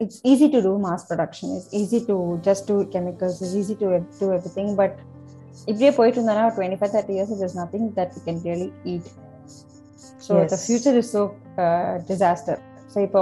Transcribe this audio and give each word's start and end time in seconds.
it's 0.00 0.20
easy 0.24 0.48
to 0.50 0.60
do 0.60 0.78
mass 0.78 1.04
production. 1.06 1.56
It's 1.56 1.68
easy 1.72 2.00
to 2.06 2.40
just 2.42 2.66
do 2.66 2.86
chemicals. 2.86 3.40
It's 3.40 3.54
easy 3.54 3.74
to 3.76 4.04
do 4.20 4.32
everything. 4.38 4.70
But 4.80 4.94
இப்படியே 5.70 5.90
போயிட்டு 5.98 6.18
இருந்தோம்னா 6.18 6.42
twenty 6.56 6.76
five 6.80 6.90
thirty 6.94 7.14
years 7.16 7.30
is 7.46 7.54
nothing 7.60 7.86
that 7.98 8.10
we 8.16 8.20
can 8.26 8.40
really 8.46 8.66
eat 8.92 9.06
so 10.26 10.32
the 10.52 10.56
future 10.64 10.96
is 11.00 11.10
so 11.14 11.22
disaster 12.10 12.58
so 12.92 12.98
இப்போ 13.06 13.20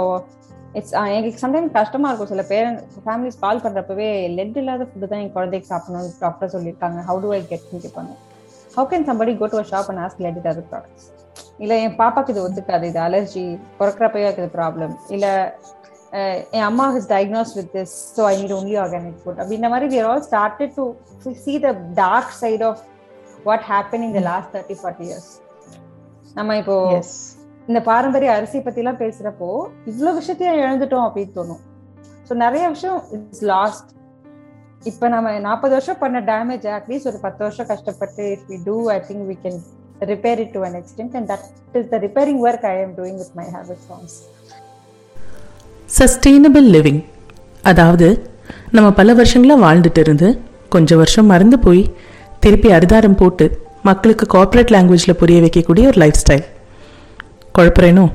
it's 0.79 0.93
எங்களுக்கு 1.15 1.41
sometime 1.43 1.67
கஷ்டமா 1.77 2.09
இருக்கும். 2.11 2.29
சில 2.33 2.43
parent 2.51 2.81
families 3.05 3.39
call 3.43 3.63
பண்றப்பவே 3.65 4.09
lead 4.37 4.57
இல்லாத 4.61 4.87
ஃபுட்டு 4.89 5.09
தான் 5.13 5.21
என் 5.25 5.33
குழந்தைக்கு 5.37 5.69
சாப்பிடணும் 5.71 6.11
டாக்டர் 6.25 6.53
சொல்லியிருக்காங்க. 6.55 6.99
ஹவு 7.09 7.21
டு 7.25 7.31
ஐ 7.37 7.39
கெட் 7.51 7.65
கேட்பாங்க 7.85 8.13
how 8.75 8.87
can 8.93 9.07
somebody 9.11 9.33
go 9.41 9.49
to 9.53 9.59
a 9.63 9.65
shop 9.71 9.89
and 9.93 10.03
ask 10.07 10.21
lead 10.25 10.39
it 10.41 10.49
other 10.53 10.69
products 10.73 11.07
இல்ல 11.63 11.73
என் 11.85 11.97
பாப்பாக்கு 12.01 12.33
இது 12.35 12.43
ஒத்துக்காது. 12.47 12.85
இது 12.91 13.01
அலர்ஜி 13.07 13.45
பிறக்கிறப்பவே 13.79 14.27
இருக்குது 14.29 14.53
ப்ராப்ளம் 14.59 14.95
இல்ல 15.17 15.27
என் 16.51 16.65
அம்மா 16.67 16.85
his 16.95 17.09
diagnose 17.09 17.53
with 17.57 17.71
this 17.75 17.95
so 18.17 18.23
I 18.23 18.33
need 18.41 18.53
only 18.53 18.75
organic 18.83 19.21
food 19.23 19.39
அப்படின்ற 19.41 19.69
மாதிரி 19.69 19.87
we 19.93 19.99
all 20.01 20.21
started 20.21 20.75
to 20.75 20.85
see 21.43 21.55
the 21.59 21.71
dark 21.93 22.33
side 22.41 22.63
of 22.63 22.81
what 23.45 23.65
happen 23.71 24.05
in 24.07 24.15
the 24.17 24.21
last 24.29 24.53
thirty 24.55 24.77
forty 24.81 25.07
years 25.09 25.31
நம்ம 26.35 26.57
இப்போ 26.57 26.75
இந்த 27.67 27.79
பாரம்பரிய 27.81 28.31
அரிசி 28.31 28.57
பத்தி 28.61 28.81
எல்லாம் 28.81 28.99
பேசுறப்போ 28.99 29.49
இவ்வளவு 29.85 30.17
விஷயத்தையும் 30.17 30.59
இழந்துட்டோம் 30.63 31.05
அப்படின்னு 31.07 31.35
தோணும். 31.37 31.61
ஸோ 32.27 32.33
நிறைய 32.35 32.65
விஷயம் 32.69 32.99
இட்ஸ் 33.11 33.43
லாஸ்ட் 33.43 33.89
இப்ப 34.83 35.07
நம்ம 35.07 35.39
நாற்பது 35.39 35.73
வருஷம் 35.73 36.01
பண்ண 36.03 36.19
டேமேஜ் 36.29 36.65
அட்லீஸ்ட் 36.75 37.09
ஒரு 37.11 37.19
பத்து 37.19 37.41
வருஷம் 37.45 37.69
கஷ்டப்பட்டு 37.71 38.25
if 38.35 38.45
we 38.51 38.57
do 38.65 38.77
I 38.89 38.99
think 39.09 39.25
we 39.31 39.37
can 39.45 39.59
repair 40.09 40.41
it 40.43 40.53
to 40.53 40.61
an 40.63 40.77
extent 40.81 41.15
and 41.15 41.29
that 41.31 41.45
is 41.81 41.89
the 41.89 41.99
repairing 42.07 42.41
work 42.47 42.65
I 42.65 42.75
am 42.79 42.95
doing 42.99 43.19
with 43.23 43.35
my 43.35 43.47
habit 43.55 43.83
farms 43.87 44.17
sustainable 45.89 46.67
living 46.71 47.01
அதாவது 47.63 48.07
நம்ம 48.71 48.91
பல 48.91 49.13
வருஷங்களாக 49.13 49.65
வாழ்ந்துட்டு 49.65 49.99
இருந்து 49.99 50.39
கொஞ்சம் 50.69 50.97
வருஷம் 50.97 51.25
மறந்து 51.25 51.59
போய் 51.59 51.91
திருப்பி 52.39 52.71
அரிதாரம் 52.71 53.15
போட்டு 53.15 53.45
மக்களுக்கு 53.83 54.25
கார்ப்பரேட் 54.25 54.71
லாங்குவேஜில் 54.71 55.13
புரிய 55.13 55.41
வைக்கக்கூடிய 55.41 55.87
ஒரு 55.87 55.97
லைஃப் 55.97 56.19
ஸ்டைல் 56.25 56.45
குழப்பறேனோ? 57.55 58.05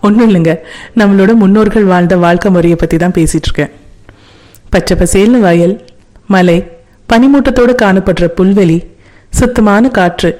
ஒன்றும் 0.00 0.28
இல்லைங்க. 0.28 0.58
நம்மளோட 0.96 1.34
முன்னோர்கள் 1.34 1.84
வாழ்ந்த 1.84 2.16
வாழ்க்கை 2.16 2.50
முறையை 2.50 2.76
பற்றி 2.76 2.96
தான் 2.96 3.12
பேசிகிட்ருக்கேன் 3.12 3.72
பச்சை 4.70 4.96
பசேல்னு 4.96 5.38
வயல் 5.38 5.84
மலை 6.26 6.58
பனிமூட்டத்தோடு 7.08 7.74
காணப்படுற 7.82 8.26
புல்வெளி 8.36 8.78
சுத்தமான 9.32 9.88
காற்று 9.88 10.30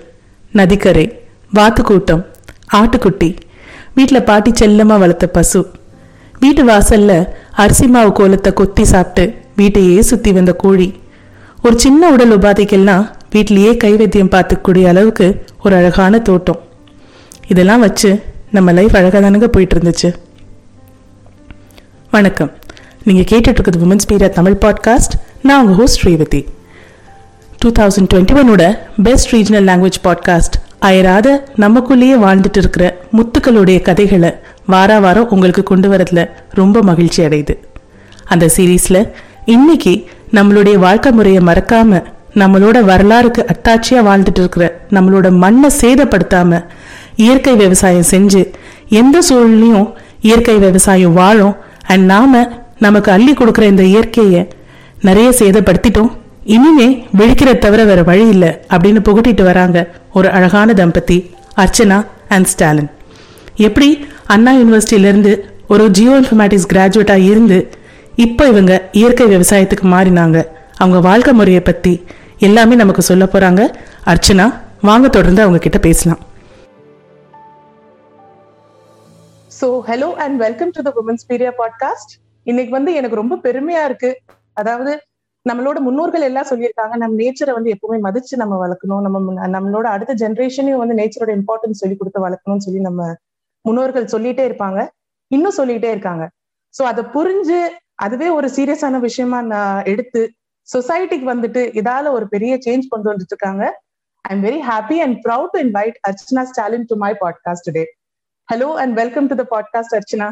நதிக்கரை 0.53 1.07
வாத்துக்கூட்டம் 1.55 2.25
ஆட்டுக்குட்டி 2.75 3.37
வீட்டில் 3.95 4.23
பாட்டி 4.23 4.53
செல்லமாக 4.55 5.01
வளர்த்த 5.01 5.27
பசு 5.27 5.61
வீட்டு 6.41 6.63
வாசல்ல 6.65 7.13
அரிசி 7.53 7.87
மாவு 7.87 8.13
கோலத்தை 8.13 8.53
கொத்தி 8.53 8.85
சாப்பிட்டு 8.85 9.25
வீட்டையே 9.57 10.01
சுத்தி 10.03 10.33
வந்த 10.33 10.53
கோழி. 10.53 10.89
ஒரு 11.63 11.79
சின்ன 11.79 12.11
உடல் 12.11 12.39
உபாதைக்கெல்லாம் 12.39 13.05
வீட்டிலேயே 13.31 13.73
கைவைத்தியம் 13.85 14.33
பார்த்துக்கூடிய 14.35 14.85
அளவுக்கு 14.87 15.45
ஒரு 15.65 15.77
அழகான 15.77 16.19
தோட்டம். 16.19 16.61
இதெல்லாம் 17.49 17.81
வச்சு 17.81 18.11
நம்ம 18.51 18.73
லைஃப் 18.73 18.97
அழகாக 18.97 19.31
தானுங்க 19.31 19.45
போயிட்டு 19.45 19.77
இருந்துச்சு 19.77 20.15
வணக்கம். 22.11 22.51
நீங்க 23.05 23.23
கேட்டுட்டு 23.31 23.59
இருக்கிறது 23.59 23.87
உமன்ஸ் 23.87 24.09
பீரியா 24.09 24.29
தமிழ் 24.29 24.57
பாட்காஸ்ட் 24.61 25.17
நான் 25.43 25.61
உங்கள் 25.61 25.77
host 25.77 25.99
Srivathi 25.99 26.41
two 27.59 27.69
thousand 27.79 28.09
twenty 28.15 28.37
ஒனோட 28.43 28.79
best 29.03 29.35
regional 29.35 29.69
language 29.69 30.01
podcast 30.05 30.57
அயராத 30.81 31.29
நமக்குள்ளேயே 31.57 32.17
வாழ்ந்துட்டு 32.25 32.57
இருக்கிற 32.57 32.85
முத்துக்களுடைய 33.13 33.83
கதைகளை 33.83 34.31
வார 34.67 35.01
வாரம் 35.01 35.31
உங்களுக்கு 35.31 35.63
கொண்டு 35.63 35.89
வரதுல 35.93 36.31
ரொம்ப 36.51 36.83
மகிழ்ச்சி 36.83 37.21
அடையுது. 37.23 37.55
அந்த 38.25 38.51
சீரீஸ்ல 38.57 38.99
இன்னைக்கு 39.45 39.95
நம்மளுடைய 40.33 40.77
வாழ்க்கை 40.85 41.13
முறையை 41.13 41.43
மறக்காம 41.43 42.03
நம்மளோட 42.35 42.79
வரலாறுக்கு 42.91 43.43
அத்தாட்சியா 43.53 44.01
வாழ்ந்துட்டு 44.09 44.41
இருக்கிற 44.43 44.65
நம்மளோட 44.91 45.31
மண்ணை 45.43 45.71
சேதப்படுத்தாம 45.81 46.65
இயற்கை 47.17 47.55
விவசாயம் 47.57 48.11
செஞ்சு 48.11 48.43
எந்த 48.89 49.23
சூழ்நிலையும் 49.23 49.89
இயற்கை 50.21 50.57
விவசாயம் 50.59 51.13
வாழும் 51.13 51.57
அண்ட் 51.87 52.05
நாம 52.05 52.43
நமக்கு 52.79 53.11
அள்ளி 53.13 53.33
கொடுக்குற 53.33 53.63
இந்த 53.63 53.85
இயற்கையை 53.93 54.43
நிறைய 55.01 55.29
சேதப்படுத்திட்டோம். 55.39 56.11
இனிமே 56.57 56.89
விழிக்கிற 57.19 57.59
தவிர 57.59 57.85
வேற 57.85 58.03
வழி 58.03 58.27
இல்லை 58.29 58.51
அப்படின்னு 58.75 59.01
புகட்டிட்டு 59.09 59.43
வராங்க 59.43 59.79
ஒரு 60.13 60.31
அழகான 60.31 60.73
தம்பதி 60.73 61.19
அர்ச்சனா 61.57 62.07
அண்ட் 62.29 62.45
ஸ்டாலின். 62.45 62.91
எப்படி 63.65 63.89
அண்ணா 64.35 64.53
யூனிவர்சிட்டியிலேருந்து 64.59 65.33
ஒரு 65.73 65.85
ஜியோ 65.97 66.15
இன்ஃபர்மேட்டிக்ஸ் 66.21 66.69
கிராஜுவேட்டாக 66.73 67.27
இருந்து 67.31 67.59
இப்போ 68.25 68.45
இவங்க 68.53 68.73
இயற்கை 68.99 69.27
விவசாயத்துக்கு 69.33 69.87
மாறினாங்க. 69.95 70.39
அவங்க 70.83 70.99
வாழ்க்கை 71.09 71.33
முறையை 71.39 71.63
பற்றி 71.69 71.93
எல்லாமே 72.47 72.75
நமக்கு 72.83 73.03
சொல்ல 73.09 73.25
போகிறாங்க 73.33 73.63
அர்ச்சனா 74.13 74.47
வாங்க 74.89 75.07
தொடர்ந்து 75.17 75.45
அவங்க 75.45 75.59
கிட்ட 75.67 75.79
பேசலாம். 75.89 76.21
So 79.59 79.69
hello 79.91 80.09
and 80.25 80.37
welcome 80.45 80.73
to 80.77 80.83
the 80.87 80.93
women's 81.03 81.29
பீரியா 81.33 81.53
podcast 81.61 82.15
இன்னைக்கு 82.47 82.73
வந்து 82.79 82.91
எனக்கு 83.01 83.21
ரொம்ப 83.23 83.35
பெருமையா 83.47 83.83
இருக்கு. 83.89 84.11
அதாவது 84.61 84.93
நம்மளோட 85.47 85.79
முன்னோர்கள் 85.87 86.27
எல்லாம் 86.29 86.49
சொல்லியிருக்காங்க 86.51 86.95
நம்ம 87.03 87.17
நேச்சரை 87.23 87.53
வந்து 87.57 87.73
எப்பவுமே 87.75 87.99
மதிச்சு 88.07 88.35
நம்ம 88.43 88.55
வளர்க்கணும். 88.65 89.03
நம்ம 89.07 89.47
நம்மளோட 89.57 89.87
அடுத்த 89.95 90.15
ஜென்ரேஷனையும் 90.25 90.83
வந்து 90.83 90.99
நேச்சரோட 91.01 91.33
இம்பார்ட்டன்ஸ் 91.41 91.83
சொல்லி 91.83 91.97
கொடுத்து 91.97 92.27
வளர்க்கணும்னு 92.27 92.67
சொல்லி 92.67 92.83
நம்ம 92.89 93.03
முன்னோர்கள் 93.67 94.13
சொல்லிட்டே 94.15 94.45
இருப்பாங்க 94.49 94.81
இன்னும் 95.31 95.59
சொல்லிட்டே 95.61 95.91
இருக்காங்க 95.95 96.25
சோ 96.75 96.83
அதை 96.91 97.03
புரிஞ்சு 97.17 97.59
அதுவே 98.05 98.29
ஒரு 98.39 98.49
சீரியஸான 98.57 98.99
விஷயமா 99.09 99.39
நான் 99.53 99.87
எடுத்து 99.93 100.23
சொசைட்டிக்கு 100.69 101.27
வந்துட்டு 101.35 101.61
இதால 101.81 102.13
ஒரு 102.19 102.27
பெரிய 102.35 102.55
சேஞ்ச் 102.67 102.91
கொண்டு 102.93 103.11
வந்துட்டு 103.13 103.35
இருக்காங்க 103.35 103.65
I 104.25 104.33
am 104.37 104.45
very 104.49 104.61
happy 104.71 104.97
and 105.05 105.17
proud 105.27 105.53
to 105.55 105.61
invite 105.67 105.97
Archana 106.09 106.45
Stalin 106.51 106.89
to 106.91 106.97
my 107.05 107.13
podcast 107.23 107.67
today 107.69 107.85
hello 108.49 108.69
and 108.83 108.95
welcome 109.03 109.31
to 109.33 109.37
the 109.43 109.47
podcast 109.55 109.97
Archana 110.01 110.31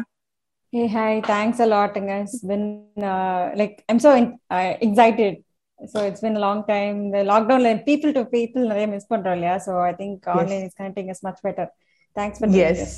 Hey, 0.73 0.87
hi. 0.87 1.21
Thanks 1.21 1.59
a 1.59 1.65
lot, 1.65 1.93
guys. 1.93 2.33
It's 2.33 2.43
been 2.43 2.63
uh, 3.09 3.43
like 3.55 3.75
I'm 3.87 3.99
so 3.99 4.13
in, 4.13 4.25
uh, 4.49 4.75
excited. 4.81 5.35
So 5.79 6.03
it's 6.03 6.19
been 6.19 6.35
a 6.35 6.39
long 6.39 6.65
time. 6.67 7.11
The 7.11 7.19
lockdown, 7.19 7.61
like 7.63 7.85
people 7.85 8.11
to 8.13 8.23
people, 8.33 8.61
நிறைய 8.71 8.87
miss 8.93 9.07
பண்றோம் 9.13 9.35
இல்லையா 9.37 9.55
So 9.57 9.73
I 9.79 9.93
think 9.93 10.27
online 10.35 10.63
is 10.67 10.73
connecting 10.79 11.09
us 11.13 11.21
much 11.23 11.39
better. 11.47 11.67
Thanks 12.15 12.39
for 12.39 12.49
yes. 12.55 12.77
this. 12.79 12.95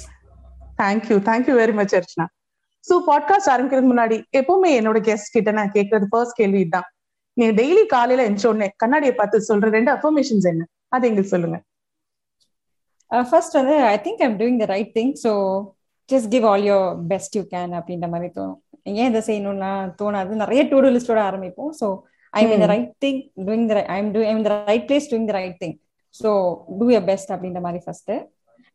Thank 0.81 1.03
you. 1.09 1.17
Thank 1.27 1.45
you 1.49 1.55
very 1.61 1.73
much, 1.79 1.93
Archana 1.99 2.25
so 2.87 2.95
podcast 3.07 3.49
ஆரம்பிக்கிறதுக்கு 3.53 3.91
முன்னாடி 3.91 4.17
எப்பவுமே 4.39 4.69
என்னோட 4.79 4.97
guest 5.07 5.33
கிட்ட 5.35 5.51
நான் 5.57 5.71
கேட்கறது 5.77 6.05
ஃபர்ஸ்ட் 6.11 6.37
கேள்வி 6.39 6.59
இதுதான். 6.63 6.87
நீ 7.37 7.45
டெய்லி 7.59 7.83
காலையில 7.93 8.21
எஞ்சோடனே 8.29 8.67
கண்ணாடியை 8.81 9.13
பார்த்து 9.17 9.47
சொல்ற 9.47 9.69
ரெண்டு 9.77 9.91
அஃபர்மேஷன்ஸ் 9.95 10.47
என்ன? 10.51 10.63
அது 10.95 11.07
எங்களுக்கு 11.09 11.33
சொல்லுங்க. 11.33 11.57
ஃபர்ஸ்ட் 13.31 13.57
வந்து 13.59 13.75
I 13.93 13.97
think 14.05 14.21
I'm 14.27 14.37
doing 14.41 14.59
the 14.61 14.67
right 14.73 14.93
thing 14.99 15.13
so 15.25 15.31
just 16.09 16.29
give 16.35 16.45
all 16.51 16.65
your 16.69 16.87
best 17.11 17.35
you 17.39 17.43
can 17.55 17.73
அப்படின்ற 17.79 18.09
மாதிரி 18.13 18.29
தோணும். 18.37 18.59
ஏன் 19.01 19.09
இதை 19.11 19.21
செய்யணும்னா 19.29 19.71
தோணாது. 20.01 20.41
நிறைய 20.43 20.63
டூ 20.71 20.79
டூ 20.85 20.91
லிஸ்டோட 20.97 21.21
ஆரம்பிப்போம். 21.29 21.71
So 21.81 21.89
I 22.33 22.43
mean 22.49 22.63
the 22.65 22.69
right 22.73 22.91
thing 23.05 23.21
doing 23.47 23.67
the 23.71 23.75
I 23.95 23.97
am 24.03 24.11
do 24.17 24.23
I'm 24.31 24.43
the 24.47 24.51
right 24.71 24.85
place 24.91 25.09
doing 25.13 25.29
the 25.31 25.35
right 25.39 25.57
thing 25.63 25.75
so 26.21 26.29
do 26.79 26.87
your 26.95 27.07
best 27.11 27.33
அப்படின்ற 27.35 27.61
மாதிரி 27.67 27.81
ஃபர்ஸ்ட் 27.85 28.13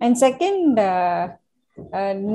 அண்ட் 0.01 0.19
செகண்ட் 0.27 0.79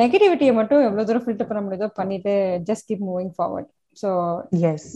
நெகட்டிவிட்டியை 0.02 0.54
மட்டும் 0.60 0.86
எவ்வளவு 0.88 1.08
தூரம் 1.10 1.26
ஃபில்டர் 1.26 1.50
பண்ண 1.50 1.62
முடியுதோ 1.66 1.88
பண்ணிட்டு 2.00 2.34
just 2.70 2.88
keep 2.90 3.04
moving 3.10 3.34
forward 3.38 3.70
so 3.98 4.10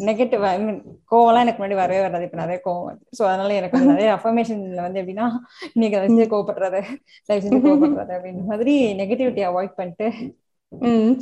negative 0.10 0.44
I 0.50 0.56
mean 0.64 0.80
கோவம்லாம் 1.12 1.44
எனக்கு 1.46 1.62
முன்னாடி 1.62 1.78
வரவே 1.82 2.02
வராது. 2.06 2.26
இப்போ 2.28 2.40
நிறைய 2.42 2.58
கோவம் 2.66 2.88
வருது. 2.90 3.04
ஸோ 3.18 3.24
அதனால 3.30 3.56
எனக்கு 3.60 3.80
நிறைய 3.92 4.10
அஃபர்மேஷன்ல 4.18 4.82
வந்து 4.88 5.02
எப்படின்னா 5.02 5.28
இன்னைக்கு 5.76 5.98
அதை 6.00 6.08
செஞ்சு 6.12 6.28
கோவப்படுறது 6.34 6.82
தயவு 7.28 7.44
செஞ்சு 7.46 7.62
கோவப்படுறது 7.66 8.14
அப்படின்ற 8.18 8.44
மாதிரி 8.52 8.76
நெகட்டிவிட்டி 9.02 9.44
அவாய்ட் 9.50 9.74
பண்ணிட்டு 9.80 10.08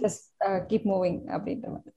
ஜஸ்ட் 0.04 0.26
கீப் 0.72 0.90
மூவிங் 0.92 1.22
அப்படின்ற 1.36 1.68
மாதிரி. 1.76 1.94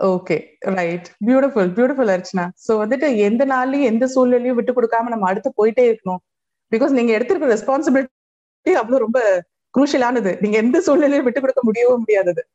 Okay 0.00 0.36
right 0.78 1.06
beautiful 1.26 1.70
beautiful 1.76 2.12
Archana. 2.14 2.46
So 2.64 2.72
வந்துட்டு 2.82 3.08
எந்த 3.28 3.42
நாள்லயும் 3.52 3.90
எந்த 3.92 4.06
சூழ்நிலையும் 4.14 4.58
விட்டு 4.58 4.72
கொடுக்காம 4.78 5.12
நம்ம 5.14 5.28
அடுத்து 5.30 5.50
போயிட்டே 5.60 5.84
இருக்கணும். 5.90 6.22
பிகாஸ் 6.72 6.96
நீங்க 6.98 7.12
எடுத்திருக்க 7.18 7.54
ரெஸ்பான்சிபிலிட்டி 7.56 8.72
அவ்வளவு 8.80 9.04
ரொம்ப 9.06 9.20
குரூஷியலானது 9.76 10.32
நீங்க 10.40 10.56
எந்த 10.56 10.80
சூழ்நிலையும் 10.80 11.26
விட்டு 11.26 11.40
கொடுக்க 11.40 11.62
முடியவும் 11.64 12.02
முடியாதது. 12.04 12.42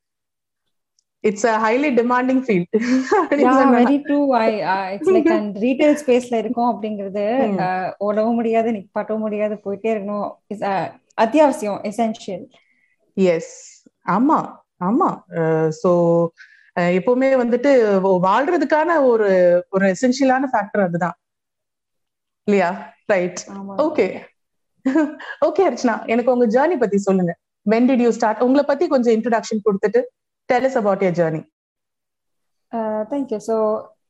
It's 1.30 1.48
a 1.48 1.56
highly 1.64 1.90
demanding 1.98 2.40
field 2.46 2.76
very 3.76 3.98
true 4.06 4.20
I 4.40 4.48
it's 4.94 5.12
like 5.16 5.30
and 5.36 5.58
retail 5.66 5.98
ஸ்பேஸ்ல 6.02 6.36
இருக்கோம் 6.36 6.72
அப்படிங்கிறது 6.72 7.26
ஓடவும் 8.08 8.38
முடியாது 8.40 8.70
நிப்பாட்டவும் 8.78 9.26
முடியாது 9.26 9.56
போயிட்டே 9.66 9.92
இருக்கணும். 9.94 10.30
அத்தியாவசியம் 11.18 11.80
எசென்ஷியல் 11.90 12.46
எஸ் 13.18 13.54
ஆமா 14.08 14.40
ஆமா. 14.84 15.10
சோ 15.82 15.92
எப்பவுமே 16.96 17.30
வந்துட்டு 17.42 17.72
வாழ்றதுக்கான 18.28 18.90
ஒரு 19.04 19.30
ஒரு 19.70 19.86
எசென்ஷியலான 19.94 20.50
ஃபேக்டர் 20.54 20.86
அதுதான். 20.88 21.16
இல்லையா? 22.48 22.70
ரைட் 23.06 23.42
ஓகே 23.86 24.06
ஓகே 25.45 25.63
அர்ச்சனா 25.69 25.95
எனக்கு 26.06 26.33
உங்க 26.33 26.45
ஜேர்னி 26.45 26.78
பத்தி 26.78 26.98
சொல்லுங்க. 26.98 27.33
வென் 27.66 27.88
டிட் 27.89 28.04
யூ 28.06 28.12
ஸ்டார்ட் 28.12 28.44
உங்களை 28.45 28.63
பத்தி 28.63 28.88
கொஞ்சம் 28.88 29.16
இன்ட்ரடக்ஷன் 29.18 29.66
கொடுத்துட்டு 29.66 30.01
tell 30.50 30.68
us 30.68 30.75
about 30.75 31.01
your 31.01 31.13
journey. 31.19 31.42
Uh, 32.72 33.01
thank you 33.12 33.39
so 33.50 33.56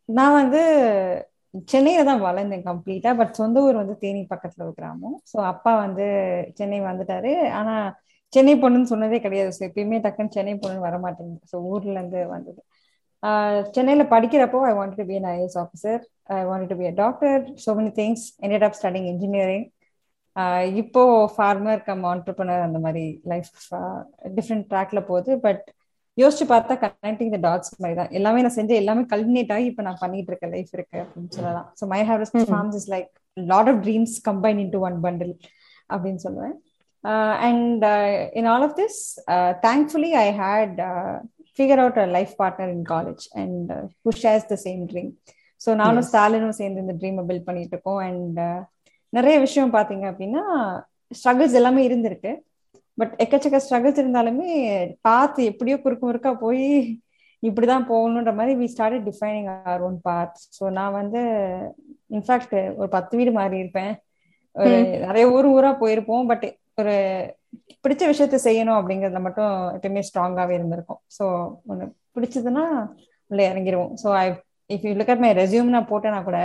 நான் 0.10 0.38
வந்து 0.42 0.62
சென்னையில 1.72 2.04
தான் 2.10 2.22
வளர்ந்தேன் 2.22 2.66
கம்ப்ளீட்டா 2.70 3.12
பட் 3.20 3.34
சொந்த 3.40 3.62
ஊர் 3.62 3.82
வந்து 3.82 3.96
தேனி 3.98 4.22
பக்கத்துல 4.30 4.66
ஒரு 4.68 4.74
கிராமம். 4.80 5.18
ஸோ 5.32 5.38
அப்பா 5.52 5.72
வந்து 5.76 6.06
சென்னை 6.60 6.80
வந்துட்டாரு. 6.82 7.32
ஆனா 7.60 7.74
சென்னை 8.34 8.54
பொண்ணுன்னு 8.56 8.92
சொன்னதே 8.94 9.20
கிடையாது. 9.20 9.52
ஸோ 9.58 9.62
எப்பயுமே 9.70 9.98
டக்குன்னு 10.06 10.36
சென்னை 10.38 10.56
பொண்ணு 10.56 10.86
வர 10.88 10.98
மாட்டேங்குது. 10.98 11.44
ஸோ 11.54 11.58
ஊர்ல 11.72 11.98
இருந்து 12.00 12.28
வந்தது. 12.28 12.62
ஆஹ் 13.24 13.62
சென்னையில 13.76 14.04
படிக்கிறப்போ 14.14 14.60
I 14.70 14.74
want 14.80 14.96
to 15.00 15.06
be 15.10 15.16
an 15.22 15.30
IAS 15.34 15.58
officer 15.64 16.02
I 16.38 16.42
want 16.52 16.70
to 16.72 16.78
be 16.82 16.86
a 16.92 16.94
doctor 17.04 17.42
so 17.66 17.76
many 17.80 17.92
things 18.00 18.26
ended 18.46 18.64
up 18.68 18.74
studying 18.80 19.08
engineering 19.14 19.66
இப்போ 20.82 21.02
ஃபார்மர் 21.36 21.82
கம் 21.88 22.04
ஆண்டர்பனர் 22.14 22.66
அந்த 22.68 22.80
மாதிரி 22.86 23.06
லைஃப் 23.32 23.52
டிஃப்ரெண்ட் 24.38 24.68
ட்ராக்ல 24.74 25.00
போகுது. 25.12 25.32
பட் 25.46 25.64
யோசிச்சு 26.18 26.46
பார்த்தா 26.52 26.74
கனெக்டிங் 26.84 27.34
த 27.36 27.40
டாட்ஸ் 27.48 27.74
மாதிரி 27.84 27.96
தான். 28.00 28.12
எல்லாமே 28.18 28.42
நான் 28.46 28.58
செஞ்ச 28.58 28.72
எல்லாமே 28.82 29.04
கல்மினேட் 29.14 29.52
ஆகி 29.56 29.66
இப்போ 29.72 29.84
நான் 29.88 30.02
பண்ணிட்டு 30.04 30.32
இருக்க 30.32 30.48
லைஃப் 30.56 30.74
இருக்கு 30.78 30.98
அப்படின்னு 31.04 31.32
சொல்லலாம். 31.38 31.68
So 31.80 31.84
my 31.94 32.02
harvest. 32.10 32.38
Farms 32.52 32.78
is 32.80 32.90
like 32.94 33.10
lot 33.52 33.70
of 33.72 33.82
dreams 33.86 34.16
combine 34.30 34.60
into 34.76 34.82
one 34.90 34.98
bundle 35.06 35.34
அப்படின்னு 35.94 36.22
சொல்லுவேன். 36.26 36.56
And 37.48 37.84
in 38.40 38.50
all 38.54 38.66
of 38.68 38.76
this 38.82 39.00
thankfully 39.68 40.12
I 40.26 40.28
had 40.42 40.82
figured 41.58 41.82
out 41.84 42.02
a 42.04 42.08
life 42.18 42.34
partner 42.42 42.74
in 42.78 42.86
college 42.94 43.24
and 43.44 43.72
who 44.06 44.12
shares 44.24 44.50
the 44.52 44.58
same 44.68 44.84
dream 44.92 45.10
so 45.62 45.72
நானும். 45.82 46.06
ஸ்டாலினும் 46.12 46.60
சேர்ந்து 46.60 46.84
இந்த 46.86 46.96
ட்ரீமை 47.02 47.24
build 47.30 47.48
பண்ணிட்டு 47.50 47.76
இருக்கோம். 47.76 48.02
And 48.10 48.40
நிறைய 49.18 49.36
விஷயம் 49.46 49.76
பார்த்தீங்க 49.76 50.06
அப்படின்னா 50.12 50.44
ஸ்ட்ரகிள்ஸ் 51.20 51.58
எல்லாமே 51.60 51.82
இருந்திருக்கு. 51.88 52.32
பட் 52.98 53.14
எக்கச்சக்க 53.24 53.60
ஸ்ட்ரகிள்ஸ் 53.66 54.02
இருந்தாலுமே 54.02 54.50
பார்த்து 55.08 55.42
எப்படியோ 55.52 55.76
குறுக்கு 55.84 56.06
முறுக்கா 56.08 56.32
போய் 56.44 56.68
இப்படிதான் 57.44 57.86
போகணுன்ற 57.92 58.32
மாதிரி 58.40 58.54
we 58.62 58.68
start 58.74 59.06
defining 59.10 59.48
our 59.72 59.84
own 59.88 59.98
path 60.08 60.36
so 60.58 60.64
நான் 60.78 60.98
வந்து 61.00 61.22
இன்ஃபேக்ட் 62.18 62.56
ஒரு 62.80 62.90
பத்து 62.96 63.14
வீடு 63.20 63.32
மாறி 63.38 63.58
இருப்பேன். 63.64 63.94
ஒரு 64.56 64.74
நிறைய 65.06 65.26
ஊர் 65.36 65.48
ஊரா 65.56 65.72
போயிருப்போம். 65.84 66.26
பட் 66.32 66.46
ஒரு 66.82 66.96
பிடிச்ச 67.84 68.04
விஷயத்த 68.12 68.38
செய்யணும் 68.48 68.78
அப்படிங்கறதுல 68.80 69.22
மட்டும் 69.28 69.54
எப்பயுமே 69.76 70.04
ஸ்ட்ராங்காவே 70.10 70.54
இருந்திருக்கும். 70.58 71.02
ஸோ 71.18 71.26
ஒன்று 71.72 71.86
பிடிச்சதுன்னா 72.16 72.66
உள்ள 73.32 73.42
இறங்கிடுவோம் 73.52 73.94
so 74.04 74.10
I 74.24 74.26
if 74.70 74.86
you 74.88 74.94
look 75.00 75.14
at 75.14 75.24
my 75.26 75.32
resume 75.42 75.76
நான் 75.76 75.90
போட்டேன்னா 75.92 76.22
கூட 76.30 76.40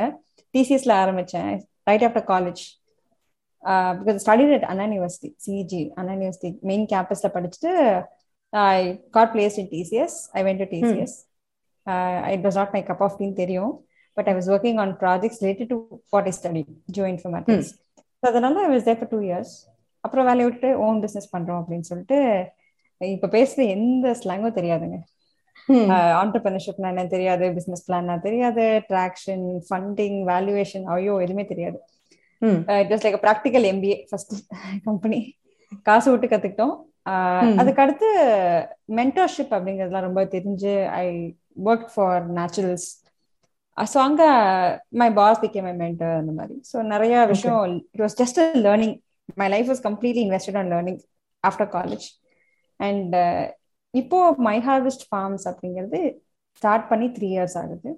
டிசிஎஸ்ல 0.54 0.94
ஆரம்பிச்சேன். 1.02 1.52
Right 1.86 2.04
after 2.08 2.26
college 2.32 2.62
study 4.24 4.44
at 4.56 4.66
Anna 4.70 4.84
university 4.88 5.30
CEG 5.46 5.82
Anna 5.98 6.12
university 6.16 6.50
main 6.70 6.84
கேம்பஸ்ல 6.92 7.30
படிச்சுட்டு 7.36 7.72
I 8.72 8.76
got 9.10 9.32
placed 9.34 9.56
in 9.62 9.70
TCS 9.72 10.16
I 10.38 10.42
went 10.48 10.62
to 10.62 10.68
TCS 10.74 11.16
it 12.34 12.44
was 12.46 12.58
not 12.60 12.74
my 12.76 12.82
cup 12.90 13.04
of 13.06 13.18
tea 13.18 13.34
தெரியும் 13.34 13.72
but 14.16 14.28
I 14.28 14.34
was 14.34 14.50
working 14.54 14.78
on 14.84 14.92
projects 15.02 15.40
related 15.42 15.70
to 15.72 15.78
what 16.12 16.28
is 16.28 16.38
study 16.40 16.62
geoinformatics 17.14 17.72
so 18.22 18.26
அதனால 18.28 18.62
I 18.64 18.70
was 18.74 18.86
there 18.88 18.98
for 19.00 19.12
two 19.14 19.20
years 19.28 19.54
அப்புறம் 20.04 20.26
வேலையை 20.26 20.46
விட்டு 20.48 20.68
own 20.86 20.98
business 21.04 21.32
பண்றோம் 21.32 21.60
அப்படின்னு 21.62 21.88
சொல்லிட்டு 21.90 22.18
இப்ப 23.00 23.28
பேசுற 23.32 23.60
எந்த 23.68 24.08
ஸ்லாங்கும் 24.20 24.58
தெரியாதுங்க. 24.58 24.98
ஆண்டர்பிரினர்ஷிப்னா 26.20 26.90
என்ன 26.94 27.04
தெரியாது 27.14 27.46
பிசினஸ் 27.58 27.86
பிளான்னா 27.86 28.16
தெரியாது 28.26 28.64
ட்ராக்ஷன் 28.90 29.46
ஃபண்டிங் 29.68 30.18
வேல்யூவேஷன் 30.32 30.84
ஐயோ 30.96 31.14
எதுவுமே 31.26 31.44
தெரியாது. 31.52 31.78
Was 32.92 33.04
like 33.06 33.22
practical 33.26 33.66
MBA 33.72 33.96
first 34.10 34.34
company 34.88 35.20
காசு 35.88 36.08
விட்டு 36.12 36.28
கத்துக்கிட்டோம். 36.32 36.74
அதுக்கு 37.60 37.82
அடுத்து 37.84 38.08
மென்டர்ஷிப் 38.98 39.52
அப்படிங்கிறதுலாம் 39.56 40.06
ரொம்ப 40.08 40.22
தெரிஞ்சு 40.36 40.72
I 41.02 41.06
work 41.70 41.88
for 41.94 42.22
Naturals 42.38 42.86
so 43.76 43.98
அங்க 44.06 44.22
my 45.00 45.08
boss 45.18 45.40
PK 45.42 45.62
my 45.66 45.72
mentor 45.82 46.14
அந்த 46.20 46.32
மாதிரி. 46.38 46.54
ஸோ 46.70 46.76
நிறைய 46.92 47.14
விஷயம் 47.32 47.60
it 47.94 48.02
was 48.04 48.18
just 48.22 48.38
learning 48.66 48.94
my 49.42 49.48
life 49.54 49.68
was 49.72 49.82
completely 49.88 50.22
invested 50.26 50.58
on 50.60 50.70
learning 50.74 51.00
after 51.44 51.70
college 51.76 52.06
and 52.80 53.14
இப்போ 53.94 54.18
மை 54.46 54.56
ஹார்வெஸ்ட் 54.68 55.04
ஃபார்ம்ஸ் 55.10 55.44
அப்படிங்கிறது 55.50 56.00
ஸ்டார்ட் 56.62 56.86
பண்ணி 56.90 57.06
த்ரீ 57.16 57.28
இயர்ஸ் 57.34 57.56
ஆகுது. 57.62 57.90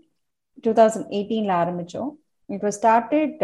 two 0.64 0.70
thousand 0.80 1.08
எயிட்டீன்ல 1.16 1.52
ஆரம்பிச்சோம். 1.62 2.10
It 2.48 2.64
was 2.66 2.78
started 2.80 3.40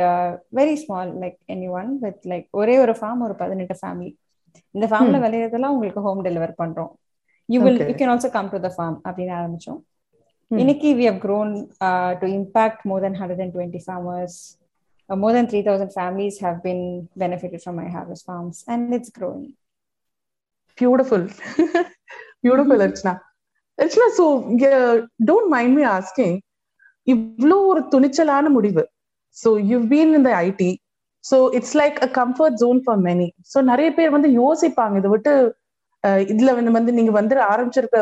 very 0.59 0.77
small 0.83 1.11
like 1.23 1.39
any 1.55 1.69
one 1.79 1.91
with 2.05 2.23
like 2.33 2.47
ஒரே 2.61 2.75
ஒரு 2.85 2.95
form 3.01 3.23
ஒரு 3.27 3.35
பதினெட்டு 3.43 3.77
ஃபேமிலி 3.81 4.13
இந்த 4.77 4.87
ஃபார்ம்ல 4.91 5.19
விளையிறதெல்லாம் 5.25 5.75
உங்களுக்கு 5.77 6.05
ஹோம் 6.07 6.23
டெலிவர் 6.27 6.53
பண்றோம். 6.63 6.93
You 7.49 7.59
will 7.65 7.81
you 7.89 7.95
can 8.01 8.13
also 8.13 8.31
come 8.37 8.51
to 8.55 8.61
the 8.67 8.71
farm 8.77 8.97
அப்படின்னு 9.07 9.35
ஆரம்பிச்சோம். 9.41 9.81
இன்னைக்கு 10.51 10.89
we 10.99 11.05
have 11.11 11.21
grown 11.25 11.53
to 12.21 12.27
impact 12.39 12.83
more 12.91 13.03
than 13.07 13.19
hundred 13.21 13.43
and 13.45 13.55
twenty 13.57 13.81
farmers 13.87 14.39
more 15.11 15.35
than 15.37 15.49
three 15.51 15.61
thousand 15.69 15.95
families 15.97 16.39
have 16.47 16.59
been 16.69 16.85
benefitted 17.23 17.63
from 17.65 17.79
my 17.83 17.89
harvest 17.97 18.27
farms 18.29 18.61
and 18.75 18.95
it's 18.99 19.15
growing 19.19 19.49
beautiful 20.79 21.27
beautiful 22.45 22.85
Archana 22.87 23.15
Archana 23.79 24.09
so 24.19 24.25
don't 25.31 25.51
mind 25.55 25.75
me 25.79 25.85
asking 25.97 26.37
இவ்வளோ 27.07 27.57
ஒரு 27.71 27.81
துணிச்சலான 27.95 28.51
முடிவு. 28.57 28.83
So 29.37 29.51
you 29.71 29.79
been 29.93 30.13
இந்த 30.19 30.31
IT 30.47 30.71
so 31.25 31.37
it's 31.59 31.77
like 31.81 31.97
a 32.07 32.09
comfort 32.21 32.57
zone 32.63 32.81
for 32.85 33.01
many 33.09 33.29
so 33.53 33.59
நிறைய 33.71 33.89
பேர் 33.99 34.17
வந்து 34.17 34.31
யோசிப்பாங்க 34.43 34.97
இதை 35.01 35.11
விட்டு 35.15 35.33
இதுல 36.33 36.51
வந்து 36.57 36.73
வந்து 36.77 36.93
நீங்க 36.99 37.13
வந்து 37.19 37.35
ஆரம்பிச்சிருக்க 37.53 37.99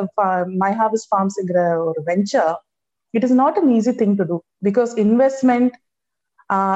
மை 0.63 0.71
ஹார்வெஸ்ட் 0.81 1.11
ஃபார்ம்ஸ்ங்கிற 1.11 1.61
ஒரு 1.89 2.01
venture 2.11 2.55
it 3.15 3.27
is 3.29 3.37
not 3.43 3.59
an 3.61 3.71
easy 3.79 3.93
thing 4.03 4.17
to 4.21 4.25
do 4.31 4.39
because 4.69 4.93
investment 5.05 5.75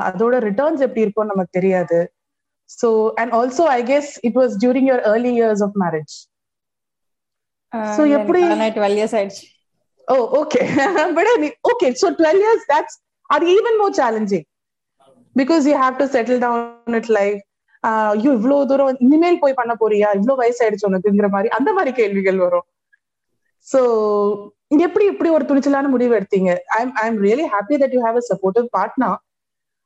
அதோட 0.08 0.34
ரிட்டர்ன்ஸ் 0.48 0.84
எப்படி 0.86 1.04
இருக்கும்னு 1.04 1.32
நமக்கு 1.34 1.56
தெரியாது. 1.58 1.98
So 2.70 2.88
and 3.20 3.32
also 3.38 3.64
I 3.78 3.80
guess 3.90 4.12
it 4.28 4.38
was 4.40 4.54
during 4.62 4.88
your 4.90 5.04
early 5.12 5.32
years 5.38 5.64
of 5.66 5.76
marriage 5.84 6.14
so 7.96 8.02
எப்படி 8.18 8.42
டுவெல் 8.76 8.96
இயர்ஸ் 8.98 9.16
ஆயிடுச்சு. 9.18 9.44
ஓ 10.08 10.16
okay 10.40 10.60
but 11.16 11.30
okay 11.72 11.88
so 12.02 12.08
twelve 12.20 12.40
years 12.44 12.66
that's 12.72 12.96
or 13.30 13.44
even 13.56 13.78
more 13.82 13.94
challenging 14.00 14.46
because 15.36 15.64
you 15.70 15.74
have 15.84 15.96
to 16.02 16.06
settle 16.16 16.40
down 16.46 16.96
it 17.00 17.10
life 17.18 17.40
ஐயோ 17.84 18.30
இவ்வளவு 18.38 18.68
தூரம் 18.70 19.00
இனிமேல் 19.06 19.40
போய் 19.42 19.58
பண்ண 19.58 19.72
போறியா? 19.80 20.08
இவ்வளவு 20.18 20.40
வயசாயிடுச்சு 20.42 20.88
உனக்குங்கிற 20.88 21.28
மாதிரி 21.34 21.48
அந்த 21.58 21.70
மாதிரி 21.76 21.90
கேள்விகள் 21.98 22.38
வரும். 22.44 22.66
சோ 23.68 23.80
எப்படி 24.86 25.04
இப்படி 25.12 25.28
ஒரு 25.36 25.44
துணிச்சலான 25.48 25.90
முடிவு 25.94 26.12
எடுத்தீங்க? 26.18 26.50
I 26.76 26.80
I 27.02 27.04
am 27.10 27.20
really 27.26 27.46
happy 27.54 27.76
that 27.82 27.94
you 27.96 28.00
have 28.06 28.18
a 28.22 28.24
supportive 28.30 28.66
partner 28.76 29.16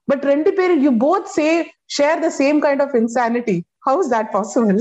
but 0.09 0.25
ரெண்டு 0.33 0.51
பேரும் 0.59 0.81
you 0.85 0.91
both 1.05 1.29
say 1.37 1.49
share 1.97 2.23
the 2.27 2.31
same 2.41 2.61
kind 2.67 2.83
of 2.87 2.97
insanity 3.03 3.57
how 3.89 4.01
is 4.05 4.13
that 4.17 4.31
possible 4.37 4.81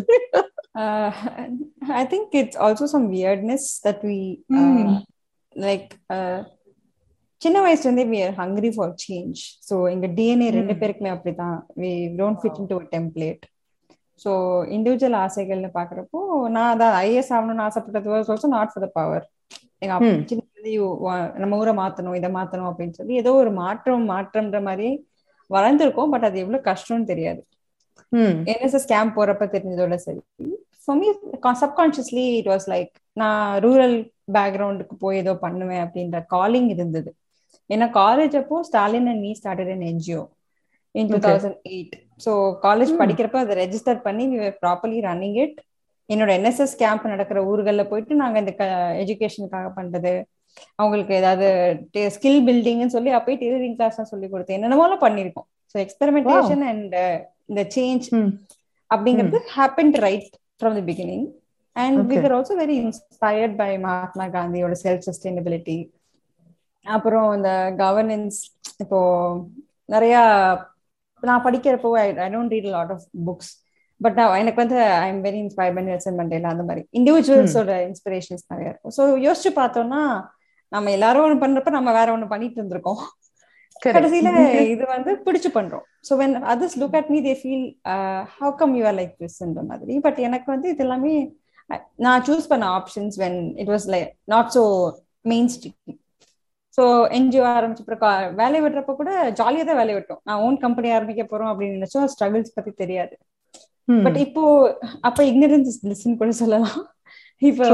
I 2.00 2.04
think 2.12 2.36
it's 2.42 2.60
also 2.66 2.88
some 2.94 3.08
weirdness 3.16 3.68
that 3.86 4.04
we 4.10 4.20
like 5.56 5.90
சின்ன 7.42 7.58
வயசுல 7.66 7.88
இருந்தே 7.88 8.06
we 8.12 8.20
are 8.24 8.36
hungry 8.42 8.70
for 8.76 8.94
change 9.06 9.40
so 9.68 9.76
எங்க 9.94 10.08
DNA 10.18 10.50
ரெண்டு 10.58 10.74
பேருக்குமே 10.82 11.12
அப்படிதான். 11.16 11.58
We 11.82 11.92
don't 12.20 12.40
fit 12.42 12.60
into 12.72 12.78
template 12.96 13.46
so 14.22 14.32
individual 14.78 15.18
ஆசைகள்னு 15.26 15.72
பாக்குறப்போ 15.78 16.22
நான் 16.56 16.72
அதான் 16.74 16.96
ஐஎஸ் 17.04 17.34
ஆகணும்னு 17.38 17.66
ஆசைப்பட்டது 17.68 18.14
was 18.14 18.32
also 18.34 18.50
not 18.56 18.72
for 18.74 18.86
the 18.86 18.92
power 18.98 19.26
எங்க 19.82 19.94
அப்பா 19.98 20.12
சின்ன 20.32 20.46
நம்ம 21.42 21.58
ஊரை 21.58 21.74
மாத்தணும் 21.76 22.18
இதை 22.18 22.30
மாத்தணும் 22.38 22.70
அப்படின்னு 22.70 22.98
சொல்லி 22.98 23.14
ஏதோ 23.22 23.32
ஒரு 23.42 23.52
மாற்றம் 23.62 24.10
மாற்றம்ன்ற 24.12 24.60
மாதிரி 24.66 24.90
வளர்ந்துருக்கோம். 25.50 26.12
பட் 26.14 26.26
அது 26.28 26.38
எவ்வளவு 26.44 26.68
கஷ்டம்னு 26.68 27.10
தெரியாது. 27.12 27.42
என்எஸ்எஸ் 28.52 28.90
கேம்ப் 28.92 29.16
போறப்ப 29.18 29.46
தெரிஞ்சதோட 29.56 29.96
சரி. 30.06 30.22
For 30.90 31.00
me 31.02 31.10
subconsciously 31.64 32.26
it 32.40 32.50
was 32.54 32.68
like 32.74 32.92
நான் 33.22 33.46
ரூரல் 33.66 33.96
பேக்ரவுண்டுக்கு 34.36 34.96
போய் 35.04 35.22
ஏதோ 35.24 35.34
பண்ணுவேன் 35.46 35.84
அப்படின்ற 35.86 36.18
காலிங் 36.36 36.70
இருந்தது. 36.76 37.10
ஏன்னா 37.70 37.88
காலேஜ் 38.02 38.36
அப்போ 38.40 38.58
Stalin 38.68 39.10
and 39.12 39.24
me 39.26 39.32
started 39.40 39.72
an 39.74 39.86
NGO 39.92 40.22
in 40.96 41.10
two 41.12 41.20
thousand 41.26 41.58
eight 41.74 41.96
so 42.26 42.32
college 42.66 42.92
படிக்கிறப்ப 43.02 43.40
அதை 43.46 43.56
ரெஜிஸ்டர் 43.64 44.00
பண்ணி 44.08 44.26
ப்ராப்பர்லி 44.64 45.00
ரன்னிங் 45.10 45.38
இட் 45.44 45.58
என்னோட 46.10 46.32
என்எஸ்எஸ் 46.40 46.76
கேம்ப் 46.82 47.06
நடக்கிற 47.14 47.40
ஊர்களில் 47.52 47.90
போயிட்டு 47.92 48.14
நாங்கள் 48.22 48.42
இந்த 48.44 48.54
எஜுகேஷனுக்காக 49.04 49.68
பண்றது. 49.80 50.14
அவங்களுக்கு 50.82 51.14
ஏதாவது 51.22 51.48
ஸ்கில் 52.16 52.42
பில்டிங்னு 52.48 52.94
சொல்லி 52.96 53.12
அப்பயே 53.18 53.38
டெய்லரிங் 53.44 53.78
கிளாஸ் 53.80 54.12
சொல்லி 54.14 54.28
கொடுத்து 54.32 54.56
என்னென்னமோலாம் 54.58 55.04
பண்ணியிருக்கோம். 55.06 55.48
ஸோ 55.72 55.78
எக்ஸ்பெரிமெண்டேஷன் 55.86 56.64
அண்ட் 56.72 56.96
இந்த 57.52 57.64
சேஞ்ச் 57.76 58.08
அப்படிங்கிறது 58.92 59.40
happen 59.56 59.94
right 60.08 60.30
from 60.62 60.78
the 60.80 60.84
beginning 60.90 61.26
and 61.76 62.00
we 62.10 62.18
are 62.22 62.36
also 62.38 62.56
very 62.56 62.76
inspired 62.84 63.56
by 63.62 63.72
Mahatma 63.86 64.26
காந்தியோட 64.36 64.76
செல்ஃப் 64.84 65.08
சஸ்டைனபிலிட்டி 65.08 65.78
அப்புறம் 66.86 67.30
இந்த 67.38 67.52
கவர்னன்ஸ் 67.82 68.40
இப்போ 68.84 69.00
நிறைய 69.90 70.16
நான் 71.24 71.46
படிக்கிறப்போ 71.46 71.90
I 72.02 72.06
I 72.26 72.30
don't 72.36 72.54
read 72.56 72.70
lot 72.76 72.94
of 72.96 73.06
books 73.28 73.52
but 74.02 74.18
நான் 74.20 74.42
எனக்கு 74.42 74.62
வந்து 74.64 74.78
I 74.98 75.08
am 75.14 75.24
very 75.26 75.40
inspire 75.44 75.74
by 75.78 75.84
Nelson 75.88 76.20
Mandela 76.20 76.52
அந்த 76.54 76.66
மாதிரி. 76.68 76.82
இண்டிவிஜுவல்ஸோட 77.00 77.72
இன்ஸ்பிரேஷன்ஸ் 77.88 78.46
நிறைய 78.52 78.72
இருக்கும். 78.72 78.94
ஸோ 78.98 79.04
யோசிச்சு 79.26 79.52
பார்த்தோம்னா 79.58 80.02
நம்ம 80.72 80.92
எல்லாரும் 80.98 81.26
ஒன்று 81.26 81.44
பண்றப்ப 81.44 81.72
நம்ம 81.78 81.92
வேற 81.92 82.10
ஒன்று 82.16 82.32
பண்ணிட்டு 82.34 82.58
இருந்திருக்கோம். 82.60 83.02
கடைசியில 83.86 84.30
இது 84.74 84.84
வந்து 84.94 85.12
பிடிச்சு 85.26 85.50
பண்றோம். 85.58 85.86
So 86.08 86.16
when 86.22 86.36
others 86.54 86.78
look 86.82 86.98
at 87.00 87.12
me 87.14 87.20
they 87.28 87.34
feel 87.42 87.68
how 88.40 88.54
come 88.62 88.74
you 88.80 88.84
are 88.92 88.98
like 89.00 89.14
திஸ்ன்ற 89.24 89.64
மாதிரி. 89.72 89.96
பட் 90.06 90.20
எனக்கு 90.28 90.48
வந்து 90.56 90.68
இது 90.74 90.84
எல்லாமே 90.88 91.14
நான் 92.06 92.26
சூஸ் 92.28 92.52
பண்ண 92.52 92.68
options 92.80 93.18
when 93.24 93.40
it 93.64 93.72
was 93.74 93.88
like 93.96 94.12
not 94.34 94.52
so 94.58 94.64
mainstream 95.56 95.98
so 96.78 96.84
NGO 97.18 97.46
ஆரம்பிச்சப்போ 97.58 98.10
வேலையை 98.42 98.62
விடுறப்ப 98.64 98.92
கூட 99.00 99.12
ஜாலியாக 99.40 99.66
தான் 99.70 99.80
வேலையை 99.80 99.96
விட்டோம். 99.98 100.22
நான் 100.28 100.42
ஓன் 100.46 100.58
கம்பெனி 100.66 100.90
ஆரம்பிக்க 100.98 101.24
போறோம் 101.32 101.50
அப்படின்னு 101.52 101.78
நினைச்சோம். 101.80 102.06
ஸ்ட்ரகிள்ஸ் 102.14 102.56
பத்தி 102.58 102.72
தெரியாது. 102.84 103.16
பட் 104.06 104.20
இப்போ 104.26 104.44
அப்ப 105.08 105.20
இக்னரன்ஸ் 105.30 105.70
இஸ் 105.72 105.82
பிளிஸ்ன்னு 105.84 106.20
கூட 106.22 106.32
சொல்லலாம். 106.42 106.80
இப்போ 107.50 107.68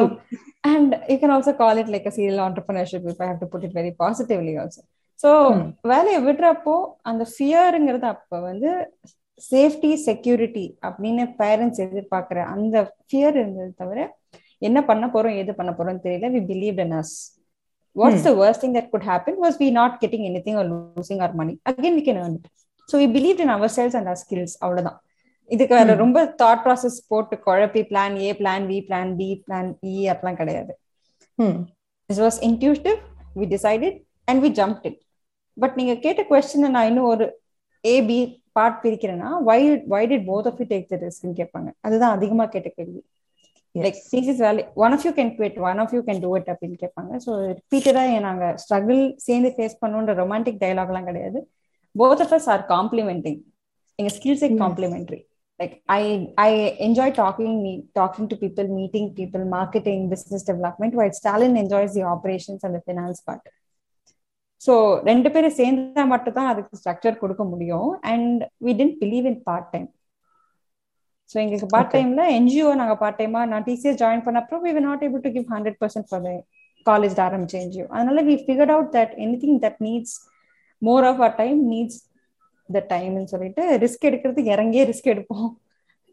and 0.72 0.94
you 1.12 1.18
can 1.22 1.34
also 1.36 1.54
call 1.62 1.82
it 1.82 1.92
like 1.96 2.08
a 2.12 2.14
serial 2.18 2.42
entrepreneurship 2.48 3.08
இப்போ 3.14 3.26
have 3.30 3.42
to 3.44 3.50
put 3.54 3.66
it 3.68 3.76
very 3.80 3.92
positively 4.04 4.54
also 4.64 4.82
so 5.20 5.30
வேலையை 5.92 6.20
விடுறப்போ 6.26 6.76
அந்த 7.10 7.24
ஃபியருங்கிறது 7.34 8.08
அப்ப 8.14 8.40
வந்து 8.50 8.70
சேஃப்டி 9.42 9.92
செக்யூரிட்டி 10.08 10.66
அப்படின்னு 10.88 11.24
பேரண்ட்ஸ் 11.40 11.82
எதிர்பார்க்கிற 11.86 12.40
அந்த 12.54 12.76
ஃபியர் 13.06 13.36
இருந்தது 13.42 13.72
தவிர 13.82 14.00
என்ன 14.62 14.80
பண்ண 14.90 15.06
போறோம் 15.14 15.38
எது 15.42 15.52
பண்ண 15.60 15.72
போறோம்னு 15.78 16.04
தெரியல. 16.06 16.28
We 16.36 16.42
believe 16.52 16.78
in 16.86 16.96
us 17.00 17.16
what's 17.96 18.26
the 18.28 18.32
worst 18.42 18.64
thing 18.64 18.76
that 18.78 18.92
could 18.94 19.08
happen 19.12 19.40
was 19.46 19.58
we 19.64 19.68
not 19.80 19.96
getting 20.04 20.26
anything 20.46 20.60
or 20.62 20.70
losing 20.72 21.22
our 21.26 21.34
money 21.42 21.54
again 21.72 21.98
we 22.00 22.04
can 22.08 22.20
earn 22.24 22.38
it 22.40 22.48
so 22.90 22.96
we 23.04 23.08
believe 23.18 23.42
in 23.46 23.54
our 23.58 23.74
selves 23.78 23.98
and 24.00 24.10
our 24.14 24.20
skills 24.24 24.56
அவ்வளவுதான். 24.64 24.98
இதுக்கு 25.50 25.74
வேற 25.78 25.96
ரொம்ப 26.04 26.20
thought 26.42 26.62
process 26.66 26.98
போட்டு 27.12 27.36
குழப்பி 27.48 27.82
plan 27.92 28.16
A 28.26 28.30
plan 28.40 28.66
B 28.72 28.78
plan 28.88 29.12
D 29.20 29.30
plan 29.46 29.70
E 29.92 29.96
அப்படிலாம் 30.12 30.40
கிடையாது. 30.42 30.74
This 32.10 32.22
was 32.26 32.40
intuitive 32.50 33.00
we 33.42 33.48
decided 33.56 33.98
and 34.28 34.42
we 34.46 34.52
jump 34.62 34.86
it 34.90 35.00
but 35.58 35.76
நீங்க 35.80 35.94
கேட்ட 36.06 36.22
கொஸ்டின் 36.30 36.74
நான் 36.76 36.88
இன்னும் 36.92 37.10
ஒரு 37.14 37.26
A 37.84 37.96
B 38.10 38.18
part 38.58 38.80
பிரிக்கிறேன்னா 38.84 39.30
why 39.50 39.60
why 39.94 40.02
did 40.12 40.26
both 40.32 40.48
of 40.52 40.60
you 40.62 40.66
take 40.72 40.88
the 40.94 40.98
ரிஸ்க்னு 41.04 41.36
கேட்பாங்க. 41.42 41.70
அதுதான் 41.88 42.16
அதிகமா 42.18 42.46
கேட்ட 42.56 42.70
கேள்வி. 42.78 43.02
லைக் 43.76 44.00
தீசிஸ் 44.12 44.42
வேலை 44.46 44.64
one 44.84 44.94
of 44.96 45.06
you 45.08 45.12
can 45.20 45.32
quit 45.38 45.58
one 45.70 45.80
of 45.84 45.94
you 45.96 46.02
can 46.10 46.22
do 46.26 46.32
it 46.40 46.50
அப்படின்னு 46.54 46.78
கேட்பாங்க. 46.84 47.12
ஸோ 47.26 47.32
ரிப்பீட்டடா 47.60 48.04
நாங்க 48.28 48.46
ஸ்ட்ரகிள் 48.64 49.02
சேர்ந்து 49.28 49.52
ஃபேஸ் 49.58 49.78
பண்ணுன்ற 49.84 50.16
ரொமான்டிக் 50.24 50.62
டைலாக்லாம் 50.66 51.10
கிடையாது. 51.12 51.42
Both 51.96 52.24
of 52.26 52.36
us 52.40 52.50
are 52.56 52.64
complementing 52.76 53.40
எங்க 54.00 54.12
ஸ்கில்ஸே 54.18 54.52
complementary 54.66 55.22
like 55.60 55.76
i 55.96 56.02
i 56.46 56.54
enjoy 56.86 57.06
talking 57.20 57.52
me 57.66 57.72
talking 58.00 58.26
to 58.32 58.36
people 58.42 58.66
meeting 58.80 59.06
people 59.20 59.44
marketing 59.54 60.00
business 60.14 60.44
development 60.50 60.94
while 61.00 61.14
stalin 61.20 61.54
enjoys 61.62 61.92
the 61.98 62.04
operations 62.14 62.62
and 62.66 62.76
the 62.78 62.82
finance 62.90 63.20
part. 63.28 63.44
So 64.66 64.74
ரெண்டு 65.10 65.30
பேரும் 65.34 65.58
சேர்ந்தா 65.60 66.04
மட்டும் 66.14 66.38
தான் 66.38 66.50
அதுக்கு 66.52 66.80
structure 66.80 67.22
கொடுக்க 67.24 67.44
முடியும். 67.52 67.90
And 68.12 68.42
we 68.66 68.74
tend 68.80 68.98
believe 69.02 69.28
in 69.32 69.42
part 69.50 69.70
time 69.74 69.90
so 71.32 71.36
எங்களுக்கு 71.44 71.70
part 71.76 71.94
டைம்ல 71.96 72.24
என்ஜிஓ 72.38 72.72
நாங்கள் 72.82 73.00
பார்ட் 73.02 73.20
டைமா 73.22 73.42
நான் 73.52 73.66
டிசிஎஸ் 73.70 74.00
ஜாயின் 74.02 74.26
பண்ணப்போ 74.28 74.58
we 74.66 74.74
not 74.88 75.04
able 75.08 75.24
to 75.26 75.32
give 75.36 75.48
hundred 75.56 75.80
percent 75.84 76.10
for 76.12 76.26
college 76.86 77.20
ஆரம்பிச்ச 77.26 77.56
என்ஜிஓ 77.64 77.86
அதனால 77.96 78.24
we 78.30 78.36
figured 78.46 78.74
out 78.76 78.92
that 78.98 79.14
anything 79.44 79.60
that 79.66 79.80
needs 79.88 80.16
more 80.82 81.06
of 81.12 81.22
our 81.28 81.36
time 81.42 81.60
needs 81.74 82.00
the 82.70 82.82
டைம்னு 82.94 83.32
சொல்லிட்டு 83.34 83.64
ரிஸ்க் 83.84 84.08
எடுக்கிறதுக்கு 84.10 84.54
இறங்கியே 84.56 84.84
ரிஸ்க் 84.92 85.12
எடுப்போம். 85.14 85.50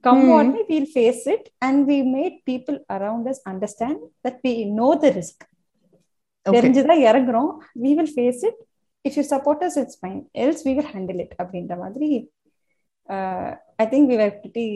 Come 0.05 0.23
me 0.55 0.63
we'll 0.71 0.91
face 0.95 1.25
it 1.35 1.47
and 1.67 1.81
we 1.91 1.99
made 2.17 2.37
people 2.51 2.79
around 2.89 3.29
us 3.33 3.43
understand 3.53 4.03
that 4.27 4.41
we 4.47 4.53
know 4.81 4.89
the 5.05 5.11
risk 5.19 5.45
தெரிஞ்சுதான் 6.47 7.03
இறங்குறோம். 7.09 7.51
We 7.83 7.91
will 7.99 8.13
face 8.15 8.43
it 8.49 8.61
if 9.05 9.17
you 9.19 9.25
support 9.33 9.63
us 9.67 9.79
it's 9.83 9.99
fine 10.01 10.21
else 10.45 10.63
we 10.67 10.73
will 10.75 10.91
handle 10.95 11.21
it 11.21 11.35
அப்படின்ற 11.43 11.77
மாதிரி 11.79 12.09
I 13.77 13.87
think 13.93 14.09
we 14.11 14.17
are 14.19 14.35
pretty 14.41 14.67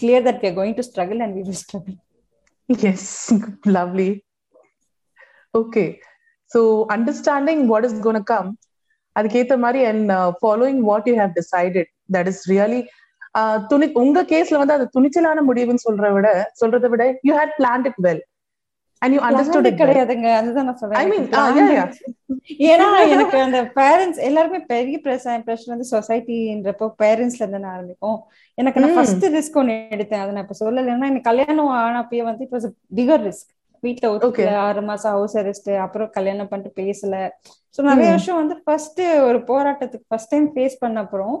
clear 0.00 0.26
that 0.28 0.40
we 0.42 0.48
are 0.48 0.56
going 0.60 0.76
to 0.78 0.84
struggle 0.90 1.20
and 1.26 1.36
we 1.38 1.42
will 1.42 1.60
struggle 1.64 1.96
yes 2.92 3.10
lovely 3.76 4.10
okay 5.54 5.84
so 6.50 6.60
understanding 6.96 7.62
what 7.66 7.86
is 7.88 7.98
gonna 8.06 8.22
come 8.24 8.50
அதுக்கேத்த 9.16 9.56
மாதிரி 9.58 9.80
and 9.84 10.10
following 10.40 10.80
what 10.88 11.08
you 11.10 11.14
have 11.14 11.34
decided 11.40 11.90
that 12.16 12.28
is 12.32 12.42
really 12.50 12.80
துணி 13.70 13.86
உங்க 14.02 14.22
கேஸ்ல 14.32 14.58
வந்து 14.58 14.76
அது 14.76 14.84
துணிச்சலான 14.96 15.42
முடிவுன்னு 15.48 15.86
சொல்ற 15.88 16.06
விட 16.12 16.28
சொல்றதை 16.60 16.88
விட 16.88 17.04
you 17.28 17.32
had 17.38 17.54
plan 17.58 17.86
it 17.86 18.00
well 18.06 18.22
and 19.02 19.14
you 19.14 19.20
understood 19.26 19.68
கிடையாதுங்க. 19.80 20.28
அதுதான் 20.38 20.66
நான் 20.68 20.78
சொல்றேன். 20.80 21.00
ஐ 21.00 21.06
மீன் 21.10 21.26
ஏன்னா 22.70 22.86
எனக்கு 23.14 23.36
அந்த 23.46 23.60
பேரண்ட்ஸ் 23.80 24.20
எல்லாருமே 24.28 24.58
பெரிய 24.72 24.96
பிரச்சனை 25.04 25.56
வந்து 25.74 25.86
சொசைட்டின்றப்போ 25.92 26.88
பேரண்ட்ஸ்ல 27.02 27.44
இருந்து 27.44 27.72
ஆரம்பிக்கும் 27.74 28.18
எனக்கு 28.54 28.82
நான் 28.84 28.96
ஃபர்ஸ்ட் 28.96 29.26
ரிஸ்க் 29.36 29.60
ஒன்னு 29.62 29.76
எடுத்தேன். 29.96 30.22
அதை 30.24 30.32
நான் 30.32 30.46
இப்ப 30.46 30.58
சொல்லலைன்னா 30.64 31.10
எனக்கு 31.12 31.30
கல்யாணம் 31.30 31.70
ஆனப்பயே 31.84 32.24
வந்து 32.30 32.44
இட் 32.46 32.56
வாஸ் 32.58 32.68
பிகர் 33.00 33.24
ரிஸ்க் 33.28 33.52
வீட்டுல 33.82 34.06
ஒத்துக்கல 34.12 34.52
ஆறு 34.66 34.82
மாசம் 34.82 35.12
ஹவுஸ் 35.12 35.36
அரெஸ்ட் 35.38 35.70
அப்புறம் 35.84 36.10
கல்யாணம் 36.10 36.48
பண்ணிட்டு 36.48 36.80
பேசல. 36.82 37.16
சோ 37.74 37.82
நிறைய 37.88 38.08
வருஷம் 38.10 38.40
வந்து 38.42 38.54
ஃபர்ஸ்ட் 38.64 39.02
ஒரு 39.28 39.38
போராட்டத்துக்கு 39.50 40.08
ஃபர்ஸ்ட் 40.08 40.32
டைம் 40.34 40.48
ஃபேஸ் 40.54 40.76
பண்ண 40.78 41.00
அப்புறம் 41.00 41.36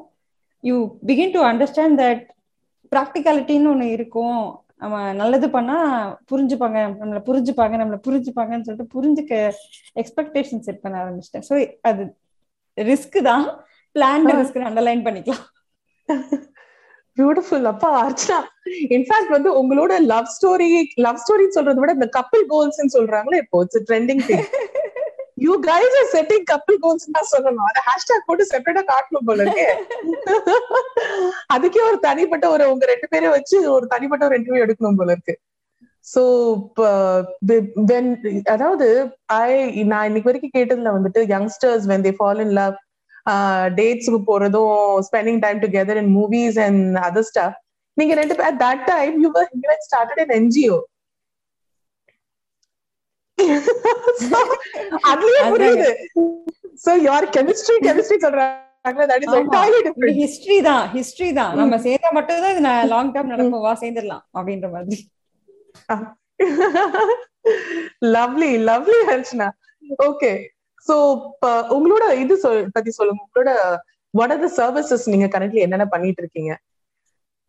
you 0.64 0.76
begin 1.06 1.32
to 1.32 1.42
understand 1.50 1.98
that 2.04 2.22
ப்ராக்டிகாலிட்டின்னு 2.94 3.70
ஒண்ணு 3.72 3.88
இருக்கும். 3.96 4.44
நம்ம 4.82 4.96
நல்லது 5.20 5.46
பண்ணா 5.54 5.76
புரிஞ்சுப்பாங்க 6.30 6.78
நம்மள 7.00 7.20
புரிஞ்சுப்பாங்க 7.28 7.74
நம்மள 7.80 7.96
புரிஞ்சுப்பாங்கன்னு 8.06 8.66
சொல்லிட்டு 8.66 8.94
புரிஞ்சுக்க 8.96 9.32
எக்ஸ்பெக்டேஷன் 10.02 10.64
செட் 10.66 10.82
பண்ண 10.84 10.96
ஆரம்பிச்சிட்டேன். 11.02 11.46
ஸோ 11.48 11.54
அது 11.90 12.04
ரிஸ்க் 12.78 13.18
தான். 13.30 13.46
பிளான் 13.96 14.28
ரிஸ்க் 14.40 14.60
அண்டர்லைன் 14.70 15.02
பண்ணிக்கலாம். 15.06 15.44
பியூட்டிஃபுல் 17.16 17.66
அப்பா 17.70 17.88
அர்ச்சனா 18.02 18.38
இன்ஃபேக்ட் 18.96 19.32
வந்து 19.36 19.50
உங்களோட 19.60 19.92
லவ் 20.12 20.28
ஸ்டோரி 20.34 20.68
லவ் 21.06 21.20
ஸ்டோரி 21.22 21.46
சொல்றதை 21.56 21.80
விட 21.82 21.92
இந்த 21.98 22.08
கப்பிள் 22.18 22.44
கோல்ஸ் 22.52 22.96
சொல்றாங்களே 22.96 23.40
இப்போ 23.44 23.62
it's 23.64 23.86
trending 23.88 24.22
thing 24.28 24.44
you 25.44 25.52
guys 25.66 25.96
are 26.00 26.08
setting 26.14 26.46
couple 26.52 26.78
goals 26.84 27.06
தான் 27.16 27.30
சொல்லணும். 27.32 27.66
அதை 27.70 27.80
ஹேஷ்டாக் 27.88 28.26
போட்டு 28.28 28.44
செப்பரேட்டா 28.52 28.84
காட்டணும் 28.92 29.28
போல 29.28 29.44
இருக்கு. 29.46 29.66
அதுக்கே 31.54 31.82
ஒரு 31.90 31.98
தனிப்பட்ட 32.08 32.46
ஒரு 32.54 32.64
உங்க 32.72 32.86
ரெண்டு 32.92 33.08
பேரும் 33.12 33.36
வச்சு 33.36 33.56
ஒரு 33.76 33.86
தனிப்பட்ட 33.94 34.24
ஒரு 34.28 34.36
இன்டர்வியூ 34.38 34.64
எடுக்கணும் 34.66 35.00
போல 35.00 35.12
இருக்கு. 35.16 35.34
சோ 36.06 36.22
வென் 37.90 38.10
அதாவது 38.54 38.86
ஐ 39.38 39.48
நான் 39.92 40.06
இன்னைக்கு 40.08 40.30
வரைக்கும் 40.30 40.56
கேட்டதுல 40.58 40.92
வந்துட்டு 40.96 41.22
youngsters 41.34 41.86
when 41.90 42.06
they 42.06 42.12
fall 42.18 42.42
in 42.44 42.54
love 42.60 42.76
டேட்ஸுக்கு 43.78 44.20
போறதும் 44.30 44.76
spending 45.08 45.40
time 45.44 45.58
together 45.64 46.00
in 46.02 46.12
movies 46.18 46.58
and 46.66 46.98
other 47.08 47.28
stuff 47.30 47.58
நீங்க 47.96 48.14
ரெண்டு 48.20 48.36
பேர் 48.36 48.48
at 48.50 48.62
that 48.66 48.86
time 48.92 49.16
you 49.24 49.30
were 49.34 49.82
started 49.88 50.22
in 50.24 50.34
NGO 50.40 50.78
அதுலயே 55.12 55.42
புரியுது. 55.52 55.90
சோ 56.84 56.90
யார் 57.08 57.26
கெமிஸ்ட்ரி 57.36 57.76
கெமிஸ்ட்ரி 57.86 58.18
சொல்றாங்க. 58.24 58.64
ஹிஸ்டரி 60.20 60.58
தான் 60.68 60.84
ஹிஸ்டரி 60.94 61.30
தான். 61.38 61.52
நம்ம 61.60 61.78
சேர்ந்தா 61.86 62.10
மட்டும் 62.18 62.42
தான் 62.44 62.52
இது 62.54 62.62
லாங் 62.92 63.12
டர்ம் 63.14 63.32
நடக்கும். 63.32 63.64
வா 63.66 63.72
சேர்ந்துடலாம் 63.82 64.24
அப்படின்ற 64.36 64.68
மாதிரி. 64.76 64.98
Lovely 68.16 68.50
lovely 68.68 68.98
Harshana. 69.10 69.48
Okay 70.08 70.32
so 70.88 70.94
உங்களோட 71.76 72.04
இது 72.22 72.34
பத்தி 72.76 72.90
சொல்லுங்க. 72.98 73.20
உங்களோட 73.26 73.50
வாட் 74.14 74.32
ஆர் 74.34 74.44
த 74.46 74.50
சர்வீசஸ் 74.60 75.06
நீங்க 75.14 75.26
கரண்ட்லி 75.34 75.60
என்னென்ன 75.66 75.86
பண்ணிட்டு 75.94 76.22
இருக்கீங்க? 76.24 76.52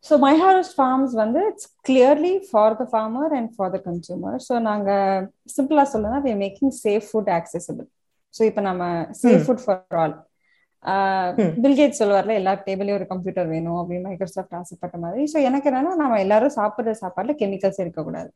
ஸோ 0.06 0.14
மை 0.20 0.34
ஹார்வெஸ்ட் 0.42 0.76
ஃபார்ம்ஸ் 0.78 1.14
வந்து 1.16 1.40
it's 1.50 1.68
clearly 1.88 2.34
for 2.50 2.78
the 2.80 2.84
farmer 2.92 3.34
and 3.38 3.50
for 3.56 3.72
the 3.74 3.80
consumer 3.88 4.38
so 4.48 4.54
நாங்க 4.62 4.90
சிம்பிளா 5.56 5.86
சொல்லலாம் 5.94 6.24
we 6.28 6.34
making 6.44 6.74
safe 6.84 7.08
food 7.10 7.32
accessible 7.38 7.88
so 8.34 8.42
இப்போ 8.50 8.62
நம்ம 8.62 8.84
safe 9.24 9.46
food 9.46 9.64
for 9.66 10.00
all 10.04 10.16
Bill Gate 11.64 11.98
சொல்லுவார்ல 12.00 12.34
எல்லா 12.42 12.54
டேபிளையும் 12.68 12.98
ஒரு 12.98 13.08
கம்ப்யூட்டர் 13.08 13.50
வேணும் 13.54 13.80
அப்படின்னு 13.80 14.08
மைக்ரோசாஃப்ட் 14.10 14.56
ஆசைப்பட்ட 14.60 14.98
மாதிரி. 14.98 15.24
ஸோ 15.34 15.38
எனக்கு 15.48 15.70
என்னன்னா 15.72 15.94
நம்ம 16.04 16.20
எல்லாரும் 16.26 16.56
சாப்பிடுற 16.60 16.94
சாப்பாடுல 17.02 17.34
கெமிக்கல்ஸ் 17.42 17.82
இருக்கக்கூடாது. 17.84 18.30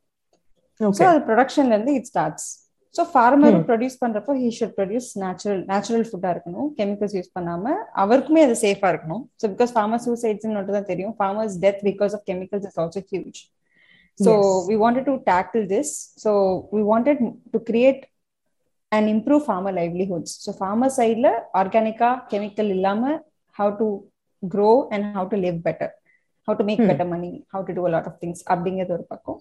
ஸோ 0.79 1.03
அது 1.11 1.19
ப்ரொடக்ஷன்ல 1.29 1.75
இருந்து 1.77 1.93
it 1.99 2.09
starts 2.11 2.47
so 2.95 3.01
farmer 3.11 3.55
produce 3.69 3.95
பண்றப்போ 4.01 4.33
he 4.41 4.47
should 4.57 4.75
produce 4.79 5.07
natural 5.23 5.61
natural 5.71 6.05
ஃபுட்டா 6.09 6.29
இருக்கணும். 6.33 6.67
கெமிக்கல்ஸ் 6.79 7.15
யூஸ் 7.17 7.31
பண்ணாம 7.37 7.73
அவருக்குமே 8.03 8.41
அது 8.47 8.55
சேஃபா 8.63 8.89
இருக்கணும். 8.93 9.23
ஸோ 9.41 9.45
பிகாஸ் 9.53 9.73
ஃபார்மர் 9.75 10.03
சூசைட்ஸ் 10.05 10.47
மட்டும் 10.57 10.77
தான் 10.77 10.89
தெரியும். 10.91 11.15
Farmers 11.19 11.55
death 11.63 11.81
because 11.89 12.15
of 12.17 12.25
chemicals 12.29 12.67
is 12.69 12.79
also 12.83 13.01
huge 13.11 13.39
so 14.19 14.31
we 14.69 14.75
wanted 14.83 15.07
to 15.09 15.15
tackle 15.31 15.63
this 15.73 15.93
so 16.23 16.31
we 16.75 16.81
wanted 16.91 17.21
to 17.55 17.61
create 17.69 18.03
and 18.91 19.09
improve 19.15 19.43
farmer 19.47 19.75
livelihoods 19.79 20.35
so 20.45 20.51
farmer 20.59 20.93
சைட்ல 20.99 21.29
ஆர்கானிக்கா 21.61 22.09
chemical 22.33 22.69
இல்லாம 22.75 23.03
how 23.55 23.73
to 23.81 23.87
grow 24.43 24.69
and 24.93 25.07
how 25.15 25.27
to 25.33 25.39
live 25.45 25.57
better 25.67 25.93
how 26.47 26.55
to 26.59 26.65
make. 26.69 26.83
Better 26.89 27.09
money 27.13 27.31
how 27.53 27.65
to 27.67 27.73
do 27.77 27.83
lot 27.95 28.07
of 28.11 28.19
things 28.23 28.43
அப்படிங்கிறது 28.51 28.93
ஒரு 28.97 29.05
பக்கம். 29.11 29.39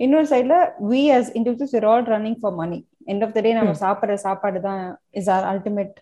இன்னொரு 0.00 0.26
சைட்ல 0.32 0.56
we 0.90 1.02
as 1.16 1.30
individuals 1.38 1.74
we're 1.76 1.88
all 1.92 2.04
running 2.12 2.38
for 2.42 2.56
money 2.60 2.78
end 3.12 3.24
of 3.26 3.34
the 3.36 3.42
day 3.46 3.52
நம்ம 3.58 3.72
Hmm. 3.72 3.82
சாப்பிட்ற 3.84 4.16
சாப்பாடு 4.26 4.60
தான் 4.68 4.82
is 5.20 5.30
our 5.36 5.46
ultimate 5.52 5.96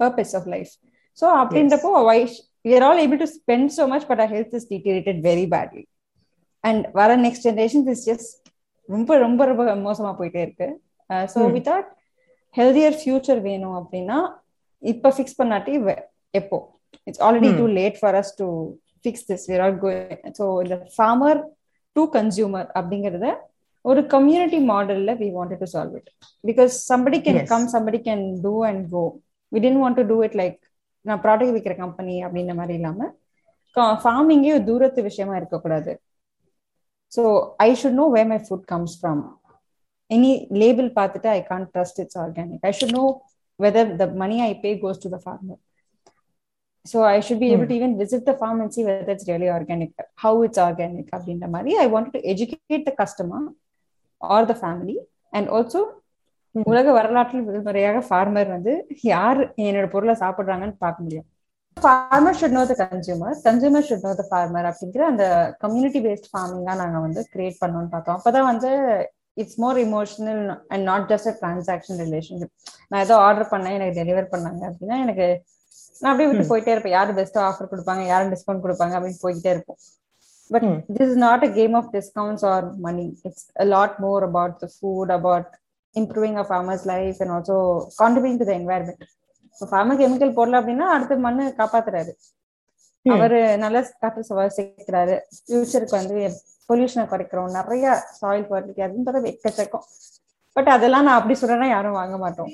purpose 0.00 0.34
of 0.38 0.48
life 0.54 0.72
so 1.18 1.26
அப்படின்றப்போ 1.42 1.92
why 2.10 2.18
we 2.64 2.72
are 2.76 2.84
all 2.86 2.98
able 2.98 3.18
to 3.18 3.28
spend 3.34 3.66
so 3.74 3.84
much 3.90 4.04
but 4.08 4.18
our 4.22 4.30
health 4.32 4.52
is 4.58 4.64
deteriorated 4.70 5.18
very 5.26 5.44
badly. 5.52 5.84
And 6.64 6.80
வர 6.98 7.10
next 7.24 7.44
generation 7.46 7.84
is 7.92 8.02
just 8.08 8.32
ரொம்ப 8.88 9.18
ரொம்ப 9.24 9.40
ரொம்ப 9.50 9.62
மோசமா 9.84 10.10
போயிட்டே 10.20 10.40
இருக்கு. 10.46 10.68
So 11.32 11.38
Hmm. 11.40 11.52
Without 11.56 11.88
healthier 12.54 12.96
future 13.00 13.40
வேணும் 13.46 13.76
அப்படின்னா 13.80 14.18
இப்போ 14.82 15.08
ஃபிக்ஸ் 15.16 15.38
பண்ணாட்டி 15.40 15.72
எப்போ? 16.34 16.58
It's 17.06 17.22
already. 17.26 17.50
Too 17.60 17.66
late 17.78 17.96
for 18.00 18.16
us 18.20 18.32
to 18.40 18.46
fix 19.04 19.26
this 19.30 19.44
where 19.50 19.62
all 19.66 19.78
going 19.84 20.04
so 20.38 20.44
இந்த 20.64 20.76
ஃபார்மர் 20.96 21.38
டு 21.96 22.02
கன்சியூமர் 22.16 22.68
அப்படிங்கறத 22.78 23.28
ஒரு 23.84 24.00
கம்யூனிட்டி 24.14 24.58
மாடல்ல 24.70 25.10
we 25.20 25.28
wanted 25.36 25.62
to 25.64 25.68
solve 25.74 25.96
it 25.98 26.08
because 26.44 26.72
somebody 26.92 27.18
can. 27.26 27.40
Come 27.52 27.66
somebody 27.74 27.98
can 28.06 28.24
do 28.46 28.54
and 28.70 28.82
go 28.94 29.04
we 29.52 29.60
tend 29.64 29.80
want 29.82 29.98
to 30.00 30.04
do 30.12 30.16
it 30.26 30.36
like 30.42 30.58
நான் 31.06 31.22
product 31.24 31.54
விற்கிற 31.56 31.76
company 31.84 32.16
அப்படின்ற 32.26 32.54
மாதிரி 32.60 32.76
இல்லாம 32.80 33.08
ஃபார்மிங்கே 34.04 34.52
தூரத்து 34.68 35.00
விஷயமா 35.08 35.34
இருக்கக்கூடாது. 35.40 35.92
So 37.12 37.22
I 37.64 37.70
should 37.80 37.98
know 38.00 38.06
where 38.16 38.22
my 38.30 38.38
food 38.46 38.66
comes 38.72 38.94
from 39.00 39.22
any 40.10 40.30
label 40.62 40.88
பார்த்துட்டு 40.98 41.28
I 41.36 41.40
can't 41.50 41.66
trust 41.74 42.00
it's 42.02 42.18
organic 42.24 42.64
I 42.70 42.72
should 42.78 42.96
know 42.98 43.04
whether 43.60 43.90
the 44.00 44.06
money 44.22 44.36
I 44.48 44.52
pay 44.64 44.70
goes 44.84 45.02
to 45.04 45.10
the 45.14 45.20
farmer 45.24 45.60
so 46.92 46.98
I 47.12 47.16
should 47.26 47.42
be 47.42 47.48
able 47.54 47.68
to 47.70 47.76
even 47.78 47.94
visit 48.00 48.26
the 48.30 48.32
farm 48.40 48.58
and 48.62 48.74
see 48.76 48.82
whether 48.88 49.12
it's 49.14 49.28
really 49.30 49.48
organic 49.56 49.94
how 50.24 50.40
it's 50.46 50.62
organic 50.66 51.12
அப்படின்ற 51.16 51.46
மாதிரி. 51.54 51.72
I 51.84 51.86
want 51.94 52.10
to 52.16 52.20
educate 52.32 52.86
the 52.88 52.92
customer 53.02 53.46
or 54.20 54.50
the 54.50 54.56
family 54.62 54.96
and 55.38 55.48
also. 55.56 55.82
உலக 56.54 56.92
வரலாற்றில் 56.98 57.46
முதல் 57.46 57.64
முறையாக 57.64 57.98
farmer 58.08 58.50
வந்து 58.56 58.72
யார் 59.14 59.40
என்னோட 59.64 59.86
பொருளை 59.94 60.14
சாப்பிடுறாங்கன்னு 60.22 60.76
பார்க்க 60.84 61.04
முடியும். 61.06 61.26
Farmer 61.76 62.38
should 62.40 62.56
know 62.58 62.62
the 62.70 62.74
consumer 62.82 63.34
consumer 63.46 63.84
should 63.88 64.06
know 64.06 64.12
the 64.20 64.24
farmer 64.30 64.68
அப்படிங்கிற 64.70 65.02
அந்த 65.12 65.24
கம்யூனிட்டி 65.64 66.00
பேஸ்ட் 66.06 66.30
ஃபார்மிங்கா 66.32 66.74
நாங்க 66.82 66.98
வந்து 67.06 67.22
கிரியேட் 67.32 67.58
பண்ணணும்னு 67.62 67.90
பார்த்தோம். 67.94 68.18
அப்பதான் 68.18 68.48
வந்து 68.52 68.70
it's 69.42 69.58
more 69.64 69.78
emotional 69.86 70.40
and 70.72 70.84
not 70.90 71.06
just 71.12 71.28
a 71.32 71.34
transaction 71.40 72.00
relationship 72.04 72.54
நான் 72.90 73.04
ஏதோ 73.06 73.16
ஆர்டர் 73.26 73.50
பண்ணேன் 73.52 73.76
எனக்கு 73.78 73.98
டெலிவர் 74.00 74.32
பண்ணாங்க 74.34 74.62
அப்படின்னா 74.70 74.98
எனக்கு 75.04 75.26
நான் 76.00 76.10
அப்படியே 76.12 76.28
விட்டு. 76.30 76.50
போயிட்டே 76.52 76.72
இருப்பேன். 76.74 76.94
யார் 76.96 77.12
பெஸ்ட்டா 77.18 77.42
ஆஃபர் 77.50 77.70
கொடுப்பாங்க 77.72 78.02
யாரும் 78.12 78.32
டிஸ்கவுண்ட் 78.34 78.64
கொடுப்பாங்க 78.64 78.94
அப்படின்னு 78.98 79.22
போய்கிட்டே 79.24 79.52
இருக்கும் 79.56 79.80
but 80.54 80.66
this 80.96 81.06
is 81.10 81.16
not 81.26 81.40
a 81.48 81.52
game 81.58 81.74
of 81.78 81.86
discounts 81.96 82.42
or 82.50 82.60
money. 82.86 83.06
It's 83.28 83.44
a 83.64 83.66
lot 83.74 83.92
more 84.06 84.20
about 84.30 84.52
the 84.62 84.68
food 84.78 85.08
about 85.18 85.46
improving 85.94 86.34
a 86.42 86.44
farmer's 86.50 86.84
life 86.92 87.18
and 87.24 87.32
also 87.36 87.56
contributing 88.00 88.38
to 88.42 88.48
the 88.50 88.56
environment. 88.62 89.02
இப்போ 89.52 89.66
ஃபார்மர் 89.70 89.98
கெமிக்கல் 90.00 90.36
போடல 90.38 90.58
அப்படின்னா 90.60 90.86
அடுத்த 90.94 91.16
மண்ணு 91.26 91.44
காப்பாத்துறாரு. 91.60 92.12
அவரு 93.06 93.40
நல்ல 93.62 93.80
காற்று 94.02 94.22
சுவாசிக்கிறாரு 94.28 95.14
ஃபியூச்சருக்கு 95.36 95.96
வந்து 96.00 96.16
பொல்யூஷனை 96.70 97.04
குறைக்கிறோம். 97.12 97.50
நிறைய 97.58 97.84
சாயில் 98.20 98.46
குவாலிட்டி 98.48 98.84
அதுன்னு 98.86 99.06
பார்த்தா 99.06 99.30
எக்கச்சக்கம் 99.32 99.84
பட் 100.56 100.70
அதெல்லாம் 100.74 101.06
நான் 101.06 101.18
அப்படி 101.20 101.34
சொல்றேன்னா 101.40 101.68
யாரும் 101.74 101.98
வாங்க 102.00 102.16
மாட்டோம். 102.24 102.52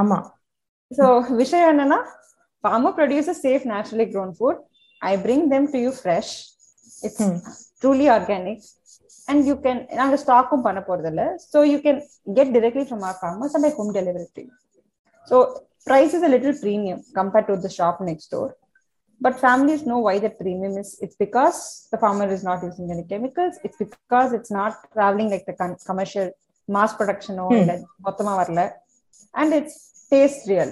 ஆமா. 0.00 0.18
ஸோ 0.98 1.04
விஷயம் 1.42 1.70
என்னன்னா 1.72 1.98
farmer 2.65 2.91
produces 2.99 3.37
safe 3.47 3.63
naturally 3.75 4.07
grown 4.13 4.31
food 4.39 4.57
i 5.09 5.15
bring 5.25 5.41
them 5.53 5.65
to 5.73 5.79
you 5.85 5.91
fresh 6.03 6.31
it's 7.07 7.21
Hmm. 7.23 7.37
truly 7.81 8.07
organic 8.17 8.59
and 9.29 9.39
you 9.49 9.55
can 9.65 9.77
நாங்க 9.99 10.15
ஸ்டாக்கும் 10.23 10.65
பண்ண 10.67 10.79
போறது 10.87 11.09
இல்ல 11.11 11.23
so 11.51 11.57
you 11.71 11.79
can 11.85 11.97
get 12.37 12.47
directly 12.57 12.85
from 12.89 13.01
our 13.07 13.17
farmers 13.21 13.53
and 13.57 13.63
by 13.67 13.71
home 13.77 13.91
delivery 13.99 14.27
to 14.37 14.41
you 14.45 14.53
so 15.29 15.37
price 15.89 16.13
is 16.17 16.23
a 16.29 16.31
little 16.35 16.55
premium 16.63 16.99
compared 17.19 17.47
to 17.51 17.55
the 17.65 17.71
shop 17.77 17.95
next 18.09 18.27
door 18.35 18.49
but 19.25 19.33
families 19.45 19.81
know 19.89 19.99
why 20.07 20.13
that 20.23 20.35
premium 20.43 20.73
is 20.83 20.89
it's 21.05 21.17
because 21.25 21.57
the 21.93 21.99
farmer 22.03 22.27
is 22.37 22.43
not 22.49 22.59
using 22.69 22.87
any 22.95 23.05
chemicals 23.11 23.55
it's 23.65 23.79
because 23.85 24.29
it's 24.37 24.51
not 24.59 24.73
traveling 24.95 25.29
like 25.33 25.45
the 25.49 25.55
con- 25.61 25.79
commercial 25.89 26.27
mass 26.75 26.93
production 26.99 27.37
or 27.45 27.51
Hmm. 27.53 27.61
இல்ல 27.63 27.73
மொத்தமா 28.07 28.33
வரல 28.41 28.61
and 29.41 29.49
it's 29.59 29.75
taste 30.13 30.43
real 30.51 30.71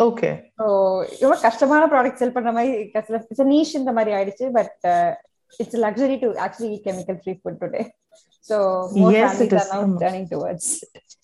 Okay 0.00 0.30
so 0.58 0.66
ரொம்ப 1.22 1.36
கஷ்டமான 1.42 1.82
product 1.92 2.20
செல் 2.20 2.36
பண்ற 2.36 2.50
மாதிரி 2.52 2.72
it's 2.82 3.46
niche 3.50 3.74
இந்த 3.80 3.92
மாதிரி 3.96 4.12
ஆயிடுச்சு 4.16 4.46
but 4.58 4.76
it's 5.60 5.80
luxury 5.84 6.16
to 6.22 6.28
actually 6.44 6.78
chemical 6.86 7.18
free 7.22 7.34
food 7.40 7.60
today 7.62 7.82
so 8.48 8.56
more 8.98 9.14
Yes, 9.14 9.24
it 9.24 9.30
families 9.30 9.54
is. 9.56 9.58
Are 9.64 9.70
now 9.72 9.82
ஆமா. 9.84 9.98
Turning 10.02 10.28
towards 10.32 10.70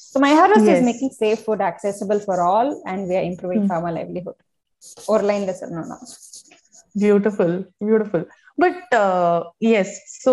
so 0.08 0.20
my 0.24 0.32
harvest 0.40 0.68
Yes. 0.68 0.76
Is 0.76 0.86
making 0.88 1.14
safe 1.20 1.42
food 1.44 1.64
accessible 1.68 2.20
for 2.24 2.42
all 2.50 2.72
and 2.92 3.04
we 3.10 3.16
are 3.20 3.26
improving 3.30 3.62
Hmm. 3.62 3.70
farmer 3.72 3.92
livelihood 3.98 4.36
ஒரு 5.08 5.22
லைன்ல 5.28 5.52
சொல்லணும்னா 5.60 5.98
beautiful 6.94 7.54
beautiful 7.84 8.26
but 8.58 8.92
yes 9.72 9.94
so 10.24 10.32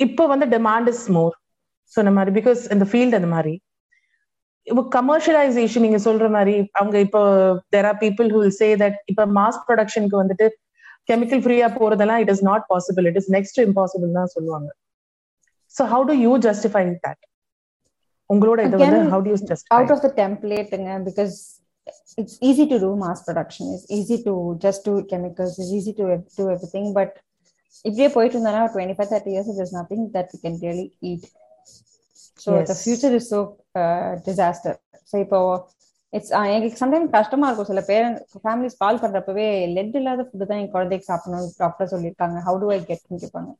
இப்போ 0.00 0.24
வந்து 0.26 0.46
demand 0.54 0.88
is 0.92 1.04
more 1.10 1.34
சொன்ன 1.92 2.12
மாதிரி 2.16 2.32
because 2.38 2.60
இந்த 2.72 2.84
field 2.84 3.18
அந்த 3.18 3.30
மாதிரி 3.32 3.54
இப்போ 4.66 4.82
கமர்ஷியலைசேஷன் 4.96 5.84
நீங்க 5.86 5.98
சொல்ற 6.06 6.26
மாதிரி 6.36 6.54
அவங்க 6.80 6.96
இப்போ 7.06 7.20
there 7.74 7.88
are 7.90 7.98
people 8.04 8.28
who 8.34 8.40
say 8.60 8.68
that 8.82 8.96
இப்போ 9.12 9.24
மாஸ் 9.38 9.60
ப்ரொடக்ஷனுக்கு 9.66 10.18
வந்துட்டு 10.22 10.46
கெமிக்கல் 11.10 11.42
ஃப்ரீயா 11.44 11.68
போறதெல்லாம் 11.78 12.20
it 12.22 12.32
is 12.34 12.44
not 12.50 12.64
possible 12.72 13.06
it 13.10 13.18
is 13.20 13.30
next 13.36 13.60
impossible 13.66 14.16
தான் 14.18 14.32
சொல்லுவாங்க. 14.36 14.68
So 15.74 15.84
how 15.92 16.06
do 16.10 16.16
you 16.24 16.32
justify 16.48 16.82
that 17.06 17.22
உங்களோட 18.30 18.60
இது 18.68 18.76
வந்து 18.76 18.98
Again, 18.98 19.12
how 19.12 19.22
do 19.26 19.30
you 19.32 19.36
out 19.38 19.50
justify 19.52 19.92
of 19.96 20.00
the 20.06 20.12
template 20.22 20.72
uh, 20.78 20.98
because 21.08 21.34
it's 22.20 22.36
easy 22.48 22.64
to 22.72 22.76
do 22.84 22.90
mass 23.04 23.20
production. 23.28 23.64
It's 23.74 23.86
easy 23.98 24.18
to 24.26 24.34
just 24.64 24.80
do 24.88 24.94
chemicals. 25.12 25.54
It's 25.62 25.72
easy 25.78 25.92
to 26.00 26.06
do 26.38 26.46
everything. 26.56 26.86
But 26.98 27.12
இப்படியே 27.84 28.08
போயிட்டு 28.14 28.36
இருந்தோம்னா 28.36 28.62
twenty 28.74 28.94
five 28.98 29.10
thirty 29.12 29.32
years 29.32 29.48
is 29.64 29.74
nothing 29.78 30.04
that 30.14 30.30
we 30.32 30.38
can 30.44 30.56
really 30.64 30.84
eat 31.10 31.26
so 32.46 32.50
the 32.60 32.72
Yes. 32.72 32.80
Future 32.80 33.14
is 33.18 33.30
so 33.32 33.40
disaster 34.26 34.76
so 35.10 35.16
இப்போ 35.24 35.38
it's 36.12 36.32
எங்களுக்கு 36.48 36.80
sometime 36.80 37.06
கஷ்டமா 37.14 37.46
இருக்கும். 37.48 37.70
சில 37.70 37.80
parent 37.88 38.18
families 38.42 38.76
call 38.82 39.00
பண்றப்பவே 39.02 39.46
lead 39.72 39.96
இல்லாத 40.00 40.24
ஃபுட்டு 40.26 40.48
தான் 40.50 40.60
என் 40.62 40.72
குழந்தைக்கு 40.74 41.08
சாப்பிடணும் 41.08 41.48
டாக்டர் 41.58 41.90
சொல்லியிருக்காங்க. 41.92 42.36
ஹவு 42.46 42.58
டு 42.62 42.68
ஐ 42.70 42.80
கெட் 42.84 43.02
கேட்பாங்க 43.14 43.50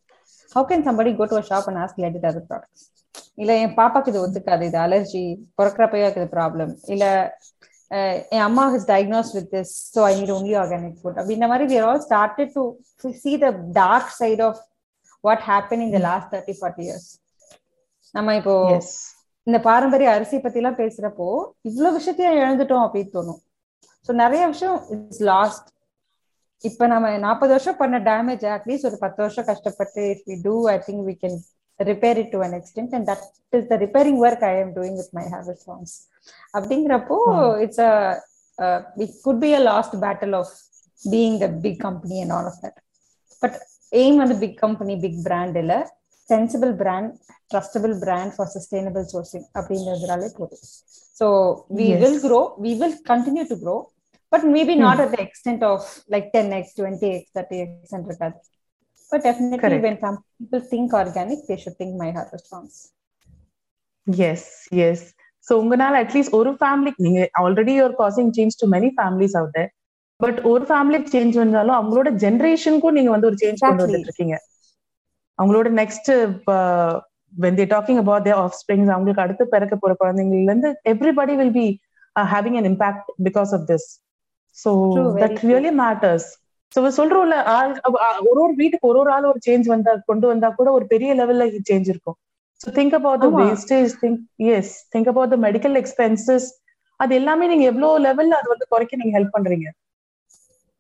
how 0.53 0.65
can 0.69 0.87
somebody 0.89 1.11
go 1.19 1.27
to 1.31 1.41
shop 1.49 1.69
and 1.71 1.81
ask 1.83 2.01
lead 2.05 2.19
other 2.23 2.47
products 2.51 2.85
இல்ல 3.39 3.53
என் 3.63 3.75
பாப்பாக்கு 3.79 4.11
இது 4.13 4.21
ஒத்துக்காது. 4.23 4.65
இது 4.71 4.79
அலர்ஜி 4.85 5.23
பிறக்கிறப்பவே 5.59 6.07
இது 6.13 6.29
ப்ராப்ளம் 6.37 6.73
இல்ல 6.95 7.05
அஹ், 7.91 8.21
என் 8.35 8.45
அம்மா 8.47 8.63
is 8.77 8.89
diagnose 8.89 9.33
with 9.35 9.51
this 9.53 9.75
so 9.93 10.01
I 10.05 10.15
need 10.19 10.33
only 10.37 10.55
organic 10.63 10.97
food 11.01 11.19
அப்படின்ற 11.21 11.49
மாதிரி 11.49 11.67
we 11.71 11.79
are 11.81 11.89
all 11.91 12.01
started 12.03 12.49
to 12.57 12.65
see 13.17 13.35
the 13.39 13.51
dark 13.77 14.07
side 14.13 14.41
of 14.43 14.55
what 15.25 15.41
happened 15.47 15.83
in 15.83 15.93
the 15.93 16.03
last 16.03 16.27
thirty 16.33 16.55
forty 16.59 16.85
years 16.87 17.09
நம்ம 18.17 18.35
இப்போ 18.41 18.55
இந்த 19.47 19.59
பாரம்பரிய 19.67 20.09
அரிசி 20.15 20.37
பத்தி 20.39 20.61
எல்லாம் 20.61 20.79
பேசுறப்போ 20.81 21.27
இவ்வளவு 21.69 21.97
விஷயத்தையும் 21.99 22.39
இழந்துட்டோம் 22.41 22.85
அப்படின்னு 22.87 23.15
தோணும். 23.17 23.41
ஸோ 24.09 24.13
நிறைய 24.23 24.43
விஷயம் 24.53 24.79
இட்ஸ் 24.95 25.25
லாஸ்ட் 25.31 25.69
இப்ப 26.65 26.87
நம்ம 26.87 27.07
நாற்பது 27.25 27.53
வருஷம் 27.55 27.81
பண்ண 27.81 27.97
டேமேஜ் 28.09 28.45
அட்லீஸ்ட் 28.55 28.89
ஒரு 28.91 28.99
பத்து 29.05 29.21
வருஷம் 29.25 29.49
கஷ்டப்பட்டு 29.51 30.05
if 30.13 30.25
we 30.31 30.37
do 30.47 30.55
I 30.69 30.77
think 30.87 31.05
we 31.09 31.15
can 31.23 31.37
repair 31.81 32.19
it 32.23 32.33
to 32.35 32.41
an 32.47 32.57
extent 32.61 32.95
and 32.99 33.09
that 33.11 33.25
is 33.53 33.69
the 33.73 33.79
repairing 33.85 34.19
work 34.25 34.45
I 34.51 34.55
am 34.63 34.73
doing 34.77 34.97
with 35.01 35.13
my 35.19 35.25
habit 35.35 35.63
changes 35.67 35.95
அப்படிங்கிறப்போ 36.55 37.19
it's 37.65 37.83
a 37.89 37.93
it 38.99 39.17
could 39.27 39.43
be 39.45 39.53
a 39.55 39.63
lost 39.71 39.97
battle 40.05 40.37
of 40.41 40.55
being 41.03 41.39
the 41.45 41.49
big 41.67 41.81
company 41.81 42.19
and 42.25 42.35
all 42.39 42.49
of 42.53 42.61
that 42.65 42.79
but 43.43 43.59
aim 43.93 44.19
வந்து 44.23 44.37
big 44.45 44.59
company 44.59 44.97
big 45.05 45.21
brand 45.27 45.59
இல்ல. 45.63 45.75
Sensible 46.29 46.73
brand 46.81 47.11
trustable 47.51 47.95
brand 48.01 48.33
for 48.37 48.51
sustainable 48.55 49.05
sourcing 49.13 49.47
அப்படின்றதுனாலே 49.59 50.29
போதும். 50.39 50.65
So 51.21 51.27
we. 51.79 51.87
Will 52.03 52.19
grow 52.25 52.41
we 52.65 52.73
will 52.81 52.97
continue 53.11 53.45
to 53.51 53.59
grow 53.63 53.77
but 54.33 54.47
maybe 54.57 54.75
not 54.85 55.01
at 55.05 55.13
the 55.15 55.21
extent 55.27 55.65
of 55.71 55.87
like 56.15 56.29
ten 56.35 56.53
X 56.59 56.75
twenty 56.79 57.11
X 57.13 57.33
thirty 57.37 57.59
X 57.65 57.95
இருக்காது 58.03 58.37
but 59.13 59.25
definitely. 59.27 59.79
When 59.85 60.01
some 60.05 60.19
people 60.41 60.65
think 60.73 60.95
organic 61.01 61.45
they 61.51 61.57
should 61.65 61.79
think 61.83 61.97
my 62.03 62.11
harvest 62.19 62.51
farms 62.53 62.81
yes 64.27 64.49
yes 64.87 65.05
so 65.47 65.55
உங்களால 65.63 65.97
at least 66.05 66.37
ஒரு 66.39 66.51
family 66.61 66.93
நீங்க 67.07 67.21
already 67.43 67.75
you're 67.77 67.97
causing 68.01 68.33
change 68.39 68.61
to 68.63 68.69
many 68.73 68.91
families 68.97 69.37
out 69.41 69.59
but 70.21 70.39
ஒரு 70.51 70.65
ஃபேமிலிக்கு 70.65 71.11
change 71.15 71.35
வந்தாலும் 71.41 71.77
அவங்களோட 71.79 72.11
ஜென்ரேஷனுக்கும் 72.23 72.97
நீங்க 72.99 73.11
வந்து 73.11 73.29
ஒரு 73.31 73.39
சேஞ்ச் 73.43 73.61
கொண்டு. 73.63 73.83
வந்துட்டு 73.83 74.09
இருக்கீங்க. 74.09 74.37
அவங்களோட 75.39 75.69
next 75.79 76.11
when 77.33 77.59
they 77.59 77.65
talking 77.73 78.01
about 78.03 78.25
their 78.25 78.41
offsprings 78.61 78.93
அவங்களுக்கு 78.93 79.25
அடுத்து 79.25 79.45
பிறக்க 79.55 79.75
போற 79.77 79.93
குழந்தைங்கள்ல 80.01 80.49
இருந்து 80.49 80.71
everybody 80.93 81.35
will 81.37 81.57
be 81.57 81.67
having 82.17 82.59
an 82.59 82.69
impact 82.71 83.09
because 83.27 83.53
of 83.57 83.67
this 83.69 83.89
so 84.57 84.71
very 85.15 85.21
that. 85.23 85.39
Really 85.45 85.73
matters 85.81 86.29
so 86.73 86.81
சொல்றோம்ல 86.97 87.37
ஆள் 87.55 87.73
ஒரு 88.29 88.39
ஒரு 88.45 88.55
வீட்டுக்கு 88.61 88.87
ஒரு 88.87 88.99
ஒரு 89.03 89.11
ஆள் 89.13 89.27
ஒரு 89.27 89.41
சேஞ்ச் 89.47 89.67
வந்தா 89.73 89.93
கொண்டு 90.11 90.27
வந்தா 90.27 90.49
கூட 90.53 90.69
ஒரு 90.73 90.87
பெரிய 90.93 91.11
லெவல்ல 91.15 91.45
சேஞ்ச் 91.69 91.89
இருக்கும். 91.93 92.17
So 92.61 92.69
think 92.77 92.95
about 92.95 93.23
the. 93.25 93.29
Wastage 93.39 93.93
think 94.03 94.21
yes 94.55 94.73
think 94.93 95.11
about 95.13 95.33
the 95.35 95.39
medical 95.47 95.77
expenses 95.83 96.49
அது 97.01 97.13
எல்லாமே 97.17 97.47
நீங்க 97.47 97.65
எவ்வளவு 97.71 98.05
லெவல்ல 98.07 98.39
அது 98.41 98.49
வந்து 98.53 98.67
குறைக்க 98.69 98.97
நீங்க 98.97 99.15
ஹெல்ப் 99.19 99.35
பண்றீங்க. 99.35 99.67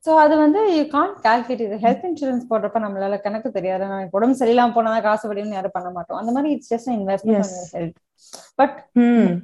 ஸோ 0.06 0.14
அது 0.14 0.36
வந்து 0.36 0.76
யூ 0.76 0.86
கான் 0.86 1.16
கால்குலேட் 1.22 1.60
இது. 1.60 1.76
ஹெல்த் 1.76 2.10
இன்சூரன்ஸ் 2.12 2.42
போடுறப்ப 2.50 2.74
நம்மளால 2.74 3.20
கணக்கு 3.20 3.50
தெரியாது. 3.50 3.84
நான் 3.86 3.98
எனக்கு 3.98 4.18
உடம்பு 4.18 4.44
சரியில்லாம 4.44 4.74
போனா 4.74 5.00
காசு 5.00 5.32
படின்னு 5.32 5.48
யாரும் 5.48 5.70
பண்ண 5.72 5.90
மாட்டோம். 5.90 6.18
அந்த 6.18 6.32
மாதிரி 6.32 6.52
it's 6.52 6.74
just 6.74 6.92
investment. 6.92 7.44
Health 7.72 7.94
but 8.54 8.88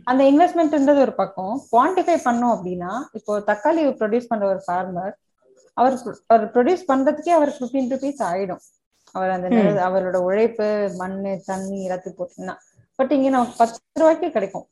அந்த 0.05 0.25
இன்வெஸ்ட்மெண்ட்ன்றது 0.25 1.01
ஒரு 1.01 1.12
பக்கம். 1.12 1.61
குவான்டிஃபை 1.72 2.20
பண்ணோம் 2.25 2.59
அப்படின்னா 2.59 2.92
இப்போ 3.12 3.38
தக்காளி 3.38 3.88
ப்ரொடியூஸ் 3.90 4.25
பண்ற 4.29 4.48
ஒரு 4.48 4.62
ஃபார்மர் 4.66 5.12
அவர் 5.75 5.98
அவர் 6.27 6.51
ப்ரொடியூஸ் 6.51 6.90
பண்றதுக்கே 6.92 7.29
அவருக்கு 7.29 7.64
ஃபிஃப்டீன் 7.64 7.92
ருபீஸ் 7.92 8.22
ஆயிடும். 8.22 8.61
அவர் 9.12 9.31
அந்த 9.31 9.48
நில- 9.48 9.88
அவரோட 9.88 10.16
உழைப்பு 10.16 10.92
மண்ணு 10.96 11.42
தண்ணி 11.44 11.88
எல்லாத்தையும் 11.88 12.18
போட்டீங்கன்னா 12.18 12.57
பட் 12.94 13.12
இங்க 13.12 13.29
நமக்கு 13.29 13.53
பத்து 13.57 13.79
ரூபாய்க்கு 13.92 14.31
கிடைக்கும். 14.31 14.66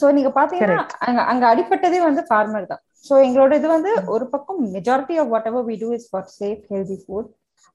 சோ 0.00 0.12
நீங்க 0.12 0.30
பாத்தீங்கன்னா 0.30 0.76
அங்க 1.06 1.20
அங்க 1.22 1.44
அடிப்பட்டதே 1.52 2.00
வந்து 2.00 2.22
ஃபார்மர் 2.30 2.66
தான். 2.66 2.82
சோ 3.04 3.14
எங்களோட 3.26 3.52
இது 3.54 3.68
வந்து 3.68 3.92
ஒரு 4.06 4.28
பக்கம் 4.28 4.72
majority 4.74 5.16
of 5.18 5.28
whatever 5.46 5.64
we 5.64 5.76
do 5.78 5.92
is 5.92 6.08
for 6.10 6.28
safe 6.40 6.62
healthy 6.72 6.98
food 7.04 7.30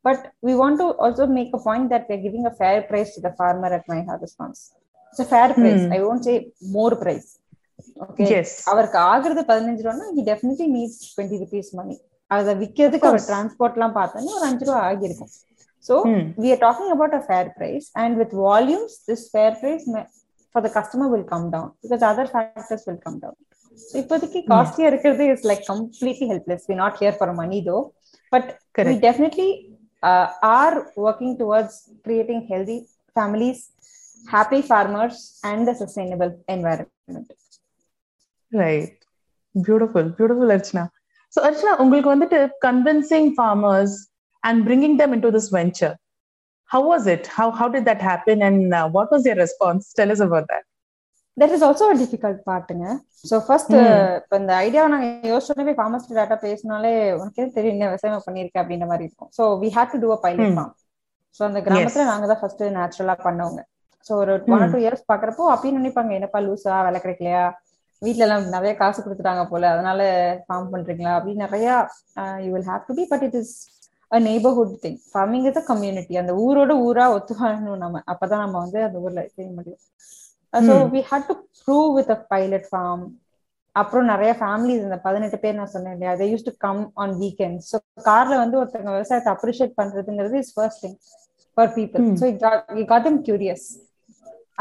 but 0.05 0.23
we 0.43 0.53
want 0.53 0.77
to 0.77 0.87
also 1.05 1.27
make 1.29 1.53
a 1.53 1.61
point 1.63 1.91
that 1.93 2.05
we're 2.09 2.21
giving 2.21 2.45
a 2.45 2.55
fair 2.61 2.77
price 2.81 3.11
to 3.15 3.21
the 3.21 3.33
farmer 3.41 3.71
at 3.79 3.85
my 3.87 3.99
harvest 4.01 4.35
farms 4.37 4.61
it's 5.07 5.19
a 5.19 5.29
fair 5.35 5.49
price. 5.53 5.83
Hmm. 5.83 5.93
i 5.93 6.01
won't 6.01 6.23
say 6.23 6.37
more 6.71 6.93
price. 6.95 7.27
Okay? 8.05 8.27
Yes 8.33 8.55
அவருக்கு 8.69 8.97
ஆகுறது 9.07 9.41
பதினஞ்சு 9.47 9.83
ரூபான்னா 9.85 10.07
he 10.15 10.23
definitely 10.31 10.67
needs 10.67 10.95
twenty 11.09 11.37
rupees 11.43 11.71
money 11.71 11.95
அதை 12.31 12.53
விற்கிறதுக்கு 12.55 13.09
அவர். 13.09 13.25
Transport 13.29 13.73
எல்லாம் 13.73 13.95
பார்த்தோன்னா 13.95 14.31
ஒரு 14.37 14.45
அஞ்சு 14.45 14.65
ரூபா 14.65 14.79
ஆகியிருக்கும். 14.87 15.31
So 15.85 15.95
we 16.37 16.47
are 16.53 16.61
talking 16.65 16.89
about 16.91 17.13
a 17.13 17.21
fair 17.21 17.45
price. 17.59 17.85
And 17.95 18.17
with 18.21 18.31
volumes 18.47 18.93
this 19.07 19.21
fair 19.35 19.51
price 19.61 19.85
may- 19.93 20.07
for 20.56 20.60
the 20.66 20.72
customer 20.78 21.06
will 21.14 21.26
come 21.32 21.46
down 21.50 21.68
because 21.82 22.02
other 22.12 22.26
factors 22.34 22.82
will 22.88 23.00
come 23.06 23.18
down 23.24 23.36
so 23.80 23.94
இப்போதைக்கு 24.00 24.40
காஸ்ட்லியா 24.52 24.88
இருக்கிறது 24.92 25.24
is 25.34 25.46
like 25.50 25.62
completely 25.70 26.26
helpless 26.32 26.64
we 26.70 26.76
not 26.82 26.96
here 27.00 27.16
for 27.18 27.34
money 27.42 27.60
though 27.70 27.78
but 28.32 28.48
we 28.50 28.58
Correct. 28.76 29.00
definitely 29.06 29.48
uh, 30.02 30.26
are 30.58 30.74
working 31.04 31.32
towards 31.40 31.72
creating 32.06 32.40
healthy 32.50 32.76
families 33.16 33.58
happy 34.24 34.60
farmers 34.70 35.16
and 35.50 35.70
a 35.72 35.76
sustainable 35.82 36.32
environment 36.56 37.28
right 38.52 38.98
beautiful 39.54 40.08
beautiful 40.18 40.52
Archana 40.56 40.84
so 41.32 41.40
Archana 41.48 41.72
உங்களுக்கு 41.82 42.10
வந்துட்டு 42.14 42.38
convincing 42.66 43.30
farmers 43.36 43.96
and 44.42 44.60
bringing 44.68 44.96
them 45.00 45.14
into 45.26 45.30
this 45.36 45.50
venture 45.58 45.94
How 46.71 46.87
was 46.91 47.07
it 47.15 47.27
how 47.37 47.53
how 47.59 47.71
did 47.75 47.87
that 47.91 48.03
happen 48.09 48.43
and 48.47 48.63
what 48.95 49.13
was 49.15 49.27
your 49.29 49.39
response 49.43 49.87
tell 49.99 50.13
is 50.15 50.25
about 50.27 50.49
that 50.53 50.65
that. 51.37 51.51
Is 51.55 51.63
also 51.65 51.85
a 51.93 51.97
difficult 52.01 52.37
பார்ட்டுங்க 52.49 52.85
so 53.29 53.35
first 53.47 53.73
இப்போ 54.19 54.35
இந்த 54.41 54.53
ஐடியாவை 54.65 54.89
நாங்க 54.93 55.07
யோசிச்சோடனே 55.31 55.73
foremost 55.79 56.15
data 56.19 56.37
பேசினாலே 56.45 56.91
உனக்கே 57.19 57.43
தெரியும்? 57.57 57.75
என்ன 57.75 57.89
விவசாயம் 57.91 58.25
பண்ணியிருக்கேன் 58.27 58.61
அப்படின்ற 58.63 58.85
மாதிரி 58.91 59.05
இருக்கும். 59.07 59.29
So 59.37 59.43
we 59.63 59.69
had 59.75 59.91
to 59.93 59.99
do 60.03 60.09
a 60.15 60.19
pilot 60.25 60.47
Hmm. 60.47 60.55
Farm 60.57 60.73
so 61.39 61.43
அந்த 61.49 61.59
கிராமத்துல. 61.65 62.05
நாங்க 62.11 62.27
தான் 62.31 62.39
ஃபர்ஸ்ட் 62.41 62.63
நேச்சுரலா 62.77 63.15
பண்ணவங்க. 63.27 63.61
ஸோ 64.05 64.11
ஒரு 64.21 64.33
ஒன் 64.53 64.63
ஆர் 64.65 64.73
டூ 64.75 64.81
இயர்ஸ் 64.85 65.05
பாக்குறப்போ 65.11 65.45
அப்பயும் 65.53 65.77
நினைப்பாங்க 65.79 66.11
என்னப்பா 66.19 66.41
லூசா? 66.47 66.75
வேலை 66.87 67.01
கிடைக்கலையா? 67.03 67.43
வீட்ல 68.01 68.25
எல்லாம் 68.27 68.47
நிறைய 68.55 68.73
காசு 68.81 68.99
கொடுத்துட்டாங்க 69.05 69.43
போல. 69.51 69.63
அதனால 69.75 70.01
ஃபார்ம் 70.47 70.71
பண்றீங்களா? 70.73 71.13
அப்படின்னு 71.19 71.45
நிறைய 71.47 71.67
you 72.45 72.49
will 72.55 72.69
have 72.71 72.87
to 72.89 72.95
be 72.99 73.05
but 73.13 73.25
it 73.29 73.37
is 73.41 73.53
a 74.11 74.19
neighbourhood 74.27 74.73
thing 74.83 74.99
farming 75.11 75.45
is 75.49 75.59
a 75.61 75.65
community 75.69 76.13
அந்த 76.21 76.33
ஊரோட 76.43 76.73
ஊரா 76.87 77.05
ஒத்து 77.15 77.33
வாழணும் 77.39 77.83
நம்ம. 77.83 78.01
அப்பதான் 78.13 78.43
நம்ம 78.45 78.57
வந்து 78.63 78.79
அந்த 78.87 78.97
ஊர்ல 79.05 79.23
செய்ய 79.35 79.49
முடியும். 79.57 79.81
So. 80.67 80.73
We 80.93 81.01
had 81.09 81.27
to 81.29 81.35
prove 81.61 81.89
with 81.97 82.13
a 82.15 82.19
pilot 82.33 82.67
farm 82.69 83.03
அப்புறம் 83.75 84.07
நிறைய 84.11 84.31
ஃபேமிலிஸ் 84.39 84.85
இந்த 84.85 84.97
பதினெட்டு 85.03 85.37
பேர் 85.41 85.57
நான் 85.57 85.73
சொன்னேன் 85.73 85.95
இல்லையா? 85.95 86.13
They 86.19 86.27
used 86.27 86.47
to 86.47 86.55
come 86.65 86.81
on 87.03 87.13
weekend 87.19 87.59
so 87.67 87.77
கார்ல 88.07 88.35
வந்து 88.43 88.57
ஒருத்தங்க 88.61 88.91
விவசாயத்தை 88.95 89.31
அப்ரிஷியேட் 89.35 89.77
பண்றதுங்கிறது 89.79 90.37
is 90.43 90.53
first 90.55 90.83
thing 90.85 90.97
for 91.57 91.71
people. 91.77 92.05
So 92.19 92.25
it 92.31 92.41
got 92.89 93.05
them 93.05 93.17
curious 93.27 93.67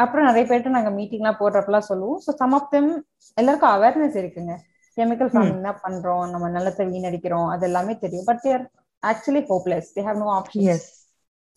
அப்புறம் 0.03 0.27
நிறைய 0.29 0.45
பேர்ட்ட 0.49 0.71
நாங்க 0.71 0.91
மீட்டிங்லாம் 0.97 1.41
போடுறப்பெல்லாம் 1.41 1.89
சொல்லுவோம். 1.91 2.21
ஸோ 2.25 2.31
சம் 2.41 2.55
ஆஃப் 2.59 2.71
தெம் 2.71 2.91
எல்லாருக்கும் 3.37 3.75
அவேர்னஸ் 3.77 4.19
இருக்குங்க. 4.23 4.55
கெமிக்கல் 4.97 5.31
ஃபார்மிங் 5.33 5.67
தான் 5.67 5.81
பண்றோம். 5.85 6.25
நம்ம 6.33 6.49
நிலத்தை 6.57 6.85
வீணடிக்கிறோம். 6.93 7.49
அது 7.55 7.65
எல்லாமே 7.69 7.95
தெரியும் 8.05 8.29
but 8.29 8.43
they're 8.43 8.65
actually 9.03 9.43
hopeless 9.51 9.91
they 9.97 10.05
have 10.09 10.23
no 10.25 10.31
option 10.39 10.71
yes 10.75 10.89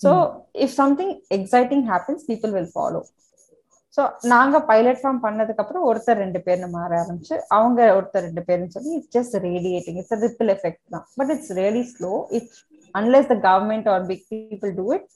so 0.02 0.12
if 0.66 0.76
something 0.82 1.14
exciting 1.38 1.86
happens 1.92 2.26
people 2.30 2.54
will 2.58 2.72
follow 2.76 3.02
so 3.98 4.02
நாங்க 4.32 4.58
பைலட் 4.68 5.00
ஃபார்ம் 5.02 5.22
பண்ணதுக்கு 5.24 5.62
அப்புறம் 5.64 5.86
ஒருத்தர் 5.90 6.20
ரெண்டு 6.24 6.40
பேர்னு 6.46 6.68
மாற 6.76 6.92
ஆரம்பிச்சு 7.04 7.36
அவங்க 7.56 7.80
ஒருத்தர் 7.98 8.26
ரெண்டு 8.28 8.44
பேர்னு 8.48 8.74
சொல்லி 8.76 8.92
it's 8.98 9.14
just 9.16 9.36
radiating 9.48 9.98
it's 10.02 10.22
ripple 10.26 10.52
effect 10.56 10.84
தான். 10.96 11.06
But 11.18 11.32
it's 11.36 11.52
really 11.60 11.84
slow 11.94 12.12
it 12.38 12.52
unless 12.96 13.32
the 13.32 13.38
government 13.48 13.88
or 13.94 14.06
big 14.12 14.26
people 14.34 14.74
do 14.80 14.86
it 14.98 15.08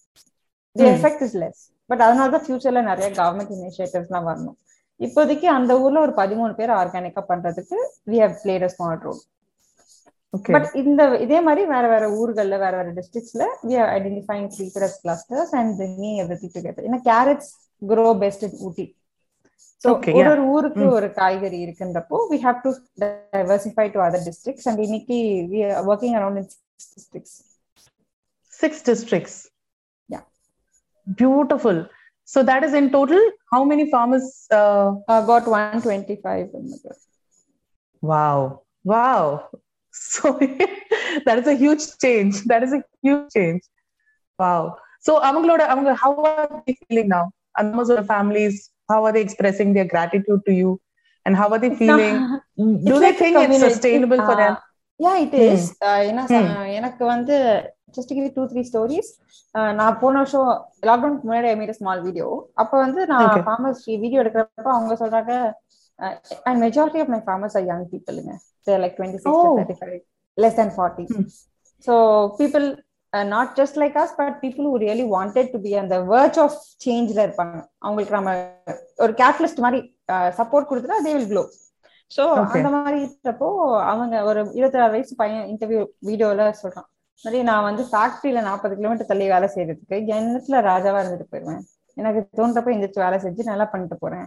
the. 0.75 0.85
Effect 0.93 1.23
is 1.27 1.37
less 1.43 1.61
but 1.89 2.03
அதனால 2.07 2.27
தான் 2.35 2.45
ஃபியூச்சர்ல 2.47 2.81
நிறைய 2.91 3.09
கவர்மெண்ட் 3.19 3.53
இனிஷியேட்டிவ்ஸ்லாம் 3.57 4.27
வரணும். 4.29 4.57
இப்போதைக்கு 4.99 5.47
அந்த 5.57 5.71
ஊர்ல 5.83 5.99
ஒரு 6.05 6.13
பதிமூணு 6.21 6.53
பேர் 6.59 6.73
ஆர்கானிக்கா 6.81 7.23
பண்றதுக்கு 7.31 7.77
we 8.11 8.17
have 8.23 8.35
played 8.43 8.65
a 8.67 8.71
small 8.75 9.01
role 9.05 9.21
but 10.33 10.67
இந்த 10.81 11.01
இதே 11.25 11.39
மாதிரி 11.47 11.63
வேற 11.71 11.85
வேற 11.87 12.05
ஊர்கள்ல 12.19 12.55
வேற 12.63 12.73
வேற 12.79 12.89
டிஸ்ட்ரிக்ட்ஸ்ல 12.97 13.45
we 13.67 13.75
are 13.81 13.91
identifying 13.97 14.47
treated 14.55 14.95
clusters 15.03 15.53
and 15.59 15.71
bringing 15.79 16.17
everything 16.23 16.53
together 16.55 16.85
ஏன்னா 16.87 17.01
carrots 17.09 17.51
grow 17.81 18.09
best 18.21 18.43
in 18.47 18.51
Ooty 18.67 18.85
so 19.81 19.87
Okay, 19.93 20.11
ஒரு 20.11 20.21
yeah. 20.21 20.33
ஒரு 20.33 20.43
ஊருக்கு 20.53 20.83
Mm. 20.83 20.91
ஒரு 20.97 21.07
காய்கறி 21.17 21.57
இருக்குன்றப்போ 21.63 22.17
we 22.29 22.37
have 22.45 22.59
to 22.65 22.71
diversify 23.03 23.85
to 23.95 23.99
other 24.05 24.23
districts 24.27 24.67
and 24.69 24.81
இன்னைக்கு 24.85 25.17
we 25.51 25.61
are 25.69 25.87
working 25.91 26.15
around 26.19 26.39
in 26.41 26.47
districts 26.93 27.35
six 28.53 28.83
districts 28.89 29.37
Yeah. 30.09 30.23
Beautiful 31.17 31.81
so 32.27 32.41
that 32.51 32.65
is 32.67 32.77
in 32.81 32.89
total 32.95 33.25
how 33.53 33.65
many 33.71 33.87
farmers 33.91 34.31
about 35.17 35.49
one 35.55 35.83
twenty 35.87 36.17
five 36.23 36.47
Wow. 38.03 38.37
Wow. 38.85 39.21
So 39.93 40.27
that 41.25 41.37
is 41.37 41.47
a 41.47 41.55
huge 41.55 41.97
change. 41.97 42.43
That 42.45 42.63
is 42.63 42.73
a 42.73 42.81
huge 43.01 43.29
change. 43.31 43.63
Wow. 44.39 44.61
So 44.99 45.19
அவங்களோட 45.21 45.61
அவங்க 45.67 45.93
how 45.95 46.11
are 46.23 46.45
they 46.57 46.75
feeling 46.81 47.09
now? 47.09 47.25
Animals 47.55 47.89
or 47.89 48.03
families, 48.05 48.55
how 48.89 49.05
are 49.05 49.11
they 49.11 49.21
expressing 49.21 49.73
their 49.73 49.85
gratitude 49.85 50.41
to 50.45 50.53
you? 50.53 50.71
And 51.25 51.35
how 51.35 51.47
are 51.49 51.59
they 51.59 51.73
feeling? 51.75 52.15
Do 52.83 52.95
they 52.99 53.11
think 53.13 53.35
it's 53.45 53.59
sustainable 53.67 54.21
for 54.21 54.35
them? 54.35 54.55
Yeah 54.99 55.13
it 55.17 55.35
is 55.43 55.67
என்ன 56.09 56.23
சொ- 56.31 56.39
எனக்கு 56.71 57.03
வந்து 57.05 57.35
just 57.95 58.13
give 58.13 58.27
two 58.35 58.43
three 58.45 58.61
stories 58.61 59.09
நான் 59.79 59.97
போன 59.99 60.17
வருஷம் 60.17 60.49
லாக்டவுனுக்கு 60.83 61.27
முன்னாடி 61.29 61.47
I 61.47 61.55
made 61.55 61.77
small 61.79 62.01
video 62.01 62.27
அப்ப 62.53 62.73
வந்து 62.77 63.01
நான். 63.07 63.23
ஃபார்மர்ஸ் 63.47 63.81
வீடியோ 64.03 64.21
எடுக்கிறப்ப 64.23 64.69
அவங்க 64.75 64.95
சொல்றாங்க 64.95 65.31
and 66.47 66.59
majority 66.63 67.01
of 67.05 67.11
my 67.15 67.21
farmers 67.27 67.57
are 67.59 67.65
young 67.65 67.85
பீப்புளுங்க 67.93 68.33
like 68.77 68.95
twenty 68.97 69.19
six 69.19 69.37
Oh. 69.37 69.53
Thirty 69.59 69.77
five 69.79 69.99
less 70.37 70.57
than 70.59 70.73
forty 70.75 71.05
Hmm. 71.11 71.25
So 71.87 71.93
people 72.37 72.65
not 73.31 73.51
just 73.57 73.77
like 73.79 73.97
us 74.01 74.13
but 74.17 74.37
people 74.43 74.65
who 74.65 74.75
really 74.83 75.03
wanted 75.09 75.51
to 75.51 75.59
be 75.61 75.71
அந்த 75.79 75.95
verge 76.11 76.39
of 76.43 76.55
சேஞ்ச்ல 76.83 77.19
இருப்பாங்க 77.27 77.55
அவங்களுக்கு 77.81 78.15
நம்ம 78.17 78.31
ஒரு 78.99 79.13
catalyst 79.19 79.61
மாதிரி 79.61 79.79
support 80.39 80.69
கொடுத்துட்டா 80.69 80.97
they 81.05 81.13
will 81.15 81.29
glow 81.29 81.43
so. 82.11 82.23
அந்த 82.53 82.69
மாதிரி 82.75 82.97
இருக்கிறப்போ 83.03 83.47
அவங்க 83.89 84.15
ஒரு 84.29 84.39
இருபத்தி 84.57 84.79
ஆறு 84.79 84.93
வயசு 84.95 85.13
பையன் 85.19 85.45
இன்டர்வியூ 85.51 85.79
வீடியோல 86.07 86.47
சொல்றான் 86.59 86.87
மாதிரி 87.25 87.39
நான் 87.49 87.67
வந்து 87.67 87.83
ஃபேக்டரியில 87.89 88.41
நாற்பது 88.47 88.73
கிலோமீட்டர் 88.79 89.09
தள்ளி 89.11 89.27
வேலை 89.31 89.47
செய்யறதுக்கு 89.53 89.97
எண்ணத்துல 90.15 90.61
ராஜாவா 90.67 91.01
இருந்துட்டு 91.01 91.27
போயிருவேன் 91.31 91.61
எனக்கு 91.97 92.21
தோன்றப்ப 92.37 92.73
எந்திரிச்சு 92.73 93.03
வேலை 93.05 93.19
செஞ்சு 93.23 93.49
நல்லா 93.49 93.65
பண்ணிட்டு 93.71 93.97
போறேன் 93.97 94.25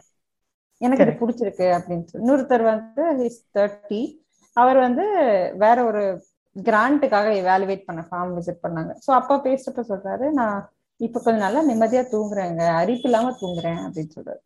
எனக்கு 0.80 1.04
இது. 1.04 1.14
பிடிச்சிருக்கு 1.20 1.66
அப்படின்னு 1.76 2.06
சொல்லி 2.06 2.22
இன்னொருத்தர் 2.22 2.64
வந்து 2.66 3.04
ஹிஸ் 3.20 3.42
தேர்ட்டி 3.56 4.00
அவர் 4.56 4.78
வந்து 4.86 5.04
வேற 5.64 5.78
ஒரு 5.84 6.02
கிராண்ட்டுக்காக 6.56 7.28
எவாலுவேட் 7.42 7.86
பண்ண 7.88 8.02
ஃபார்ம் 8.08 8.32
விசிட் 8.36 8.64
பண்ணாங்க. 8.64 8.92
சோ 9.04 9.10
அப்பா 9.20 9.34
பேசுறப்ப 9.46 9.82
சொல்றாரு 9.90 10.26
நான் 10.32 10.58
இப்ப 11.00 11.20
கொஞ்சம் 11.20 11.44
நல்லா 11.46 11.62
நிம்மதியா 11.70 12.02
தூங்குறேங்க. 12.14 12.62
அரிப்பு 12.80 13.06
இல்லாம 13.08 13.32
தூங்குறேன் 13.42 13.80
அப்படின்னு 13.86 14.14
சொல்றாரு. 14.16 14.40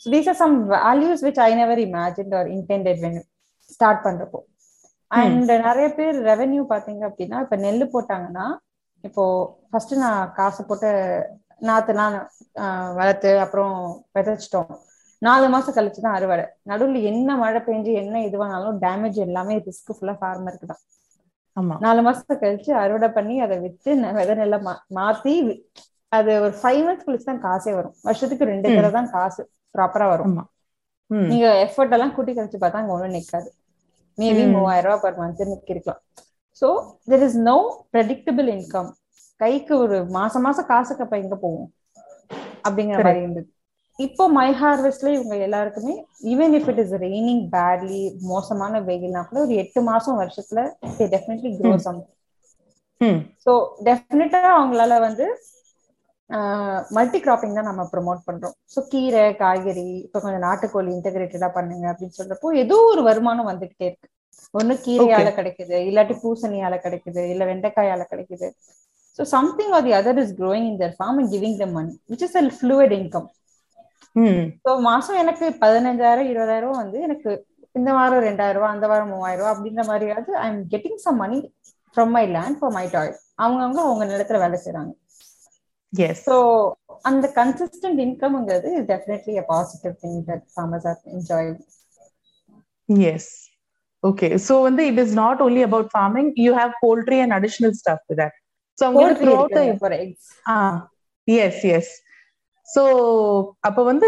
So 0.00 0.06
these 0.12 0.28
are 0.28 0.40
some 0.42 0.54
values 0.76 1.24
which 1.26 1.40
I 1.46 1.50
never 1.54 1.80
imagine 1.86 2.34
or 2.40 2.48
intended 2.56 3.00
when 3.04 3.18
start 3.70 4.04
பண்றப்போ. 4.06 4.40
அண்ட் 5.10 5.50
நிறைய 5.66 5.88
பேர் 5.98 6.16
ரெவென்யூ 6.30 6.62
பாத்தீங்க 6.72 7.02
அப்படின்னா 7.10 7.38
இப்ப 7.44 7.56
நெல்லு 7.56 7.86
போட்டாங்கன்னா 7.94 8.46
இப்போ 9.04 9.24
ஃபர்ஸ்ட் 9.70 9.94
நான் 10.02 10.32
காசு 10.32 10.62
போட்டு 10.66 10.90
நாத்துலாம் 11.60 12.14
ஆஹ் 12.62 12.92
வளர்த்து 12.98 13.30
அப்புறம் 13.40 13.74
விதைச்சிட்டோம். 14.16 14.72
நாலு 15.22 15.46
மாசம் 15.48 15.76
கழிச்சு 15.76 16.00
தான் 16.00 16.16
அறுவடை. 16.18 16.46
நடுவுல 16.70 17.02
என்ன 17.10 17.36
மழை 17.42 17.60
பெஞ்சு 17.66 17.92
என்ன 18.02 18.16
இதுவானாலும் 18.28 18.80
டேமேஜ் 18.84 19.18
எல்லாமே 19.26 19.56
ரிஸ்க் 19.66 19.92
ஃபுல்லா 19.96 20.14
ஃபார்மருக்கு 20.20 20.66
தான். 20.66 20.82
ஆமா. 21.56 21.78
நாலு 21.84 22.00
மாசம் 22.06 22.40
கழிச்சு 22.42 22.70
அறுவடை 22.82 23.08
பண்ணி 23.16 23.34
அதை 23.44 23.56
வித்து 23.64 23.90
விதை 24.18 24.34
நெல்லை 24.40 24.58
மாத்தி 24.98 25.34
அது 26.12 26.32
ஒரு 26.44 26.54
ஃபைவ் 26.60 26.80
மந்த்ஸ் 26.86 27.06
கழிச்சு 27.06 27.28
தான் 27.28 27.44
காசே 27.44 27.72
வரும். 27.76 27.96
வருஷத்துக்கு 28.06 28.50
ரெண்டு. 28.50 28.68
தடவை 28.70 28.92
தான் 28.96 29.12
காசு 29.14 29.42
ப்ராப்பரா 29.74 30.06
வரும். 30.10 30.32
நீங்க 31.28 31.46
எஃபர்ட் 31.64 31.94
எல்லாம் 31.96 32.14
கூட்டி 32.16 32.32
கழிச்சு 32.34 32.58
பார்த்தா 32.60 32.80
அங்க 32.80 32.94
ஒண்ணும் 32.96 33.16
நிக்காது. 33.16 33.48
மேபி. 34.18 34.44
மூவாயிரம் 34.52 34.88
ரூபாய் 34.88 35.02
பர் 35.04 35.18
மந்த் 35.20 35.42
இருக்கலாம் 35.66 36.00
so 36.62 36.68
there 37.10 37.24
is 37.26 37.38
no 37.46 37.56
predictable 37.92 38.48
income 38.54 38.90
கைக்கு 39.40 39.74
ஒரு 39.84 39.96
மாசம் 40.16 40.44
மாசம் 40.46 40.68
காசுக்கு 40.68 41.04
அப்ப 41.04 41.16
எங்க 41.22 41.36
போகும் 41.38 41.70
அப்படிங்கிற. 42.64 43.00
மாதிரி 43.00 43.20
இருந்தது. 43.24 43.48
இப்போ 43.98 44.24
மை 44.36 44.48
ஹார்வெஸ்ட்ல 44.60 45.10
இவங்க 45.16 45.34
எல்லாருக்குமே 45.46 45.94
even 46.32 46.54
if 46.58 46.68
it 46.72 46.80
is 46.82 46.94
raining 47.04 47.42
badly 47.54 48.00
மோசமான 48.30 48.80
வெயில்னா 48.88 49.22
கூட 49.24 49.40
ஒரு 49.44 49.54
எட்டு 49.62 49.80
மாசம் 49.90 50.20
வருஷத்துல 50.22 50.60
டெஃபினெட்லி 51.14 51.52
க்ரோ. 51.58 51.72
சம் 51.86 52.00
ஸோ 53.44 53.52
டெஃபினட்டா 53.88 54.40
அவங்களால 54.56 54.98
வந்து 55.06 55.26
மல்டி 56.96 57.18
கிராப்பிங் 57.24 57.56
தான் 57.56 57.68
நம்ம 57.68 57.82
ப்ரோமோட் 57.92 58.20
பண்றோம். 58.28 58.54
ஸோ 58.72 58.80
கீரை 58.92 59.24
காய்கறி 59.40 59.88
இப்போ 60.06 60.18
கொஞ்சம் 60.22 60.44
நாட்டுக்கோழி 60.46 60.90
இன்டகிரேட்டடா 60.96 61.48
பண்ணுங்க 61.56 61.86
அப்படின்னு 61.92 62.18
சொல்றப்போ 62.20 62.50
ஏதோ 62.62 62.76
ஒரு 62.92 63.02
வருமானம் 63.08 63.50
வந்துகிட்டே 63.50 63.86
இருக்கு. 63.88 64.08
ஒண்ணு 64.54 64.74
கீரையால 64.84 65.28
கிடைக்குது 65.38 65.76
இல்லாட்டி 65.88 66.14
பூசணியால 66.22 66.74
கிடைக்குது 66.84 67.22
இல்ல 67.32 67.42
வெண்டைக்காயால 67.50 68.02
கிடைக்குது. 68.12 68.48
So 69.18 69.24
something 69.34 69.72
are 69.76 69.86
the 69.86 69.94
other 69.98 70.20
is 70.22 70.34
growing 70.40 70.66
in 70.70 70.80
their 70.82 70.96
farm 70.98 71.18
and 71.20 71.32
giving 71.34 71.58
the 71.62 71.68
money 71.76 71.94
which 72.10 72.24
is 72.28 72.36
a 72.40 72.44
fluid 72.58 72.94
income 72.98 73.28
so 74.66 74.70
மாசம் 74.80 75.16
எனக்கு 75.16 75.46
பதினஞ்சாயிரம் 75.64 76.30
இருபதாயிரம் 76.32 76.80
வந்து 76.82 77.00
எனக்கு 77.00 77.30
இந்த 77.78 77.92
வாரம் 77.92 78.24
ரெண்டாயிரம் 78.28 78.58
ரூபாய் 78.58 78.74
அந்த 78.76 78.86
வாரம் 78.86 79.08
மூவாயிரம் 79.08 79.40
ரூபாய் 79.40 79.54
அப்படின்ற 79.54 79.82
மாதிரியாவது 79.90 80.32
I 80.44 80.46
am 80.52 80.64
getting 80.74 81.00
some 81.04 81.16
money 81.16 81.38
from 81.94 82.12
my 82.16 82.24
land 82.26 82.58
for 82.58 82.74
my 82.78 82.86
toil 82.90 83.12
அவங்கவுங்க 83.42 83.80
அவங்க 83.86 84.04
நிலத்துல 84.04 84.38
வேலை 84.38 84.58
செய்றாங்க. 84.64 84.92
எஸ் 85.92 86.22
ஸோ 86.28 86.36
அந்த 87.10 87.26
consistent 87.40 88.02
இன்கம்ங்கிறது 88.06 88.68
is 88.78 88.88
definitely 88.92 89.36
a 89.42 89.46
positive 89.54 89.94
thing 90.02 90.20
that 90.30 90.44
farmers 90.56 90.84
are 90.90 90.98
enjoying. 91.18 91.56
Yes. 92.88 93.48
Okay. 94.04 94.38
So 94.38 94.62
when 94.64 94.76
the, 94.76 94.84
it 94.84 94.98
is 94.98 95.14
not 95.14 95.40
only 95.40 95.62
about 95.62 95.90
farming, 95.92 96.32
you 96.36 96.52
have 96.54 96.72
poultry 96.82 97.20
and 97.20 97.32
additional 97.32 97.72
stuff 97.72 98.00
to 98.10 98.14
that. 98.16 98.32
So 98.78 98.86
I'm 98.86 98.94
going 98.94 99.14
so 102.74 102.82
அப்ப 103.68 103.78
வந்து 103.90 104.06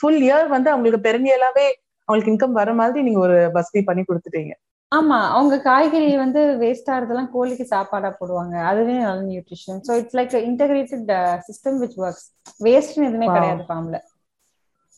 full 0.00 0.22
year 0.28 0.48
வந்து 0.56 0.68
அவங்களுக்கு 0.72 1.06
பெருமையலாவே 1.08 1.66
அவங்களுக்கு 2.08 2.32
income 2.34 2.58
வர 2.60 2.70
மாதிரி 2.80 3.00
நீங்க 3.06 3.20
ஒரு 3.26 3.38
வசதி 3.56 3.80
பண்ணி 3.88 4.02
கொடுத்துட்டீங்க. 4.04 4.52
ஆமா 4.92 5.16
அவங்க 5.36 5.54
காய்கறி 5.66 6.10
வந்து 6.22 6.42
வேஸ்ட் 6.62 6.90
ஆறதெல்லாம் 6.92 7.32
கோழிக்கு 7.34 7.64
சாப்பாடா 7.72 8.10
போடுவாங்க. 8.20 8.54
அதுவே 8.70 8.94
நல்ல 9.06 9.20
nutrition 9.30 9.80
so 9.88 9.94
it's 10.00 10.16
like 10.18 10.36
integrated 10.50 11.10
system 11.48 11.78
which 11.82 11.98
works 12.04 12.26
வேஸ்ட்னு 12.66 13.08
எதுவுமே. 13.08 13.28
கிடையாது 13.34 13.64
ஃபார்ம்ல 13.68 13.98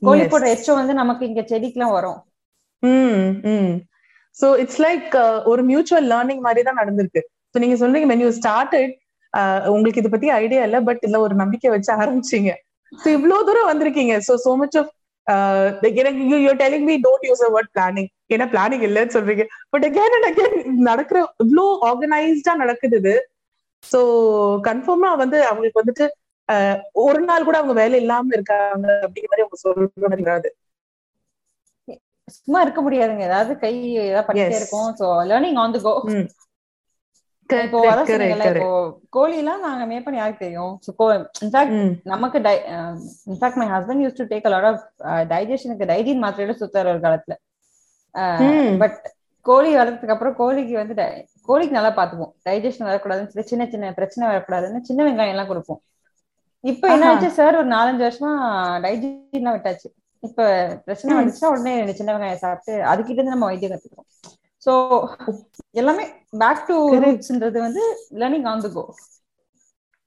கோழி. 0.02 0.24
போடுற 0.32 0.48
எச்சம் 0.54 0.80
வந்து 0.80 0.94
நமக்கு 1.02 1.24
இங்க 1.30 1.42
செடிக்கெல்லாம் 1.52 1.96
வரும். 1.98 2.18
ம் 2.82 3.24
ம். 3.54 3.72
ஸோ 4.36 4.46
இட்ஸ் 4.62 4.80
லைக் 4.86 5.14
ஒரு 5.52 5.62
மியூச்சுவல் 5.70 6.08
லேர்னிங் 6.12 6.44
மாதிரி 6.46 6.62
தான் 6.68 6.80
நடந்திருக்கு. 6.82 7.22
ஸோ 7.52 7.58
நீங்க 7.62 7.76
சொல்றீங்க 7.82 8.08
when 8.12 8.22
you 8.24 8.30
started 8.40 8.88
uh, 8.90 8.98
உங்களுக்கு 9.66 10.00
இதை 10.02 10.10
பத்தி 10.10 10.28
ஐடியா 10.38 10.62
இல்ல 10.64 10.78
பட் 10.80 11.02
இதுல 11.02 11.20
ஒரு 11.26 11.34
நம்பிக்கை 11.34 11.70
வச்சு 11.70 11.90
ஆரம்பிச்சீங்க. 11.96 12.50
ஸோ 12.92 13.08
இவ்வளவு 13.16 13.46
தூரம் 13.48 13.70
வந்திருக்கீங்க. 13.70 14.14
ஸோ 14.28 14.34
சோ 14.44 14.52
மச் 14.56 14.78
ஆஃப் 14.80 14.90
எனக்கு 16.00 16.22
you 16.44 16.52
telling 16.62 16.86
me 16.88 16.94
don't 17.06 17.26
use 17.28 17.44
a 17.48 17.50
word 17.56 17.72
planning 17.76 18.08
ஏன்னா 18.34 18.46
பிளானிங் 18.54 18.84
இல்லைன்னு 18.88 19.14
சொல்றீங்க. 19.16 19.44
பட் 19.70 19.84
அகேன் 19.88 20.16
அண்ட் 20.16 20.28
அகேன் 20.30 20.56
நடக்கிற 20.90 21.18
இவ்வளோ 21.44 21.66
ஆர்கனைஸ்டா 21.90 22.54
நடக்குது 22.54 22.98
இது. 23.02 23.14
ஸோ 23.82 24.00
கன்ஃபார்மா 24.68 25.10
வந்து 25.22 25.38
அவங்களுக்கு 25.46 25.82
வந்துட்டு 25.82 26.06
ஒரு 27.02 27.20
நாள் 27.20 27.46
கூட 27.48 27.56
அவங்க 27.58 27.74
வேலை 27.74 27.96
இல்லாம 28.02 28.32
இருக்காங்க 28.36 28.86
அப்படிங்கிற 29.04 29.30
மாதிரி 29.32 29.44
அவங்க 29.44 29.58
சொல்ற 29.64 29.86
மாதிரி 30.06 30.50
சும்மா 32.38 32.58
இருக்க 32.64 32.80
முடியாதுங்க. 32.82 33.22
ஏதாவது 33.28 33.52
கை 33.62 33.72
ஏதாவது 34.02 34.26
பண்ணிட்டே. 34.28 34.58
இருக்கும். 34.60 34.90
So 35.00 35.06
learning 35.30 35.58
on 35.62 35.74
the 35.76 35.80
go 35.80 35.92
இப்போ 37.64 37.78
correct. 38.08 38.32
இப்போ 38.50 38.68
கோழி 39.10 39.36
எல்லாம் 39.42 39.62
நாங்க 39.66 39.84
மேய்ப்பன் 39.90 40.18
யாருக்கு 40.18 40.44
தெரியும் 40.44 40.74
இன்ஃபேக்ட் 41.44 41.76
நமக்கு 42.12 42.38
in fact 43.30 43.60
my 43.60 43.66
husband 43.74 44.02
use 44.04 44.18
to 44.18 44.26
take 44.32 44.46
a 44.48 44.52
lot 44.54 44.68
of 44.70 44.82
டைஜஷனுக்கு 45.32 45.88
Digene 45.92 46.22
மாத்திரையோட 46.24 46.56
சுத்தார் 46.62 46.92
ஒரு 46.92 47.00
காலத்துல. 47.06 47.36
பட் 48.82 48.96
கோழி 49.46 49.70
வளர்த்ததுக்கு 49.76 50.14
அப்புறம் 50.14 50.34
கோழிக்கு 50.40 50.74
வந்து 50.80 50.94
கோழிக்கு 51.48 51.76
நல்லா 51.76 51.92
பாத்துப்போம் 51.98 52.32
டைஜஷன் 52.46 52.88
வரக்கூடாதுன்னு 52.88 53.32
சொல்லி 53.32 53.50
சின்ன 53.52 53.66
சின்ன 53.72 53.92
பிரச்சனை 53.98 54.24
வரக்கூடாதுன்னு 54.30 54.80
சின்ன 54.88 55.06
வெங்காயம் 55.06 55.34
எல்லாம் 55.34 55.50
கொடுப்போம் 55.52 55.80
இப்ப 56.64 56.84
என்ன. 56.94 57.06
ஆச்சு 57.10 57.30
சார் 57.38 57.58
ஒரு 57.60 57.68
நாலஞ்சு 57.74 58.02
வருஷமா 58.06 58.32
டைஜஷன் 58.84 59.16
விட்டாச்சு 59.54 59.88
இப்ப 60.22 60.40
பிரச்சனை. 60.86 61.10
வந்துச்சுன்னா 61.18 61.52
உடனே 61.54 61.72
சின்ன 62.00 62.12
வெங்காயம் 62.14 62.44
சாப்பிட்டு 62.44 62.74
அதுக்கிட்ட 62.90 63.18
இருந்து 63.18 63.36
நம்ம 63.36 63.48
வைத்தியம் 63.50 63.74
கத்துக்கிறோம் 63.74 64.08
சோ 64.62 64.72
எல்லாமே 65.80 66.04
பேக் 66.40 66.66
டு. 66.68 66.76
ரூட்ஸ்ன்றது 67.04 67.58
வந்து 67.66 67.84
லேர்னிங் 68.20 68.48
ஆன் 68.50 68.62
தி 68.64 68.72
கோ 68.72 68.84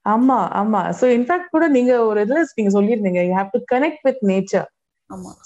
ஆமா 0.06 0.38
ஆமா. 0.60 0.80
சோ 0.98 1.04
இன்ஃபேக்ட் 1.16 1.52
கூட 1.52 1.64
நீங்க 1.76 1.92
ஒரு 2.08 2.18
இதுல 2.24 2.40
நீங்க 2.58 2.70
சொல்லியிருந்தீங்க 2.74 3.20
you 3.26 3.34
have 3.36 3.52
to 3.54 3.60
connect 3.72 4.02
with 4.08 4.22
nature 4.30 4.68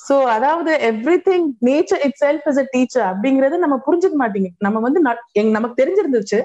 so 0.02 0.14
அதாவது 0.34 0.72
everything 1.26 1.46
nature 1.68 2.02
itself 2.20 2.46
is 2.50 2.60
a 2.62 2.66
teacher 2.74 3.06
அப்படிங்கறது 3.10 3.56
நம்ம 3.64 3.76
புரிஞ்சுக்க 3.86 4.16
மாட்டீங்க. 4.22 4.50
நம்ம 4.66 4.80
வந்து 4.86 5.00
நமக்கு 5.56 5.78
தெரிஞ்சிருந்துச்சு 5.80 6.40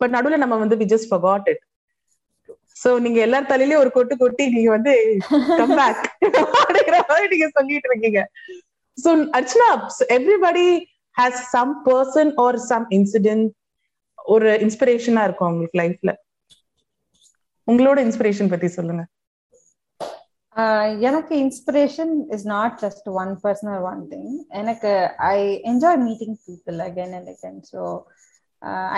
பட் 0.00 0.14
நடுவுல 0.16 0.38
நம்ம 0.42 0.56
வந்து 0.62 0.78
we 0.80 0.86
just 0.88 1.10
forgot 1.12 1.44
it. 1.46 1.60
So 2.80 2.88
நீங்க 3.04 3.18
எல்லார் 3.26 3.50
தலையிலயும் 3.50 3.82
ஒரு 3.82 3.90
கொட்டு 3.94 4.14
கொட்டி 4.16 4.44
நீங்க 4.54 4.70
வந்து 4.74 4.92
கம் 5.60 5.74
பேக் 5.78 6.02
அப்படிங்கிற 6.58 6.98
மாதிரி 7.10 7.26
நீங்க 7.32 7.46
சொல்லிட்டு 7.56 7.88
இருக்கீங்க. 7.90 8.20
So 8.98 9.08
Archana 9.38 9.68
everybody 10.16 10.66
has 11.16 11.42
some 11.52 11.72
person 11.86 12.32
or 12.44 12.58
some 12.66 12.86
incident 12.98 13.48
ஒரு 14.28 14.50
இன்ஸ்பிரேஷனா 14.66 15.24
இருக்கும் 15.26 15.48
அவங்களுக்கு 15.48 15.80
லைஃப்ல 15.82 16.12
உங்களோட 17.68 17.98
இன்ஸ்பிரேஷன் 18.06 18.50
பத்தி 18.50 18.68
சொல்லுங்க. 18.76 19.02
எனக்கு 21.08 21.34
inspiration 21.44 22.12
is 22.34 22.46
not 22.52 22.76
just 22.82 23.08
one 23.22 23.32
person 23.42 23.70
or 23.72 23.82
one 23.90 24.02
thing 24.12 24.30
எனக்கு 24.60 24.92
I 25.30 25.38
enjoy 25.70 25.98
meeting 26.04 26.36
people 26.46 26.78
again 26.86 27.14
and 27.18 27.30
again 27.34 27.58
so 27.70 27.80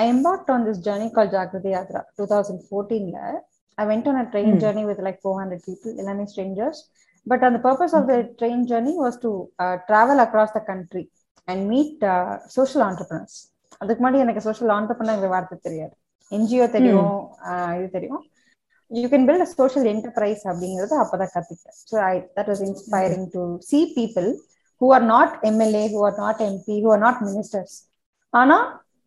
I 0.00 0.04
embarked 0.10 0.50
on 0.54 0.66
this 0.68 0.82
journey 0.86 1.08
call 1.16 1.32
Jagriti 1.34 1.72
Yatra 1.74 2.02
two 2.18 2.26
thousand 2.34 2.62
ஃபோர்டீன்ல 2.68 3.18
I 3.78 3.86
went 3.90 4.08
on 4.10 4.20
a 4.22 4.26
train. 4.32 4.54
Journey 4.62 4.84
with 4.90 5.02
like 5.06 5.20
four 5.24 5.38
hundred 5.40 5.64
people 5.68 5.92
எல்லாமே 6.02 6.26
strangers 6.32 6.80
but 7.26 7.44
அந்த 7.48 7.58
purpose 7.66 7.94
of 7.98 8.08
the 8.10 8.16
train 8.40 8.64
journey 8.70 8.94
was 9.02 9.20
to 9.24 9.30
travel 9.88 10.22
across 10.24 10.56
the 10.56 10.62
country 10.70 11.04
and 11.48 11.62
meet 11.72 12.04
social 12.56 12.84
entrepreneurs 12.88 13.38
அதுக்கு 13.80 14.00
முன்னாடி 14.02 14.20
எனக்கு 14.24 14.42
social 14.48 14.72
entrepreneur 14.76 15.32
வார்த்தை 15.34 15.56
தெரியாது. 15.66 15.94
NGO 16.32 16.64
தெரியும் 16.76 17.12
இது 17.78 17.88
தெரியும். 17.96 18.22
You 18.90 19.06
can 19.12 19.26
build 19.28 19.44
a 19.46 19.48
social 19.58 19.86
enterprise 19.92 20.42
அப்படிங்கறது 20.50 20.94
அப்பதான் 21.02 21.32
கத்துக்கிட்டேன். 21.34 21.78
So 21.90 21.96
I 22.10 22.14
that 22.38 22.50
was 22.52 22.62
inspiring 22.68 23.26
to 23.34 23.42
see 23.70 23.80
people 23.98 24.28
who 24.80 24.88
are 24.96 25.06
not 25.14 25.34
MLA 25.50 25.84
who 25.94 26.00
are 26.08 26.18
not 26.24 26.40
MP 26.48 26.76
who 26.84 26.90
are 26.94 27.02
not 27.06 27.20
ministers 27.28 27.76
ஆனா 28.34 28.56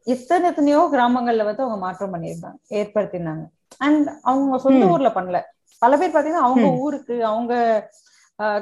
எத்தனை 0.07 0.45
எத்தனையோ 0.51 0.79
கிராமங்கள்ல 0.93 1.43
வந்து 1.47 1.63
அவங்க 1.63 1.79
மாற்றம் 1.85 2.13
பண்ணியிருந்தாங்க 2.13 2.59
ஏற்படுத்தியிருந்தாங்க. 2.79 3.43
அண்ட் 3.85 4.07
அவங்க 4.29 4.57
சொந்த. 4.65 4.85
ஊர்ல 4.93 5.09
பண்ணல. 5.17 5.39
பல 5.81 5.97
பேர் 5.99 6.15
பாத்தீங்கன்னா 6.15 6.47
அவங்க. 6.47 6.67
ஊருக்கு 6.85 7.15
அவங்க 7.31 7.53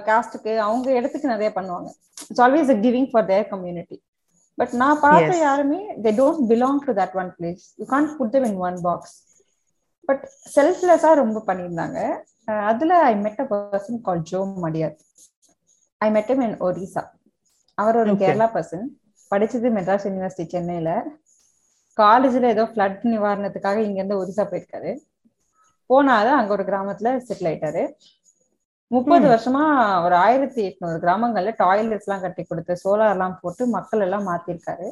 காஸ்டுக்கு 0.08 0.54
அவங்க 0.68 0.88
இடத்துக்கு 1.00 1.34
நிறைய 1.34 1.50
பண்ணுவாங்க. 1.58 1.90
It's 2.30 2.44
always 2.46 2.72
giving 2.86 3.10
for 3.12 3.28
their 3.32 3.46
community 3.54 3.98
but 4.58 4.74
நான் 4.82 5.02
பார்த்த. 5.06 5.34
யாருமே 5.48 5.80
they 6.06 6.12
don't 6.22 6.42
belong 6.52 6.80
to 6.88 6.94
that 7.02 7.16
one 7.22 7.32
place 7.38 7.66
you 7.82 7.86
can't 7.94 8.12
put 8.20 8.34
them 8.36 8.48
in 8.50 8.60
one 8.68 8.78
box 8.88 9.16
but 10.10 10.24
செல்ஃப்லெஸ்ஸா 10.56 11.12
ரொம்ப 11.24 11.40
பண்ணியிருந்தாங்க. 11.50 11.98
அதுல 12.72 12.94
ஐ 13.12 13.14
மெட் 13.26 13.42
அ 13.44 13.48
பர்சன் 13.52 14.02
கால் 14.08 14.24
ஜோ 14.32 14.42
மடியார் 14.66 14.96
ஐ 16.02 16.10
மெட் 16.18 16.32
இன் 16.36 16.58
ஒரிசா 16.68 17.04
அவர் 17.78 18.00
ஒரு. 18.02 18.14
கேரளா 18.24 18.48
பர்சன் 18.56 18.86
படிச்சது 19.32 19.70
மெட்ராஸ் 19.78 20.08
யூனிவர்சிட்டி 20.08 20.46
சென்னையில 20.56 20.92
காலேஜ்ல 21.98 22.50
ஏதோ 22.56 22.64
ஃப்ளட் 22.72 23.02
நிவாரணத்துக்காக 23.14 23.80
இங்க 23.88 24.00
இருந்து 24.02 24.20
ஒரிசா 24.22 24.44
போயிருக்காரு. 24.52 24.92
போனாரு 25.90 26.32
அங்க 26.40 26.52
ஒரு 26.56 26.64
கிராமத்துல 26.70 27.12
செட்டில் 27.28 27.50
ஆயிட்டாரு. 27.50 27.84
முப்பது. 28.92 29.30
வருஷமா 29.32 29.64
ஒரு 30.06 30.16
ஆயிரத்தி 30.22 30.62
எட்நூறு 30.68 30.98
கிராமங்கள்ல 31.04 31.52
டாய்லெட்ஸ் 31.60 32.08
எல்லாம் 32.08 32.24
கட்டி 32.24 32.44
கொடுத்து 32.46 32.74
சோலார் 32.82 33.14
எல்லாம் 33.16 33.36
போட்டு 33.42 33.64
மக்கள் 33.76 34.06
எல்லாம் 34.06 34.28
மாத்திருக்காரு 34.30 34.88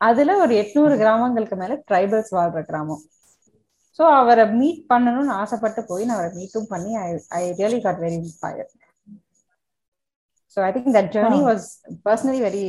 அதுல 0.00 0.34
ஒரு 0.42 0.52
எட்நூறு 0.60 0.94
கிராமங்களுக்கு 1.00 1.56
மேல 1.58 1.74
ட்ரைபல்ஸ் 1.88 2.34
வாழ்ற 2.36 2.60
கிராமம் 2.66 3.02
சோ 3.98 4.04
அவரை 4.18 4.44
மீட் 4.54 4.82
பண்ணணும்னு 4.90 5.32
ஆசைப்பட்டு 5.40 5.80
போய் 5.88 6.06
நான் 6.06 6.18
அவரை 6.18 6.30
மீட்டும் 6.36 6.70
பண்ணி 6.70 6.92
I 7.00 7.08
I 7.38 7.44
really 7.58 7.80
got 7.82 8.02
very 8.02 8.16
inspire 8.20 8.70
so 10.56 10.60
I 10.62 10.70
think 10.74 10.94
that 10.94 11.10
journey. 11.14 11.38
Was 11.48 11.66
personally 12.06 12.40
very 12.44 12.62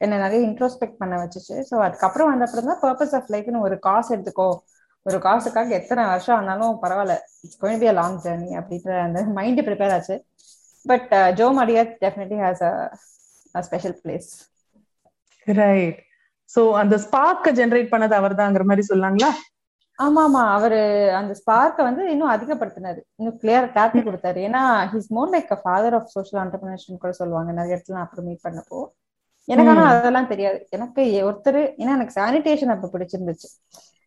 என்ன 0.00 0.18
நிறைய 0.22 0.40
இன்ட்ரோஸ்பெக்ட் 0.48 1.00
பண்ண 1.00 1.14
வச்சுச்சு 1.22 1.56
ஸோ 1.68 1.74
அதுக்கப்புறம் 1.86 2.30
வந்த 2.30 2.46
அப்புறம் 2.46 2.68
தான் 2.70 2.82
பர்பஸ் 2.84 3.14
ஆஃப் 3.18 3.30
லைஃப்னு 3.34 3.64
ஒரு 3.66 3.76
காசு 3.86 4.10
எடுத்துக்கோ 4.14 4.48
ஒரு 5.06 5.18
காசுக்காக 5.18 5.74
எத்தனை 5.74 6.04
வருஷம் 6.04 6.36
ஆனாலும் 6.36 6.78
பரவாயில்ல. 6.82 7.14
It's 7.40 7.60
going 7.62 7.78
be 7.78 7.86
a 7.86 7.92
long 7.92 8.18
journey 8.20 8.50
அப்படின்ற 8.60 8.90
அந்த 9.00 9.22
மைண்ட் 9.38 9.60
ப்ரிப்பேர் 9.60 9.92
ஆச்சு. 9.92 10.16
But 10.86 11.12
Jo 11.34 11.46
Maria 11.52 11.82
definitely 12.02 12.38
has 12.44 12.62
a 13.54 13.60
special 13.60 14.00
place 14.04 14.30
right 15.48 16.00
so 16.50 16.72
அந்த 16.74 16.98
ஸ்பார்க் 16.98 17.48
ஜெனரேட் 17.54 17.92
பண்ணது 17.94 18.14
அவர்தாங்கிற 18.20 18.64
மாதிரி 18.64 18.82
சொல்லாங்களா? 18.88 19.30
ஆமா 19.98 20.20
ஆமா 20.26 20.42
அவரு 20.56 20.78
அந்த 21.14 21.32
ஸ்பார்க்க 21.40 21.82
வந்து 21.82 22.10
இன்னும் 22.10 22.30
அதிகப்படுத்தினாரு. 22.30 23.00
இன்னும் 23.14 23.38
கிளியர் 23.42 23.68
கிளாரிட்டி 23.74 24.02
கொடுத்தாரு. 24.06 24.40
ஏன்னா 24.48 24.62
his 24.92 25.08
more 25.08 25.30
like 25.30 25.54
father 25.62 25.94
of 25.94 26.06
social 26.06 26.42
entrepreneurship 26.44 27.00
கூட 27.00 27.12
சொல்லுவாங்க. 27.12 27.52
நிறைய 27.52 27.74
இடத்துல 27.76 28.00
அப்புறம் 28.04 28.24
மீட் 28.24 28.44
பண்ணப்போ. 28.44 28.80
எனக்கு 29.48 29.70
ஆனா. 29.70 29.84
அதெல்லாம் 29.92 30.26
தெரியாது. 30.26 30.66
எனக்கு 30.70 31.02
ஒருத்தர் 31.30 31.60
ஏன்னா 31.74 31.92
எனக்கு 31.96 32.20
சானிடேஷன் 32.20 32.74
அப்ப 32.74 32.90
பிடிச்சிருந்துச்சு. 32.92 33.48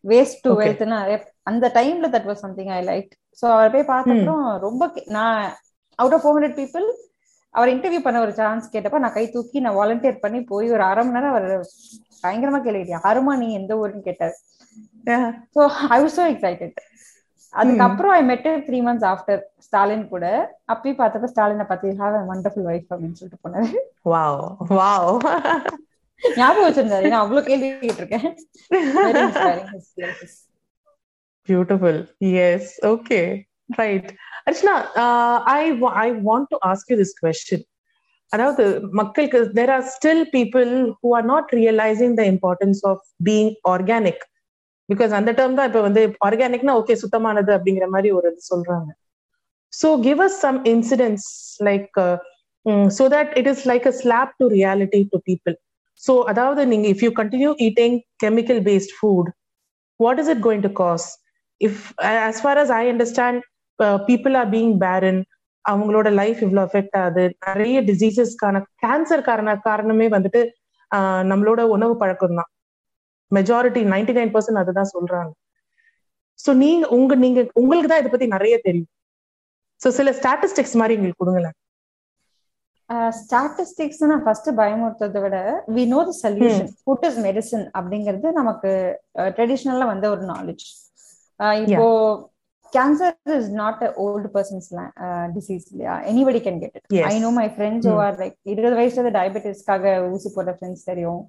வேஸ்ட் 0.06 0.42
டு. 0.44 0.52
வெல்த்னா 0.62 1.00
அந்த 1.46 1.66
டைம்ல 1.76 2.08
that 2.14 2.28
was 2.30 2.44
something 2.44 2.72
I 2.72 2.82
like 2.86 3.10
so 3.40 3.48
அவர் 3.54 3.74
போய் 3.74 3.90
பார்த்தப்பறம் 3.90 4.46
ரொம்ப 4.62 4.84
கே- 4.90 5.08
நான் 5.12 5.42
out 6.00 6.16
of 6.16 6.24
four 6.24 6.36
hundred 6.38 6.58
people 6.60 6.86
our 7.56 7.70
interview 7.72 8.02
பண்ண 8.02 8.18
ஒரு 8.22 8.34
சான்ஸ் 8.38 8.66
கேட்டப்ப 8.72 9.00
நான் 9.00 9.14
கை 9.14 9.26
தூக்கி 9.30 9.60
நான் 9.62 9.78
வாலண்டியர் 9.78 10.24
பண்ணி 10.24 10.40
போய் 10.48 10.72
ஒரு 10.72 10.84
அரை 10.84 11.04
மணி 11.04 11.18
நேரம் 11.18 11.34
அவர் 11.34 11.48
பயங்கரமா 12.24 12.60
கேள்வி 12.64 12.96
யாருமா 12.96 13.34
நீ 13.38 13.48
எந்த 13.54 13.74
ஊருன்னு 13.76 14.08
கேட்டாரு. 14.08 14.36
So 15.56 15.62
I 15.90 16.00
was 16.02 16.18
so 16.18 16.26
excited 16.32 16.78
அதுக்கப்புறம் 17.54 18.14
ஐ 18.14 18.22
மெட் 18.26 18.48
த்ரீ 18.66 18.80
மந்த்ஸ் 18.86 19.08
ஆஃப்டர் 19.10 19.42
ஸ்டாலின் 19.66 20.08
கூட 20.10 20.26
அப்பயும் 20.74 20.98
பார்த்தப்ப 20.98 21.30
ஸ்டாலினை 21.32 21.66
பார்த்து 21.66 21.94
ஹாவ் 22.00 22.18
வண்டர்ஃபுல் 22.32 22.68
வைஃப் 22.70 22.90
அப்படின்னு 22.92 23.20
சொல்லிட்டு 23.20 23.44
போனாரு 23.46 23.70
Wow. 24.06 24.34
Wow. 24.72 25.06
ஞாபகம் 26.24 26.68
வச்சிருந்தாரு 26.68 27.12
நான் 27.12 27.24
அவ்வளவு 27.24 27.48
கேள்வி 27.48 27.70
கேட்டிருக்கேன் 27.82 28.28
beautiful 31.48 32.00
yes 32.44 32.74
okay 32.92 33.20
right 33.80 34.10
Archana 34.48 34.76
I 35.54 35.62
I 36.04 36.08
want 36.28 36.50
to 36.52 36.58
ask 36.70 36.92
you 36.92 36.98
this 36.98 37.16
question 37.22 37.66
அதாவது 38.32 38.64
மக்களுக்கு 38.92 39.40
there 39.58 39.72
are 39.76 39.86
still 39.96 40.24
people 40.36 40.70
who 41.00 41.10
are 41.18 41.26
not 41.26 41.52
realising 41.60 42.16
the 42.20 42.24
importance 42.34 42.82
of 42.92 43.04
being 43.28 43.52
organic 43.74 44.24
because 44.90 45.12
அந்த 45.20 45.32
டேர்ம் 45.32 45.58
தான் 45.58 45.68
இப்போ 45.70 45.82
வந்து 45.82 46.02
ஆர்கானிக்னா 46.26 46.74
ஓகே 46.82 46.96
சுத்தமானது 47.04 47.52
அப்படிங்கிற 47.58 47.86
மாதிரி 47.88 48.10
ஒரு 48.18 48.30
இது 48.32 48.44
சொல்றாங்க 48.52 48.90
so 49.74 49.90
give 50.04 50.20
us 50.20 50.40
some 50.46 50.60
incidents 50.74 51.30
like 51.68 51.98
so 52.98 53.06
that 53.16 53.32
it 53.40 53.50
is 53.54 53.64
like 53.72 53.88
a 53.88 53.96
slap 54.02 54.34
to 54.40 54.48
reality 54.58 55.02
to 55.14 55.20
people 55.30 55.56
so 56.04 56.14
அதாவது 56.32 56.62
நீங்க 56.72 56.88
if 56.94 57.04
you 57.06 57.12
continue 57.22 57.52
eating 57.68 57.96
chemical 58.24 58.62
based 58.70 58.96
food 58.98 59.30
what 60.00 60.20
is 60.24 60.32
it 60.34 60.44
going 60.48 60.66
to 60.68 60.72
cause 60.84 61.08
if 61.62 61.82
as 62.28 62.38
far 62.44 62.60
as 62.64 62.74
I 62.82 62.84
understand 62.94 63.40
people 64.10 64.36
are 64.42 64.50
being 64.56 64.74
barren 64.86 65.22
அவங்களோட 65.66 66.08
life 66.20 66.40
இவ்வளோ 66.46 66.62
affect 66.68 66.98
ஆகுது. 67.02 67.24
நிறைய 67.48 67.78
டிசீசஸ்க்கான 67.90 68.62
cancer 68.84 69.28
காரண 69.30 69.56
காரணமே 69.70 70.08
வந்துட்டு 70.16 70.42
ஆஹ் 70.92 71.24
நம்மளோட 71.32 71.62
உணவு 71.76 71.94
பழக்கம் 72.02 72.38
தான் 72.40 72.50
மெஜாரிட்டி 73.32 73.82
நைன்டி 73.94 74.14
நைன் 74.18 74.34
பர்சன்ட் 74.36 74.62
அதுதான் 74.62 74.92
சொல்றாங்க. 74.96 75.32
சோ 76.40 76.52
நீங்க 76.64 76.86
உங்க 76.98 77.16
நீங்க 77.24 77.40
உங்களுக்கு 77.62 77.90
தான் 77.92 78.02
இதை 78.04 78.12
பத்தி 78.14 78.28
நிறைய 78.36 78.56
தெரியும். 78.68 78.90
சோ 79.82 79.88
சில 80.00 80.10
ஸ்டாட்டிஸ்டிக்ஸ் 80.20 80.78
மாதிரி 80.80 80.96
எங்களுக்கு 80.98 81.22
கொடுங்களேன். 81.24 81.56
ஸ்டாட்டிஸ்டிக்ஸ் 83.20 84.02
நான் 84.04 84.24
ஃபர்ஸ்ட் 84.26 84.50
பயமுறுத்ததை 84.60 85.22
விட 85.24 85.38
we 85.76 85.84
know 85.94 86.00
the 86.10 86.14
solution 86.22 86.70
food 86.82 87.06
is 87.10 87.20
medicine 87.28 87.66
அப்படிங்கிறது 87.80 88.28
நமக்கு 88.40 88.72
ட்ரெடிஷ்னலா 89.38 89.88
வந்த 89.94 90.08
ஒரு 90.16 90.24
நாலேஜ் 90.34 90.66
இப்போ 91.66 91.88
cancer 92.74 93.16
is 93.36 93.50
not 93.60 93.82
a 93.88 93.90
old 94.06 94.30
persons 94.36 94.68
disease 95.36 95.66
இல்லையா? 95.72 95.94
Anybody 96.12 96.40
can 96.46 96.60
get 96.64 96.78
it. 96.80 96.88
I 97.10 97.16
know 97.26 97.30
my 97.38 97.48
friends. 97.56 97.88
Are 98.06 98.18
like 98.22 98.36
இருபது 98.54 98.76
வயசுல 98.80 99.12
டயபெட்டிஸ்க்காக 99.18 99.84
ஊசி 100.14 100.30
போட்ட 100.36 100.54
ஃப்ரெண்ட்ஸ் 100.58 100.88
தெரியும். 100.90 101.22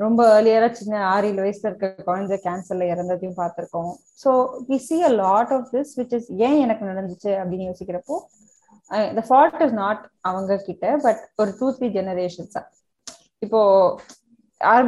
ரொம்ப 0.00 0.20
ஏர்லியரா 0.36 0.68
சின்ன 0.78 1.02
ஆறு 1.10 1.26
ஏழு 1.30 1.40
வயசுல 1.44 1.68
இருக்க 1.70 2.04
குழந்தை 2.08 2.36
கேன்சர்ல 2.46 2.86
இறந்ததையும் 2.92 3.38
பார்த்திருக்கோம். 3.40 3.90
So 4.22 4.30
we 4.70 4.78
see 4.86 4.96
a 5.02 5.12
lot 5.22 5.52
of 5.56 5.68
this 5.74 5.92
which 6.00 6.14
is 6.18 6.30
ஏன் 6.46 6.58
எனக்கு 6.64 6.84
நடந்துச்சு 6.90 7.30
அப்படின்னு 7.40 7.68
யோசிக்கிறப்போ 7.70 8.16
த 9.16 9.22
ஃபால்ட் 9.28 9.62
இஸ் 9.66 9.76
நாட் 9.80 10.00
அவங்க 10.22 10.56
கிட்ட 10.66 10.86
பட் 11.04 11.22
ஒரு 11.42 11.52
டூ 11.60 11.68
த்ரீ 11.76 11.88
ஜெனரேஷன்ஸா 11.96 12.62
இப்போ 13.42 13.60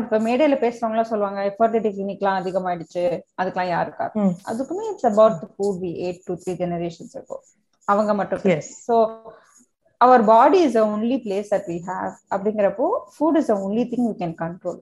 இப்ப 0.01 0.19
மேடையில 0.19 0.57
பேசுறவங்களாம் 0.61 1.11
சொல்லுவாங்க 1.11 1.41
ஃபர்டிலிட்டி 1.57 1.91
கிளினிக்லாம் 1.95 2.39
அதிகமாயிடுச்சு 2.41 3.03
அதுக்கெல்லாம் 3.39 3.73
யாருக்கா. 3.73 4.07
அதுக்குமே 4.51 4.85
it's 4.91 5.09
about 5.11 5.41
food 5.51 5.81
we 5.83 5.91
ate 6.05 6.23
two 6.29 6.35
three 6.43 6.53
generations 6.63 7.15
இருக்கும் 7.17 7.43
அவங்க 7.89 8.13
மட்டும் 8.15 8.43
so 8.87 8.97
our 10.01 10.23
body 10.31 10.59
is 10.67 10.79
only 10.85 11.17
place 11.25 11.53
that 11.53 11.69
we 11.69 11.79
have 11.89 12.13
அப்படிங்கிறப்போ 12.35 12.87
food 13.15 13.39
is 13.41 13.53
only 13.57 13.85
thing 13.93 14.07
we 14.09 14.15
can 14.23 14.37
control 14.43 14.81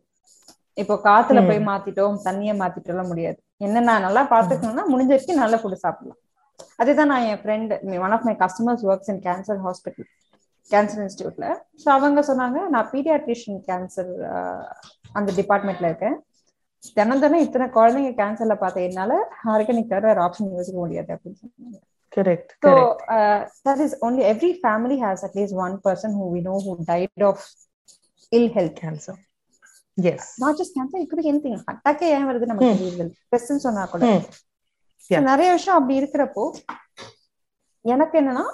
இப்போ 0.76 0.94
காத்துல. 1.04 1.40
போய் 1.48 1.60
மாத்திட்டோம் 1.68 2.16
தண்ணியை 2.24 2.54
மாத்திட்டோம் 2.60 3.10
முடியாது. 3.10 3.36
என்ன 3.66 3.82
நான் 3.88 4.04
நல்லா 4.06 4.22
பாத்துக்கணும்னா 4.32 4.84
முடிஞ்ச 4.92 5.10
வரைக்கும் 5.12 5.42
நல்ல 5.42 5.56
ஃபுட் 5.60 5.82
சாப்பிடலாம். 5.84 6.20
அதுதான் 6.76 7.10
நான் 7.12 7.26
என் 7.30 7.40
friend 7.42 7.72
one 8.06 8.14
of 8.16 8.26
my 8.28 8.34
customers 8.42 8.84
works 8.90 9.10
in 9.12 9.22
cancer 9.26 9.60
hospital 9.66 10.08
cancer 10.70 11.02
இன்ஸ்டியூட்ல 11.04 11.46
so 11.82 11.88
அவங்க 11.96 12.20
சொன்னாங்க 12.30 12.60
நான் 12.74 12.88
பீடியாட்ரிஷியன் 12.94 13.60
கேன்சர் 13.68 14.12
அந்த 15.18 15.30
டிபார்ட்மெண்ட்ல 15.40 15.90
இருக்கேன் 15.90 16.16
தினம் 16.96 17.22
தினம் 17.24 17.44
இத்தனை 17.44 17.66
குழந்தைங்க 17.76 18.12
கேன்சர்ல 18.20 18.54
பார்த்த 18.62 18.88
என்னால 18.88 19.12
ஆர்கானிக் 19.52 19.92
தவிர 19.92 20.06
வேற 20.06 20.22
ஆப்ஷன் 20.26 20.56
யோசிக்க 20.58 20.78
முடியாது 20.78 21.12
அப்படின்னு 21.16 21.40
சொன்னாங்க 21.42 21.80
correct 22.16 22.50
So 22.64 22.72
uh, 23.14 23.38
that 23.66 23.78
is 23.84 23.92
only 24.06 24.22
every 24.32 24.50
family 24.66 24.96
has 24.98 25.20
at 25.28 25.34
least 25.34 25.54
one 25.58 25.76
person 25.86 26.10
who 26.16 26.26
we 26.34 26.40
know 26.40 26.58
who 26.60 26.72
died 26.90 27.22
of 27.30 27.38
ill 28.32 28.48
health. 28.56 28.74
Cancer 28.82 29.18
S 29.98 30.28
Not 30.44 30.54
just 30.60 30.72
cancer, 30.76 30.98
it 30.98 31.08
could 31.10 31.22
be 31.22 31.28
anything. 31.32 31.56
அட்டாக்கே 31.72 32.06
ஏன் 32.16 32.28
வருது 32.30 32.50
நமக்கு. 32.50 32.70
தெரியல 32.74 33.06
ஸ்ட்ரெஸ்ன்னு 33.18 33.64
சொன்னா 33.66 33.84
கூட. 33.86 34.04
நிறைய 35.28 35.48
விஷயம் 35.56 35.78
அப்படி 35.78 35.94
இருக்கிறப்போ 36.00 36.44
எனக்கு 37.84 38.16
என்னன்னா 38.20 38.44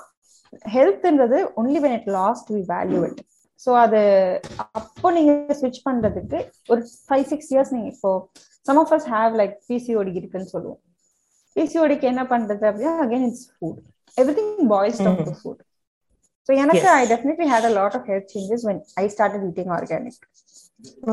ஹெல்த்ன்றது 0.74 1.38
only 1.60 1.80
when 1.84 1.92
it 1.98 2.06
lost 2.16 2.46
we 2.54 2.60
value 2.72 3.02
it. 3.08 3.18
So 3.60 3.70
அது 3.84 3.98
அப்போ 4.76 5.08
நீங்க 5.16 5.32
ஸ்விட்ச் 5.58 5.82
பண்றதுக்கு 5.86 6.38
ஒரு 6.72 6.80
ஃபைவ் 7.06 7.26
சிக்ஸ் 7.32 7.50
இயர்ஸ் 7.52 7.72
நீங்க 7.74 7.88
இப்போ 7.94 8.10
some 8.66 8.78
of 8.82 8.92
us 8.96 9.08
have 9.14 9.34
like 9.40 9.54
PCOD 9.68 10.12
இருக்குன்னு 10.20 10.52
சொல்லுவோம். 10.54 10.80
பிசிஓடிக்கு 11.56 12.06
என்ன 12.12 12.22
பண்றது 12.32 12.64
அப்படின்னா 12.70 12.94
again 13.04 13.26
it's 13.28 13.46
food 13.50 13.80
everything 14.38 14.68
boils 14.72 15.00
down 15.06 15.26
to 15.28 15.34
food 15.40 15.62
so 16.48 16.52
எனக்கு. 16.62 16.86
I 16.94 17.04
definitely 17.12 17.48
had 17.52 17.68
a 17.70 17.74
lot 17.78 17.96
of 17.98 18.08
health 18.10 18.30
changes 18.34 18.64
when 18.68 18.80
I 19.02 19.06
started 19.14 19.44
eating 19.50 19.72
organic 19.78 20.20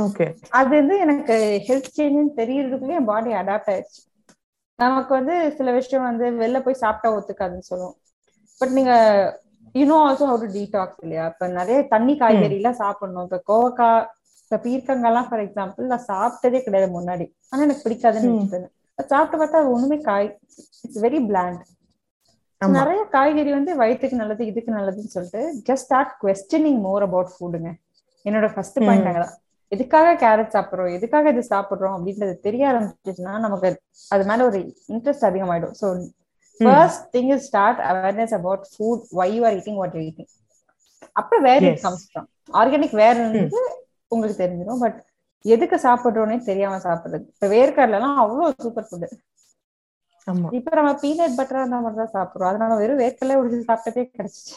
okay 0.04 0.28
அது 0.60 0.71
வந்து 0.80 0.97
எனக்கு 1.06 1.36
ஹெல்த் 1.67 1.93
சேஞ்சுன்னு 1.97 2.34
தெரியறதுக்குள்ளே 2.41 2.97
என் 3.00 3.10
பாடி 3.13 3.32
அடாப்ட் 3.41 3.71
ஆயிடுச்சு. 3.73 4.02
நமக்கு 4.80 5.12
வந்து 5.13 5.36
சில 5.58 5.72
விஷயம் 5.72 6.08
வந்து 6.10 6.26
வெளில 6.42 6.58
போய் 6.63 6.82
சாப்பிட்டா 6.84 7.10
ஒத்துக்காதுன்னு 7.16 7.70
சொல்லுவோம். 7.72 7.96
பட் 8.62 8.70
நீங்க 8.70 8.94
you know 9.76 9.96
also 10.04 10.26
how 10.30 10.40
to 10.44 10.50
detox 10.54 11.02
இல்லையா? 11.02 11.26
இப்ப 11.28 11.48
நிறைய 11.58 11.80
தண்ணி 11.88 12.13
காய்கறி 12.18 12.56
எல்லாம் 12.56 12.82
சாப்பிடணும். 12.84 13.26
இப்ப 13.28 13.40
கோவக்காய் 13.50 14.06
இப்ப 14.44 14.60
பீர்க்கங்காய்லாம் 14.66 15.28
ஃபார் 15.30 15.44
எக்ஸாம்பிள் 15.46 15.92
நான் 15.94 16.08
சாப்பிட்டதே 16.10 16.60
கிடையாது 16.63 16.90
முன்னாடி. 16.94 17.26
ஆனா 17.50 17.62
எனக்கு 17.63 17.86
பிடிக்காதுன்னு 17.86 18.34
அது 19.00 19.08
சாப்பிட்டு 19.08 19.38
பார்த்தா 19.38 19.62
அது 19.62 19.74
ஒண்ணுமே 19.74 19.98
காய் 20.02 20.28
இட்ஸ் 20.84 21.02
வெரி 21.04 21.20
பிளாண்ட் 21.30 21.63
நிறைய 22.78 23.02
காய்கறி 23.10 23.52
வந்து 23.52 23.72
வயிற்றுக்கு 23.76 24.16
நல்லது 24.16 24.44
இதுக்கு 24.46 24.72
நல்லதுன்னு 24.72 25.13
சொல்லிட்டு 25.16 25.42
just 25.68 25.86
start 25.86 26.13
questioning 26.24 26.80
more 26.80 27.04
about 27.04 27.34
ஃபுட்டுங்க 27.34 27.72
என்னோட 28.26 28.48
ஃபர்ஸ்ட். 28.54 28.80
பாயிண்ட் 28.86 29.10
அங்கதான். 29.10 29.36
எதுக்காக 29.71 30.13
கேரட் 30.23 30.53
சாப்பிடுறோம்? 30.56 30.91
எதுக்காக 30.97 31.32
இது 31.34 31.41
சாப்பிடுறோம்? 31.53 31.95
அப்படின்றது 31.97 32.34
தெரிய 32.47 32.63
ஆரம்பிச்சிச்சுன்னா 32.72 33.34
நமக்கு 33.45 33.70
அது 34.15 34.24
மேல 34.30 34.45
ஒரு 34.49 34.59
interest 34.93 35.28
அதிகமாயிடும். 35.30 35.76
So 35.82 35.88
first 36.59 37.03
thing 37.15 37.32
is 37.36 37.45
start 37.49 37.82
awareness 37.91 38.36
about 38.39 38.63
food 38.74 39.03
why 39.20 39.28
you 39.36 39.41
are 39.49 39.57
eating 39.59 39.80
what 39.82 39.97
eating 40.05 40.32
அப்ப 41.22 41.39
வேற 41.47 41.61
இட். 41.72 41.82
கம்ஸ் 41.86 42.05
ஃப்ரம் 42.09 42.28
ஆர்கானிக் 42.61 42.95
வேற 43.03 43.15
இருந்து 43.26 43.61
உங்களுக்கு 44.11 44.41
தெரிஞ்சிடும் 44.43 44.82
பட் 44.86 44.99
எதுக்கு 45.45 45.78
சாப்பிடுறோன்னே 45.86 46.38
தெரியாம 46.49 46.80
சாப்பிடுறது. 46.86 47.26
இப்ப 47.34 47.47
வேர்க்கடலாம் 47.55 48.18
அவ்வளவு 48.24 48.53
சூப்பர் 48.65 48.88
ஃபுட் 48.89 49.07
இப்ப 50.57 50.72
நம்ம 50.78 50.91
பீனட் 51.03 51.38
பட்டர் 51.38 51.65
அந்த 51.65 51.78
மாதிரி 51.84 51.99
தான் 51.99 52.15
சாப்பிடுறோம். 52.15 52.49
அதனால 52.51 52.76
வெறும் 52.82 53.01
வேர்க்கடலை 53.03 53.36
உடிச்சு 53.41 53.68
சாப்பிட்டதே 53.70 54.03
கிடைச்சிச்சு. 54.15 54.55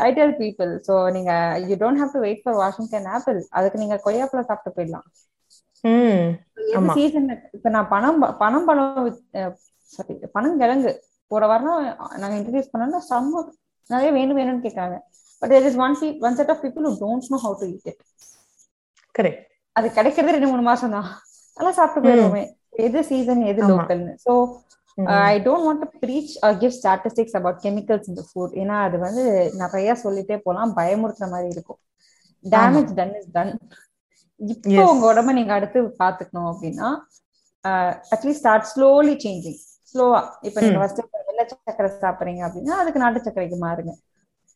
ஐ 0.00 0.10
டெல் 0.14 0.34
பீப்புள் 0.38 0.72
சோ 0.86 0.94
நீங்க 1.14 1.32
you 1.68 1.76
don't 1.80 2.00
have 2.00 2.12
to 2.12 2.20
wait 2.20 2.42
for 2.44 2.58
Washington 2.58 3.08
apple 3.14 3.38
அதுக்கு 3.58 3.78
நீங்க 3.78 3.96
கொய்யாப்பழம் 4.04 4.48
சாப்பிட்டு 4.50 4.76
போயிடலாம். 4.76 5.06
சீசன் 6.96 7.26
இப்ப 7.56 7.68
நான் 7.68 7.88
பணம் 7.90 8.20
பணம் 8.40 8.66
பழம் 8.68 9.10
சாரி 9.90 10.14
பனங்கிழங்கு 10.34 10.92
போற 11.30 11.44
வாரம் 11.46 11.80
நாங்க 12.18 12.34
இன்ட்ரடியூஸ் 12.38 12.72
பண்ணோம்னா 12.72 13.00
செம்ம 13.08 13.42
நிறைய 13.90 14.10
வேணும் 14.16 14.38
வேணும்னு 14.38 14.64
கேட்கறாங்க 14.64 14.96
but 15.42 15.52
there 15.52 15.66
is 15.68 15.78
one 15.80 15.94
one 16.22 16.38
set 16.38 16.52
of 16.54 16.62
people 16.64 16.86
don't 17.02 17.28
know 17.30 17.38
how 17.44 17.56
to 17.60 17.68
eat 17.72 17.88
it 17.92 18.02
correct 19.14 19.44
அது 19.76 19.88
கிடைக்கிறது 19.96 20.34
ரெண்டு 20.36 20.50
மூணு 20.52 20.64
மாசம் 20.68 20.94
தான் 20.96 21.08
நல்லா 21.56 21.72
சாப்பிட்டு 21.78 22.06
போயிருவோமே 22.06 22.44
எது 22.84 22.98
சீசன் 23.08 23.42
எது. 23.44 23.60
லோக்கல்னு 23.72 24.14
so 24.24 24.32
I 25.30 25.34
don't 25.46 25.66
want 25.66 25.82
to 25.84 25.88
preach 26.02 26.32
give 26.62 26.74
statistics 26.78 27.36
about 27.40 27.60
chemicals 27.66 28.08
இந்த 28.12 28.22
ஃபுட் 28.28 28.54
ஏன்னா 28.62 28.76
அது 28.86 28.96
வந்து 29.06 29.24
நிறைய 29.62 29.96
சொல்லிட்டே 30.04 30.36
போலாம் 30.46 30.72
பயமுறுத்துற 30.78 31.28
மாதிரி 31.34 31.48
இருக்கும். 31.56 31.80
டேமேஜ் 32.44 32.90
டன் 32.98 33.14
இஸ் 33.20 33.30
டன் 33.36 33.52
இப்போ. 34.40 34.82
உங்க 34.92 35.04
உடம்ப 35.12 35.30
நீங்க 35.38 35.52
அடுத்து 35.58 35.78
பாத்துக்கணும் 36.02 36.50
அப்படின்னா 36.52 36.88
அட்லீஸ்ட் 38.14 38.42
ஸ்டார்ட் 38.42 38.68
ஸ்லோலி 38.72 39.14
சேஞ்சிங் 39.24 39.58
ஸ்லோவா 39.90 40.20
இப்போ 40.46 40.58
நீங்க. 40.64 40.78
ஃபர்ஸ்ட் 40.82 41.00
வெள்ளை 41.30 41.44
சக்கரை 41.50 41.88
சாப்பிடுறீங்க 42.04 42.42
அப்படின்னா 42.48 42.76
அதுக்கு 42.82 43.02
நாட்டு 43.04 43.24
சக்கரைக்கு 43.26 43.58
மாறுங்க. 43.66 43.92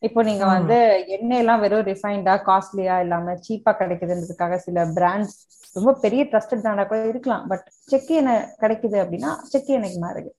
இப்போ 0.03 0.21
நீங்க. 0.29 0.43
வந்து 0.53 0.77
எண்ணெய் 1.15 1.41
எல்லாம் 1.43 1.61
வெறும் 1.63 1.87
ரிஃபைண்டா 1.89 2.33
காஸ்ட்லியா 2.47 2.95
இல்லாம 3.03 3.35
சீப்பா 3.45 3.71
கிடைக்குதுன்றதுக்காக 3.81 4.57
சில 4.65 4.85
பிராண்ட்ஸ் 4.97 5.35
ரொம்ப 5.75 5.91
பெரிய 6.03 6.23
ட்ரஸ்டட் 6.31 6.63
பிராண்டா 6.63 6.85
கூட 6.89 6.99
இருக்கலாம். 7.11 7.43
பட் 7.51 7.65
செக்கு 7.91 8.15
எண்ணெய் 8.21 8.47
கிடைக்குது 8.63 8.97
அப்படின்னா 9.03 9.31
செக்கு 9.51 9.71
எண்ணெய்க்கு 9.77 10.01
மாறுங்க 10.05 10.31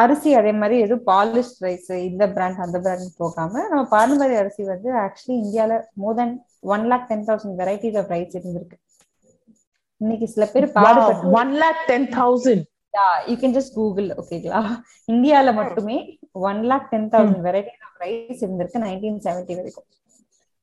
அரிசி 0.00 0.30
அதே 0.38 0.52
மாதிரி 0.60 0.76
எதுவும் 0.84 1.04
பாலிஷ் 1.10 1.52
ரைஸ் 1.64 1.92
இந்த 2.08 2.24
பிராண்ட் 2.34 2.64
அந்த 2.64 2.78
பிராண்ட் 2.86 3.14
போகாம 3.22 3.62
நம்ம 3.70 3.84
பாரம்பரிய 3.94 4.40
அரிசி 4.42 4.62
வந்து 4.72 4.88
ஆக்சுவலி 5.04 5.36
இந்தியால 5.44 5.78
more 6.02 6.18
than 6.18 6.34
one 6.74 6.84
lakh 6.90 7.06
ten 7.10 7.24
thousand 7.28 7.56
varieties 7.62 7.96
of 8.00 8.10
rice 8.14 8.34
இருந்திருக்கு. 8.38 8.76
இன்னைக்கு 10.00 10.26
சில 10.34 10.46
பேர் 10.54 10.66
பாடுபட்டு 10.76 11.32
one 11.40 11.54
lakh 11.62 11.80
ten 11.90 12.08
thousand 12.18 12.64
you 13.30 13.36
can 13.42 13.56
just 13.56 13.74
Google 13.78 14.10
ஓகேங்களா 14.22 14.60
இந்தியால 15.08 15.54
மட்டுமே 15.60 15.96
one 16.32 16.60
lakh 16.70 16.88
ten 16.90 17.08
thousand 17.14 17.42
varieties 17.46 17.84
of 17.86 17.96
rice 18.04 18.42
இருந்திருக்கு 18.44 18.84
நைன்டீன் 18.86 19.22
செவன்டி 19.26 19.54
வரைக்கும். 19.58 19.88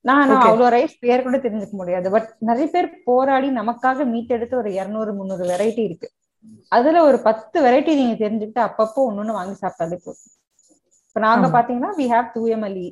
நான். 0.06 0.32
அவ்வளவு 0.48 0.74
ரைஸ் 0.76 0.96
பேர் 1.00 1.24
கூட 1.24 1.38
தெரிஞ்சுக்க 1.38 1.76
முடியாது. 1.82 2.08
பட் 2.16 2.30
நிறைய 2.40 2.68
பேர் 2.74 2.90
போராடி 3.04 3.50
நமக்காக 3.50 4.06
மீட்டெடுத்து 4.14 4.56
ஒரு 4.56 4.74
இருநூறு 4.74 5.14
முந்நூறு 5.14 5.46
வெரைட்டி 5.52 5.84
இருக்கு. 5.90 6.10
அதுல 6.70 7.04
ஒரு 7.04 7.18
பத்து 7.20 7.58
வெரைட்டி 7.66 7.94
நீங்க 8.02 8.16
தெரிஞ்சுக்கிட்டு 8.24 8.62
அப்பப்போ 8.68 9.00
ஒன்னொன்னு 9.10 9.38
வாங்கி 9.38 9.56
சாப்பிட்டாலே 9.62 9.98
போதும். 10.04 10.32
இப்ப 11.08 11.20
நாங்க. 11.20 11.48
பாத்தீங்கன்னா 11.56 11.92
வி 12.00 12.06
ஹாவ் 12.14 12.28
தூயமல்லி 12.36 12.88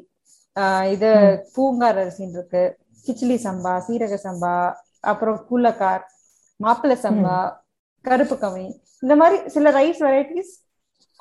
இது 0.92 1.10
பூங்கார் 1.56 2.00
அரிசின்னு 2.02 2.38
இருக்கு. 2.40 2.64
கிச்சிலி 3.06 3.38
சம்பா 3.46 3.74
சீரக 3.88 4.18
சம்பா 4.26 4.56
அப்புறம் 5.12 5.40
கூலக்கார் 5.50 6.04
மாப்பிள்ளை 6.60 6.98
சம்பா 7.04 7.38
கருப்பு 8.06 8.36
கவி 8.38 8.66
இந்த 9.04 9.16
மாதிரி 9.22 9.38
சில 9.50 9.72
ரைஸ் 9.72 10.00
வெரைட்டிஸ் 10.08 10.52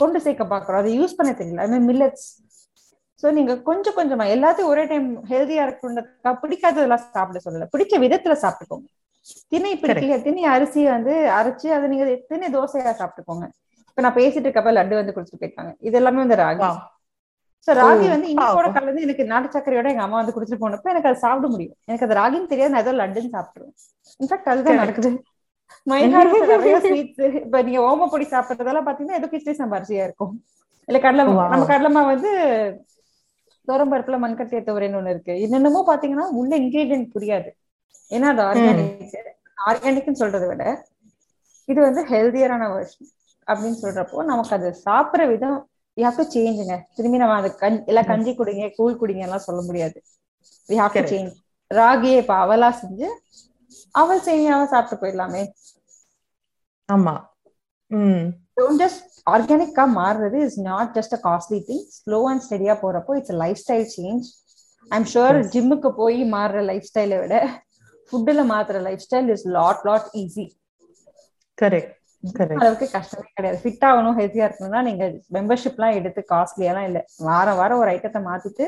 கொண்டு 0.03 0.19
சேர்க்க 0.21 0.45
பாக்குறோம் 0.53 0.81
அதை 0.83 0.93
யூஸ் 0.99 1.19
பண்ண 1.19 1.33
தெரியல. 1.41 1.67
மீன் 1.73 1.89
மில்லட்ஸ் 1.91 2.29
சோ 3.21 3.31
நீங்க 3.33 3.53
கொஞ்சம் 3.63 3.97
கொஞ்சமா 3.97 4.25
எல்லாத்தையும் 4.35 4.71
ஒரே 4.71 4.85
டைம் 4.85 5.09
ஹெல்தியா 5.31 5.65
இருக்கணுன்றதுக்காக 5.67 6.37
பிடிக்காததெல்லாம் 6.43 7.05
சாப்பிட 7.17 7.41
சொல்லல. 7.45 7.69
பிடிச்ச 7.75 8.01
விதத்துல 8.05 8.37
சாப்பிட்டுக்கோங்க. 8.43 8.89
திணை 9.53 9.73
பிடிக்கல 9.83 10.15
திணை 10.25 10.45
அரிசியை 10.53 10.89
வந்து 10.95 11.13
அரைச்சு 11.39 11.69
அதை 11.77 11.87
நீங்க 11.91 12.07
திணை 12.31 12.49
தோசையா 12.55 12.93
சாப்பிட்டுக்கோங்க. 13.01 13.45
இப்ப 13.91 14.03
நான் 14.03 14.17
பேசிட்டு 14.17 14.47
இருக்கப்ப 14.47 14.71
லட்டு 14.73 14.95
வந்து 14.95 15.15
குடிச்சிட்டு 15.15 15.41
போயிருக்காங்க 15.41 15.73
இது 15.81 15.97
எல்லாமே 16.01 16.21
வந்து 16.25 16.39
ராகி. 16.43 16.71
சோ 17.69 17.73
ராகி 17.79 18.07
Oh, 18.07 18.13
வந்து 18.13 18.29
இனிப்போட. 18.31 18.69
கலந்து 18.77 19.03
எனக்கு 19.03 19.25
நாட்டு 19.25 19.49
சக்கரையோட 19.57 19.89
எங்க 19.91 20.03
அம்மா 20.03 20.17
வந்து 20.21 20.33
குடிச்சிட்டு 20.37 20.63
போனப்ப 20.63 20.91
எனக்கு 20.91 21.09
அது 21.09 21.19
சாப்பிட 21.19 21.49
முடியும். 21.49 21.77
எனக்கு 21.89 22.07
அது 22.07 22.15
ராகின்னு 22.15 22.47
தெரியாது 22.47 22.73
நான் 22.73 22.85
ஏதோ 22.85 22.93
லட்டுன்னு 22.93 23.35
சாப்பிட்டுருவேன். 23.37 23.77
இன்ஃபேக்ட் 24.21 24.51
அதுதான். 24.53 24.81
நடக்குது. 24.83 25.11
மைனாரிட்டி 25.87 26.39
நிறைய 26.53 26.77
ஸ்வீட்ஸ் 26.83 27.21
இப்ப 27.41 27.63
நீங்க 27.63 27.81
ஓமப்பொடி 27.89 28.27
சாப்பிடுறதெல்லாம் 28.31 28.87
பாத்தீங்கன்னா 28.89 29.21
ஏதோ 29.21 29.31
கிச்சடி 29.33 29.57
சாம்பார் 29.59 29.81
அரிசியா 29.81 30.05
இருக்கும் 30.09 30.35
இல்ல 30.89 30.99
கடலை. 31.01 31.25
நம்ம 31.47 31.65
கடலைமா 31.71 32.03
வந்து 32.09 32.31
தோரம்பருப்புல 33.69 34.17
மண்கட்டிய 34.23 34.61
துவரைன்னு 34.65 34.99
ஒண்ணு 34.99 35.13
இருக்கு 35.15 35.35
என்னென்னமோ 35.45 35.81
பாத்தீங்கன்னா 35.89 36.27
உள்ள 36.39 36.53
இன்கிரீடியன்ட் 36.63 37.13
புரியாது 37.15 37.51
ஏன்னா 38.11 38.29
அது 38.33 38.43
ஆர்கானிக் 38.49 39.17
ஆர்கானிக்னு 39.69 40.21
சொல்றதை 40.21 40.47
விட 40.49 40.65
இது 41.69 41.81
வந்து 41.81 42.03
ஹெல்தியரான 42.11 42.65
வெர்ஷன் 42.73 43.11
அப்படின்னு 43.47 43.79
சொல்றப்போ 43.81 44.25
நமக்கு 44.29 44.55
அது 44.57 44.69
சாப்பிடுற 44.83 45.25
விதம் 45.31 45.59
ஹாவ் 45.97 46.19
டு 46.19 46.25
சேஞ்சுங்க 46.33 46.75
திரும்பி 46.97 47.19
நம்ம 47.21 47.39
அது 47.39 47.49
கஞ்சி 47.59 47.83
எல்லாம் 47.91 48.09
கஞ்சி 48.11 48.33
குடிங்க 48.35 48.67
கூழ் 48.77 49.01
குடிங்க 49.01 49.25
எல்லாம் 49.27 49.47
சொல்ல 49.47 49.63
முடியாது 49.69 49.99
we 50.69 50.77
have 50.79 50.93
to 50.93 51.01
Correct. 51.01 51.13
Change 51.13 51.33
ராகியை 51.71 52.19
இப்ப 52.23 52.35
அவலா 52.43 52.71
செஞ்சு 52.79 53.09
அவல் 53.95 54.25
சேமியாவா 54.25 54.65
சாப்பிட்டு 54.71 55.01
போயிடலாமே 55.03 55.43
ஆமா. 56.93 57.15
ம். 57.91 58.25
டோன்ட் 58.57 58.81
ஜஸ்ட் 58.83 59.03
ஆர்கானிக்கா 59.27 59.85
மாறுறது 59.97 60.39
is 60.47 60.59
not 60.67 60.93
just 60.97 61.15
a 61.15 61.23
costly 61.25 61.61
thing 61.69 61.85
slow 61.97 62.21
and 62.31 62.45
ஸ்டெடியா 62.47 62.75
போறப்போ 62.83 63.13
it's 63.19 63.37
lifestyle 63.63 63.87
change 63.95 64.27
I'm 64.91 65.07
sure. 65.13 65.39
ஜிம்முக்கு 65.53 65.91
போய் 65.99 66.19
மாறுற 66.33 66.63
லைஃப் 66.71 66.89
ஸ்டைலை 66.89 67.19
விட 67.23 67.37
ஃபுட்டுல 68.13 68.43
மாத்துற 68.51 68.79
lifestyle 69.05 69.31
is 69.35 69.47
lot 69.57 69.83
lot 69.89 70.09
easy 70.23 70.47
correct 71.59 71.93
அளவுக்கு 72.61 72.87
கஷ்டமே 72.91 73.29
கிடையாது. 73.31 73.59
ஃபிட் 73.63 73.85
ஆகணும் 73.89 74.19
ஹெல்த்தியா 74.19 74.45
இருக்கணும்னா 74.49 74.81
நீங்க 74.89 75.05
மெம்பர்ஷிப் 75.37 75.79
எல்லாம் 75.79 75.97
எடுத்து 75.99 76.21
காஸ்ட்லியெல்லாம் 76.33 76.87
இல்ல. 76.89 76.99
வாரம் 77.21 77.59
வாரம் 77.61 77.81
ஒரு 77.83 77.91
ஐட்டத்தை 77.95 78.21
மாத்திட்டு 78.27 78.67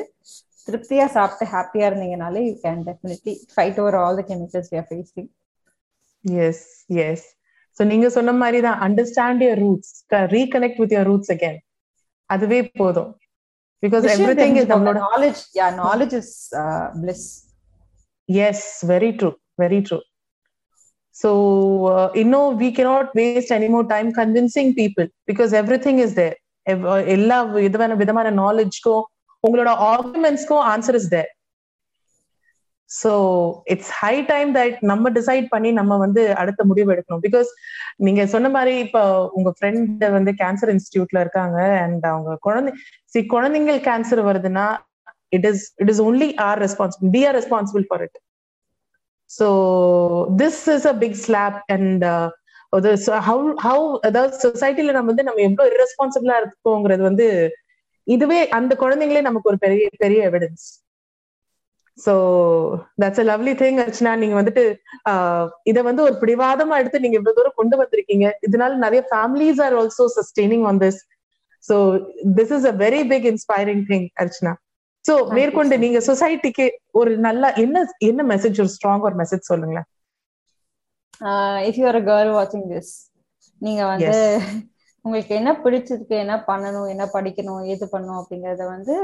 திருப்தியா 0.67 1.05
சாப்பிட்டு 1.15 1.45
ஹாப்பியா 1.53 1.87
இருந்தீங்கனாலே 1.89 2.41
you 2.45 2.53
can 2.63 2.81
definitely 2.87 3.33
fight 3.51 3.79
over 3.81 3.97
all 4.01 4.19
the 4.19 4.25
chemicals 4.29 4.69
we 4.71 4.77
are 4.77 4.87
facing 4.89 5.29
yes 6.43 6.63
yes 7.05 7.25
so 7.77 7.83
நீங்க 7.85 8.07
சொன்ன 8.09 8.33
மாதிரி 8.41 8.59
தான் 8.61 8.79
understand 8.85 9.43
your 9.45 9.61
roots 9.63 9.93
reconnect 10.31 10.81
with 10.81 10.95
your 10.95 11.09
roots 11.11 11.31
again 11.35 11.59
அதுவே 12.29 12.59
போதும். 12.79 13.09
பிகாஸ் 13.83 14.05
எவ்ரி 14.13 14.35
திங் 14.39 14.57
இஸ் 14.59 14.69
நம்மளோட 14.71 14.99
knowledge 15.09 15.41
yeah 15.57 15.67
knowledge 15.81 16.13
is 16.19 16.33
bliss 17.01 17.25
yes 18.29 18.67
very 18.85 19.11
true 19.19 19.29
very 19.59 19.79
true 19.87 19.99
so 21.15 21.29
இன்னும் 22.21 22.55
we 22.61 22.69
cannot 22.77 23.09
waste 23.19 23.53
any 23.57 23.69
more 23.69 23.85
time 23.91 24.09
convincing 24.17 24.71
people 24.79 25.07
because 25.31 25.51
everything 25.85 26.01
is 26.05 26.15
there 26.15 26.35
எல்லா 27.15 27.37
விதமான 27.57 27.95
விதமான 27.95 28.27
நாலேஜ்க்கும் 28.39 29.03
உங்களோட 29.43 29.71
ஆர்குமெண்ட்ஸ்க்கும் 29.91 30.63
answer 30.71 30.97
is 30.99 31.09
there 31.09 31.29
so 32.91 33.11
it's 33.65 33.91
high 33.99 34.13
time 34.23 34.49
that 34.55 34.77
நம்ம 34.83 35.09
decide 35.09 35.47
பண்ணி 35.49 35.69
நம்ம 35.71 35.93
வந்து 35.97 36.21
அடுத்த 36.35 36.61
முடிவு 36.63 36.93
எடுக்கணும். 36.93 37.23
பிகாஸ் 37.23 37.49
நீங்க 37.97 38.21
சொன்ன 38.25 38.49
மாதிரி 38.49 38.73
இப்போ 38.79 39.01
உங்க 39.31 39.51
ஃப்ரெண்ட் 39.57 40.03
வந்து 40.09 40.31
கேன்சர் 40.41 40.73
இன்ஸ்டியூட்ல 40.73 41.19
இருக்காங்க 41.19 41.57
அண்ட் 41.85 42.05
அவங்க 42.05 42.35
குழந்தை 42.41 42.73
சி 43.13 43.21
குழந்தைங்கள் 43.35 43.79
கேன்சர் 43.89 44.21
வருதுன்னா 44.29 44.67
it 45.31 45.47
is 45.51 45.65
it 45.75 45.91
is 45.93 46.01
only 46.01 46.29
our 46.47 46.61
responsible 46.61 47.11
we 47.11 47.23
are 47.27 47.37
responsible 47.39 47.85
for 47.89 48.03
it 48.03 48.17
so 49.29 49.47
this 50.35 50.63
is 50.69 50.87
a 50.87 50.95
big 51.03 51.19
slap 51.25 51.59
and 51.69 52.05
how 53.23 53.43
how 53.65 53.85
அதாவது 54.07 54.33
சொசைட்டில 54.45 54.91
நம்ம 54.91 55.09
வந்து 55.11 55.27
நம்ம 55.27 55.41
எவ்வளவு 55.41 55.75
இரஸ்பான்சிபிளா 55.77 56.37
இருக்கோங்கிறது 56.41 57.03
வந்து 57.03 57.27
இதுவே 58.07 58.39
அந்த 58.57 58.73
குழந்தைங்களே 58.75 59.21
நமக்கு 59.21 59.51
ஒரு 59.51 59.59
பெரிய 59.63 59.85
பெரிய 59.97 60.19
evidence 60.29 60.65
so 61.97 62.13
that's 63.01 63.21
a 63.21 63.27
lovely 63.29 63.53
thing 63.55 63.77
Archana 63.83 64.11
நீங்க 64.21 64.35
வந்துட்டு 64.39 64.63
இத 65.65 65.81
வந்து 65.83 66.01
ஒரு 66.03 66.15
பிடிவாதமா 66.21 66.77
எடுத்து 66.81 67.03
நீங்க 67.03 67.17
இவ்வளவு 67.19 67.37
தூரம் 67.37 67.59
கொண்டு 67.59 67.75
வந்திருக்கீங்க. 67.81 68.27
இதனால 68.47 68.77
நிறைய 68.85 69.01
families 69.11 69.61
are 69.65 69.75
also 69.75 70.05
sustaining 70.17 70.65
on 70.65 70.81
this 70.83 70.99
so 71.63 71.75
this 72.37 72.53
is 72.57 72.67
a 72.67 72.75
very 72.81 73.01
big 73.11 73.27
inspiring 73.31 73.83
thing 73.87 74.07
Archana 74.21 74.53
so 75.05 75.13
மேற்கொண்டு. 75.33 75.75
நீங்க 75.83 75.99
சொசைட்டிக்கு 76.07 76.65
ஒரு 76.99 77.11
நல்ல 77.25 77.53
என்ன 77.63 77.77
என்ன 78.09 78.21
மெசேஜ் 78.31 78.61
ஒரு 78.63 78.71
ஸ்ட்ராங் 78.75 79.05
ஒரு 79.07 79.17
மெசேஜ் 79.21 79.49
சொல்லுங்களேன்? 79.51 79.87
இஃப் 81.67 81.79
யூ 81.79 81.85
ஆர் 81.89 81.99
கேர்ள் 82.07 82.31
வாட்சிங் 82.35 82.67
திஸ் 82.71 82.93
நீங்க 83.61 83.81
வந்து 83.87 84.15
உங்களுக்கு 85.05 85.33
என்ன 85.35 85.51
பிடிச்சிருக்கு 85.63 86.15
என்ன 86.21 86.35
பண்ணணும் 86.47 86.87
என்ன 86.93 87.05
படிக்கணும் 87.13 87.67
ஏது 87.73 87.85
பண்ணணும் 87.87 88.21
அப்படிங்கறத 88.21 88.63
வந்து 88.69 88.95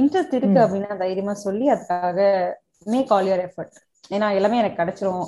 இன்ட்ரெஸ்ட் 0.00 0.34
இருக்கு. 0.38 0.58
அப்படின்னா 0.64 0.96
தைரியமா 1.04 1.34
சொல்லி 1.46 1.66
அதுக்காக 1.74 2.18
மேக் 2.92 3.12
ஆல் 3.16 3.28
யுவர் 3.30 3.44
எஃபர்ட் 3.48 3.76
ஏன்னா 4.14 4.26
எல்லாமே 4.38 4.60
எனக்கு 4.62 4.80
கிடைச்சிரும். 4.82 5.26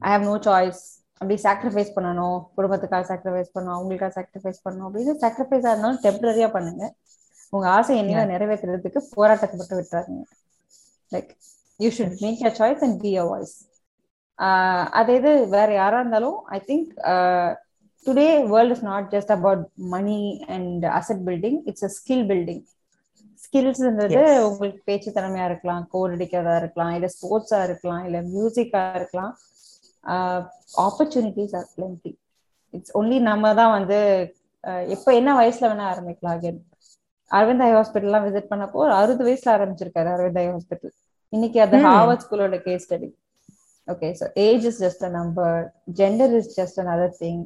ஐ 0.00 0.08
ஹாவ் 0.14 0.24
நோ 0.30 0.36
சாய்ஸ் 0.48 0.80
அப்படி 1.20 1.36
சாக்ரிஃபைஸ் 1.44 1.94
பண்ணணும். 1.96 2.38
குடும்பத்துக்காக 2.56 3.04
சாக்ரிஃபைஸ் 3.10 3.54
பண்ணணும். 3.54 3.76
அவங்களுக்காக 3.78 4.12
சாக்ரிஃபைஸ் 4.18 4.60
பண்ணணும். 4.64 4.86
அப்படின்னு 4.88 5.14
சாக்ரிஃபைஸா 5.24 5.70
இருந்தாலும் 5.72 6.02
டெம்பரரியா 6.06 6.48
பண்ணுங்க. 6.56 6.84
உங்க 7.52 7.66
ஆசை 7.76 7.94
என்னையோ 8.00 8.22
நிறைவேற்றுறதுக்கு 8.32 9.00
போராட்டத்தை 9.14 9.56
மட்டும் 9.60 9.78
விட்டுறாதீங்க 9.80 10.24
like 11.14 11.30
you 11.80 11.88
should 11.96 12.18
make 12.24 12.42
your 12.44 12.56
choice 12.60 12.82
and 12.86 12.98
be 13.04 13.10
your 13.16 13.28
voice 13.32 13.54
அதே 14.98 15.14
இது 15.20 15.30
வேற 15.54 15.68
யாரா 15.80 15.98
இருந்தாலும் 16.02 16.38
I 16.56 16.58
think 16.68 16.90
today 18.06 18.26
world 18.52 18.74
is 18.74 18.84
not 18.90 19.06
just 19.14 19.32
about 19.36 19.64
money 19.94 20.20
and 20.56 20.84
asset 20.98 21.22
building 21.28 21.58
it's 21.70 21.86
a 21.88 21.90
skill 21.98 22.26
building 22.32 22.62
ஸ்கில்ஸ்ன்றது. 23.48 24.22
உங்களுக்கு 24.48 24.80
பேச்சு 24.88 25.10
திறமையா 25.18 25.44
இருக்கலாம் 25.50 25.84
கோட் 25.92 26.14
அடிக்கிறதா 26.16 26.54
இருக்கலாம் 26.62 26.94
இல்ல 26.96 27.08
ஸ்போர்ட்ஸா 27.16 27.60
இருக்கலாம் 27.68 28.02
இல்ல 28.08 28.18
மியூசிக்கா 28.32 28.82
இருக்கலாம். 29.00 29.34
Opportunities 30.86 31.54
are 31.60 31.68
plenty 31.76 32.12
it's 32.74 32.94
only 33.00 33.18
நம்ம 33.30 33.54
தான் 33.60 33.74
வந்து 33.78 33.98
எப்ப 34.94 35.08
என்ன 35.20 35.30
வயசுல 35.40 35.68
வேணா 35.70 35.86
ஆரம்பிக்கலாம். 35.92 36.36
அகேன் 36.38 36.60
அரவிந்த் 37.30 37.64
ஐ 37.66 37.70
ஹாஸ்பிட்டல்லாம் 37.76 38.26
விசிட் 38.26 38.50
பண்ணப்போ 38.52 38.78
ஒரு 38.84 38.92
அறுபது 39.00 39.26
வயசுல 39.28 39.50
ஆரம்பிச்சிருக்காரு 39.56 40.08
அரவிந்த் 40.14 40.40
ஐ 40.42 40.46
ஹாஸ்பிட்டல். 40.52 40.94
இன்னைக்கு 41.32 41.58
அது 41.64 41.78
ஹார்வர்ட் 41.88 42.24
ஸ்கூலோட 42.24 42.58
case 42.66 42.86
study 42.86 43.08
okay 43.88 44.08
so 44.20 44.26
age 44.46 44.64
is 44.70 44.80
just 44.84 45.04
a 45.08 45.10
number 45.18 45.56
gender 46.00 46.34
is 46.38 46.50
just 46.58 46.80
another 46.94 47.14
thing 47.22 47.42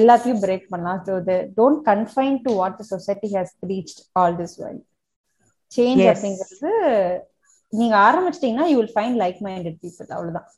எல்லாத்தையும் 0.00 0.42
பிரேக் 0.44 0.66
பண்ணலாம். 0.72 1.00
So 1.06 1.14
don't 1.60 1.82
confine 1.90 2.36
to 2.46 2.52
what 2.60 2.78
the 2.80 2.86
society 2.94 3.30
has 3.36 3.54
reached 3.72 4.00
all 4.20 4.36
this 4.42 4.56
well 4.62 4.82
change. 5.76 6.04
அப்படிங்கிறது 6.12 6.70
நீங்க 7.72 7.94
ஆரம்பிச்சிட்டீங்கன்னா 8.08 8.66
you 8.70 8.76
will 8.80 8.94
find 8.96 9.18
like 9.22 9.40
minded 9.46 9.78
people 9.84 10.08
அவ்வளவுதான். 10.16 10.48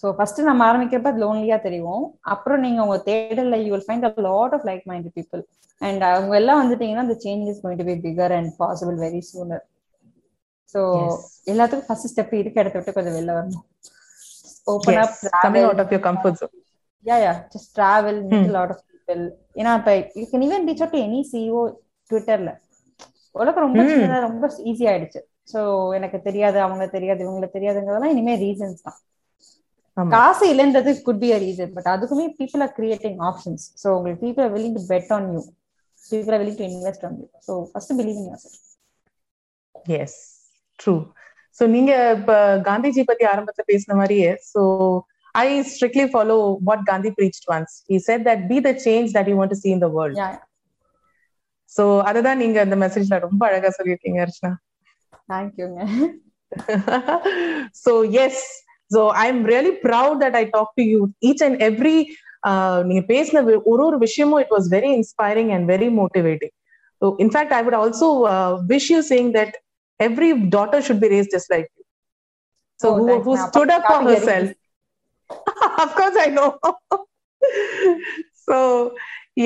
so 0.00 0.08
first 0.16 0.40
நம்ம 0.48 0.62
ஆரம்பிக்கிறப்ப 0.70 1.10
அது 1.12 1.22
லோன்லியா 1.24 1.56
தெரியும். 1.66 2.04
அப்புறம் 2.34 2.62
நீங்க 2.66 2.80
உங்க 2.86 2.98
தேடல்ல 3.08 3.56
you 3.64 3.70
will 3.74 3.88
find 3.88 4.06
a 4.08 4.12
lot 4.28 4.54
of 4.56 4.66
like 4.70 4.84
minded 4.90 5.16
people 5.18 5.42
and 5.80 6.02
அவங்க 6.12 6.34
எல்லாம் 6.40 6.60
வந்துட்டீங்கன்னா 6.62 7.04
the 7.10 7.18
change 7.24 7.44
is 7.52 7.58
going 7.64 7.78
to 7.82 7.86
be 7.90 7.96
bigger 8.06 8.28
and 8.38 8.48
possible 8.62 8.96
very 9.06 9.22
sooner. 9.32 9.60
So 10.74 10.80
Yes. 10.96 11.20
எல்லாத்துக்கும் 11.52 11.88
ஃபர்ஸ்ட் 11.88 12.10
ஸ்டெப் 12.12 12.34
இருக்க. 12.40 12.62
இடத்த 12.62 12.78
விட்டு 12.78 12.96
கொஞ்சம் 12.96 13.16
வெளில 13.18 13.32
வரணும். 13.38 13.64
Open 14.72 15.00
up 15.04 15.16
coming 15.44 15.64
out 15.68 15.80
of 15.84 15.92
your 15.94 16.02
comfort 16.08 16.34
zone. 16.40 16.54
Yeah 17.04 17.16
yeah 17.24 17.32
just 17.54 17.72
travel 17.78 18.20
meet. 18.30 18.50
Lot 18.56 18.72
of 18.74 18.84
people 18.90 19.22
ஏன்னா 19.60 19.72
இப்ப 19.80 19.92
you 20.20 20.24
can 20.32 20.44
even 20.48 20.66
reach 20.70 20.82
out 20.84 20.96
to 20.96 21.02
any 21.06 21.20
CEO 21.32 21.62
ட்விட்டர்ல 22.10 22.52
உலகம் 23.34 23.64
ரொம்ப. 23.66 23.82
சின்னதா 23.92 24.18
ரொம்ப 24.28 24.44
ஈஸி 24.70 24.84
ஆயிடுச்சு. 24.92 25.20
சோ 25.52 25.60
எனக்கு 25.98 26.18
தெரியாது 26.26 26.58
அவங்க 26.66 26.84
தெரியாது 26.96 27.20
இவங்கள 27.26 27.48
தெரியாதுங்கிறதெல்லாம் 27.56 28.14
இனிமே 28.14 28.34
ரீசன்ஸ் 28.44 28.84
தான். 28.86 28.98
காசு 30.14 30.44
இல்லைன்றது 30.52 30.90
could 31.06 31.22
be 31.22 31.28
a 31.36 31.38
reason 31.44 31.72
but 31.76 31.88
அதுக்குமே 31.94 32.26
people 32.40 32.62
are 32.66 32.74
creating 32.78 33.18
options 33.28 33.64
so 33.82 33.88
உங்களுக்கு 33.96 34.22
people 34.26 34.44
are 34.46 34.52
willing 34.56 34.74
to 34.78 34.82
bet 34.92 35.10
on 35.16 35.26
you 35.34 35.40
people 36.04 36.34
are 36.34 36.42
willing 36.42 36.58
to 36.60 36.66
invest 36.70 37.04
on 37.08 37.16
you 37.20 37.26
so 37.48 37.54
first 37.72 37.94
believe 38.00 38.18
in 38.22 38.28
your 38.30 38.44
yes 40.00 40.18
true 40.78 40.94
so 41.58 41.66
நீங்க 41.76 41.92
இப்ப 42.18 42.32
காந்திஜி 42.68 43.04
பத்தி 43.10 43.24
ஆரம்பத்துல 43.32 43.64
பேசின 43.72 43.96
மாதிரியே 44.00 44.30
so 44.52 44.62
I 45.34 45.46
strictly 45.72 46.06
follow 46.12 46.36
what 46.68 46.84
Gandhi 46.90 47.10
preached 47.18 47.44
once. 47.48 47.72
He 47.90 47.98
said 48.06 48.20
that 48.28 48.40
be 48.50 48.58
the 48.60 48.74
change 48.86 49.08
that 49.16 49.26
you 49.30 49.36
want 49.40 49.52
to 49.54 49.60
see 49.62 49.72
in 49.76 49.82
the 49.86 49.92
world. 49.96 50.16
Yeah 50.22 50.30
so 51.76 51.84
அதுதான் 52.08 52.40
நீங்க 52.42 52.58
அந்த 52.60 52.76
மெசேஜ்ல 52.76 53.18
ரொம்ப 53.26 53.42
அழகா 53.48 53.70
சொல்லியிருக்கீங்க 53.78 54.20
அர்ச்சனா 54.24 54.52
தேங்க்யூங்க 55.32 55.80
so 57.84 57.92
yes 58.16 58.36
so 58.90 59.00
i'm 59.22 59.38
really 59.44 59.74
proud 59.84 60.14
that 60.22 60.34
i 60.34 60.44
talked 60.54 60.74
to 60.80 60.84
you 60.92 61.00
each 61.28 61.42
and 61.46 61.56
every 61.68 61.98
uh, 62.48 62.78
நீங்க 62.88 63.02
பேசின 63.12 63.42
வி- 63.48 63.62
ஒரு 63.72 63.82
ஒரு 63.88 63.98
விஷயமும் 63.98 64.42
it 64.44 64.50
was 64.56 64.64
very 64.68 64.90
inspiring 65.00 65.48
and 65.56 65.64
very 65.72 65.88
motivating 66.00 66.52
so 67.02 67.08
in 67.24 67.30
fact 67.30 67.52
i 67.52 67.62
would 67.66 67.76
also 67.82 68.08
uh, 68.32 68.52
wish 68.72 68.86
you 68.94 69.00
saying 69.10 69.28
that 69.38 69.52
every 70.00 70.30
daughter 70.56 70.80
should 70.86 71.00
be 71.04 71.10
raised 71.14 71.32
just 71.36 71.50
like 71.54 71.68
you 71.76 71.84
so 72.80 72.88
Oh, 72.88 72.94
who, 72.98 73.06
thanks. 73.08 73.24
who 73.26 73.34
நான் 73.36 73.48
stood 73.48 73.70
up 73.76 73.84
for 73.84 73.98
copy 74.00 74.14
herself 74.14 74.48
of 75.84 75.90
course 75.98 76.18
i 76.26 76.30
know 76.36 76.48
so 78.46 78.58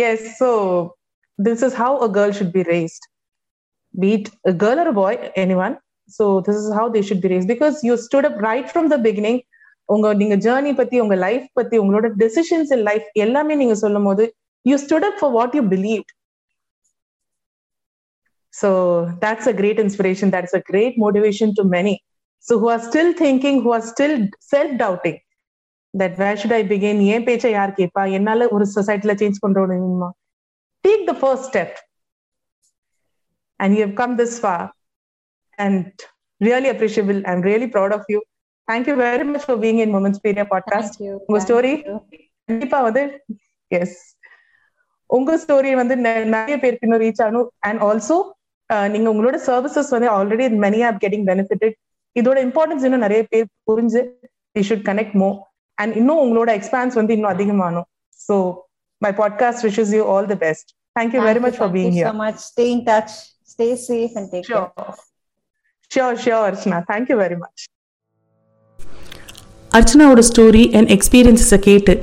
yes 0.01 0.39
so 0.39 0.51
this 1.40 1.62
is 1.68 1.74
how 1.82 1.92
a 2.00 2.10
girl 2.18 2.32
should 2.38 2.52
be 2.58 2.64
raised 2.74 3.04
be 3.94 4.10
it 4.18 4.26
a 4.46 4.56
girl 4.64 4.80
or 4.80 4.90
a 4.94 4.98
boy 5.04 5.14
anyone 5.44 5.76
so 6.10 6.26
this 6.48 6.58
is 6.64 6.70
how 6.78 6.86
they 6.96 7.04
should 7.08 7.22
be 7.26 7.30
raised 7.34 7.50
because 7.54 7.78
you 7.88 7.96
stood 8.08 8.26
up 8.30 8.38
right 8.50 8.68
from 8.76 8.88
the 8.96 9.02
beginning 9.10 9.40
உங்க 9.94 10.08
நீங்க 10.14 10.36
journey 10.46 10.72
பத்தி 10.80 10.98
உங்க 11.04 11.16
life 11.26 11.46
பத்தி 11.60 11.76
உங்களோட 11.84 12.08
decisions 12.24 12.72
in 12.76 12.84
life 12.90 13.06
எல்லாமே 13.24 13.54
நீங்க 13.62 13.76
சொல்லும் 13.84 14.08
போது 14.10 14.24
you 14.66 14.76
stood 14.78 15.08
up 15.08 15.18
for 15.20 15.34
what 15.38 15.56
you 15.58 15.64
believe 15.76 16.04
so 18.54 18.70
that's 19.22 19.48
a 19.48 19.54
great 19.54 19.80
inspiration 19.84 20.28
that's 20.36 20.54
a 20.54 20.62
great 20.70 20.94
motivation 21.04 21.50
to 21.58 21.64
many 21.76 21.94
so 22.46 22.54
who 22.60 22.68
are 22.76 22.82
still 22.88 23.10
thinking 23.14 23.62
who 23.64 23.72
are 23.78 23.84
still 23.92 24.14
self 24.52 24.72
doubting 24.78 25.18
that 25.94 26.18
where 26.22 26.38
should 26.40 26.56
i 26.60 26.64
begin 26.74 26.98
ஏன் 27.14 27.26
பேச்சை 27.28 27.52
யார் 27.58 27.78
கேட்பா 27.80 28.04
என்னால 28.18 28.48
ஒரு 28.56 28.66
சொசைட்டில 28.76 29.14
change 29.22 29.44
பண்றோம் 29.46 30.10
take 30.85 31.03
the 31.07 31.15
first 31.15 31.45
step. 31.51 31.71
And 33.61 33.75
you 33.77 33.83
have 33.87 33.95
come 33.95 34.17
this 34.17 34.39
far. 34.39 34.63
And 35.59 35.85
really 36.41 36.69
appreciable 36.69 37.19
i'm 37.31 37.43
really 37.43 37.69
proud 37.69 37.93
of 37.93 38.03
you. 38.13 38.21
Thank 38.69 38.87
you 38.89 38.97
very 38.97 39.25
much 39.25 39.45
for 39.49 39.57
being 39.57 39.79
in 39.85 39.91
moments 39.97 40.19
Peria 40.25 40.45
podcast. 40.55 40.91
Thank you 40.95 41.15
உங்க 41.29 41.41
story 41.47 41.73
கண்டிப்பா 42.49 42.79
வந்து 42.87 43.03
S 43.71 43.95
உங்க 45.11 45.37
story 45.43 45.71
வந்து 45.81 45.95
நிறைய 46.35 46.55
பேருக்கு 46.63 46.87
இன்னும் 46.87 47.03
reach 47.05 47.23
ஆகணும் 47.25 47.49
and 47.69 47.81
also 47.89 48.17
நீங்க 48.95 49.07
உங்களோட 49.13 49.37
சர்வீசஸ் 49.49 49.91
வந்து 49.95 50.09
already 50.17 50.47
many 50.65 50.81
of 50.89 51.01
getting 51.05 51.27
benefited 51.31 51.75
இதோட 52.17 52.39
இம்பார்ட்டன்ஸ் 52.49 52.85
இன்னும் 52.89 53.05
நிறைய 53.07 53.23
பேர் 53.33 53.47
புரிஞ்சு 53.71 54.03
we 54.57 54.63
should 54.69 54.85
connect 54.91 55.17
more 55.23 55.31
and 55.79 55.95
இன்னும் 56.01 56.23
உங்களோட 56.25 56.51
எக்ஸ்பான்ஸ் 56.59 56.99
வந்து 57.01 57.15
இன்னும் 57.17 57.33
அதிகமானும். 57.35 57.87
So 58.27 58.37
my 59.03 59.13
podcast 59.13 59.65
wishes 59.67 59.93
you 59.97 60.03
all 60.13 60.27
the 60.27 60.39
best 60.45 60.69
thank you 60.97 61.21
very 61.27 61.41
much 61.41 61.59
for 61.59 61.73
being 61.73 61.91
so 61.91 61.99
here 61.99 62.17
much. 62.17 62.39
Stay 62.51 62.69
in 62.73 62.85
touch. 62.85 63.13
Stay 63.45 63.71
safe 63.89 64.13
and 64.17 64.27
take 64.35 64.47
care. 64.49 64.69
Sure 65.91 66.17
sure 66.17 66.19
sure 66.25 66.47
Archana 66.51 66.79
thank you 66.93 67.17
very 67.17 67.37
much 67.37 67.63
அர்ச்சனாவோட 69.71 70.23
story 70.31 70.77
and 70.77 70.91
எக்ஸ்பீரியன்ஸஸை 70.91 71.59
கேட்டு 71.59 71.95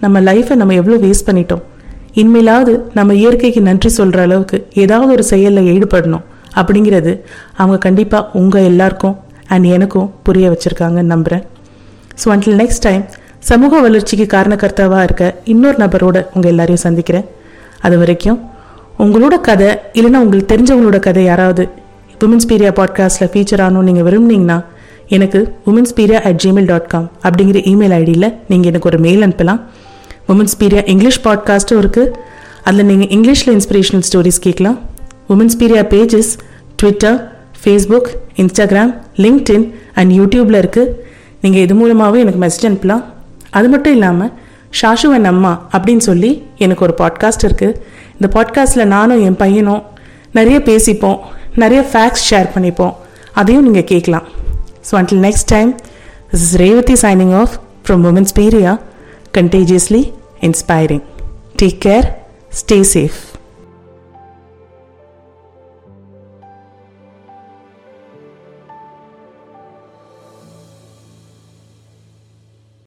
நம்ம 0.00 0.20
லைஃப்பை 0.20 0.54
நம்ம 0.54 0.74
எவ்வளோ 0.74 0.96
waste 0.96 1.26
பண்ணிட்டோம். 1.28 1.62
இனிமேலாவது 2.14 2.72
நம்ம 2.94 3.14
இயற்கைக்கு 3.14 3.60
நன்றி 3.60 3.88
சொல்கிற 3.88 4.22
அளவுக்கு 4.22 4.58
ஏதாவது 4.74 5.12
ஒரு 5.12 5.22
செயலில் 5.22 5.70
ஈடுபடணும் 5.74 6.24
அப்படிங்கிறது 6.56 7.12
அவங்க 7.56 7.78
கண்டிப்பாக 7.78 8.38
உங்கள் 8.38 8.64
எல்லாருக்கும் 8.64 9.16
அண்ட் 9.48 9.64
எனக்கும் 9.66 10.12
புரிய 10.22 10.50
வச்சுருக்காங்கன்னு 10.50 11.12
நம்புகிறேன் 11.14 11.44
ஸோ 12.22 12.28
until 12.34 12.54
நெக்ஸ்ட் 12.56 12.82
டைம் 12.82 13.04
சமூக 13.48 13.80
வளர்ச்சிக்கு 13.80 14.26
காரணக்கர்த்தாவாக 14.36 15.02
இருக்க 15.02 15.24
இன்னொரு 15.52 15.76
நபரோட 15.76 16.16
உங்கள் 16.34 16.50
எல்லாரையும் 16.50 16.84
சந்திக்கிறேன். 16.86 17.26
அது 17.80 17.98
வரைக்கும் 17.98 18.38
உங்களோட 18.98 19.40
கதை 19.40 19.68
இல்லைன்னா 19.98 20.18
உங்களுக்கு 20.24 20.50
தெரிஞ்சவங்களோட 20.54 20.98
கதை 20.98 21.24
யாராவது 21.24 21.64
உமன்ஸ் 22.24 22.48
பீரியா 22.50 22.70
பாட்காஸ்ட்டில் 22.78 23.30
ஃபீச்சர் 23.32 23.62
ஆகணும்னு 23.64 23.88
நீங்கள் 23.88 24.06
விரும்புனீங்கன்னா 24.08 24.58
எனக்கு 25.16 25.38
women's 25.66 25.94
Peria 25.98 26.18
at 26.28 26.40
Gmail 26.44 26.68
dot 26.72 26.86
com 26.86 27.10
அப்படிங்கிற 27.22 27.60
இமெயில் 27.72 27.94
ஐடியில் 28.00 28.28
நீங்கள் 28.48 28.70
எனக்கு 28.70 28.88
ஒரு 28.90 28.98
மெயில் 28.98 29.22
அனுப்பலாம். 29.26 29.60
உமன்ஸ் 30.28 30.56
பீரியா 30.60 30.82
இங்கிலீஷ் 30.92 31.20
பாட்காஸ்ட்டும் 31.26 31.80
இருக்குது 31.82 32.12
அதில் 32.64 32.88
நீங்கள் 32.90 33.10
இங்கிலீஷில் 33.16 33.52
இன்ஸ்பிரேஷனல் 33.56 34.06
ஸ்டோரிஸ் 34.08 34.40
கேட்கலாம். 34.40 34.78
Women's 35.28 35.58
Peria 35.60 35.84
pages 35.94 36.32
Twitter 36.76 37.18
Facebook 37.62 38.10
Instagram 38.36 38.92
LinkedIn 39.16 39.66
and 39.94 40.12
யூடியூப்பில் 40.20 40.60
இருக்குது 40.62 40.92
நீங்கள் 41.40 41.62
இது 41.62 41.74
மூலமாகவே 41.74 42.20
எனக்கு 42.20 42.40
மெசேஜ் 42.46 42.68
அனுப்பலாம். 42.70 43.02
அது 43.50 43.68
மட்டும் 43.68 43.92
இல்லாமல் 43.92 44.32
ஷாஷுவன் 44.82 45.24
அம்மா 45.24 45.68
அப்படின்னு 45.72 45.96
சொல்லி 45.96 46.42
எனக்கு 46.56 46.84
ஒரு 46.84 46.94
பாட்காஸ்ட் 46.98 47.46
இருக்குது 47.48 47.76
இந்த 48.12 48.40
பாட்காஸ்ட்டில் 48.40 48.84
நானும் 48.84 49.22
என் 49.22 49.36
பையனும் 49.36 49.82
நிறைய 50.32 50.58
பேசிப்போம் 50.58 51.18
நிறைய 51.54 51.86
ஃபேக்ட்ஸ் 51.92 52.34
ஷேர் 52.34 52.48
பண்ணிப்போம். 52.54 52.94
அதையும் 53.32 53.62
நீங்கள் 53.62 53.84
கேட்கலாம். 53.84 54.22
So 54.90 54.96
until 54.96 55.22
next 55.22 55.46
time 55.46 55.74
this 56.30 56.42
is 56.42 56.56
Revathi 56.56 56.92
signing 56.92 57.34
off 57.34 57.60
from 57.88 58.04
women's 58.06 58.34
Peria 58.34 58.78
contagiously 59.34 60.12
inspiring 60.40 61.02
take 61.62 61.78
care 61.84 62.06
stay 62.60 62.80
safe 62.80 63.29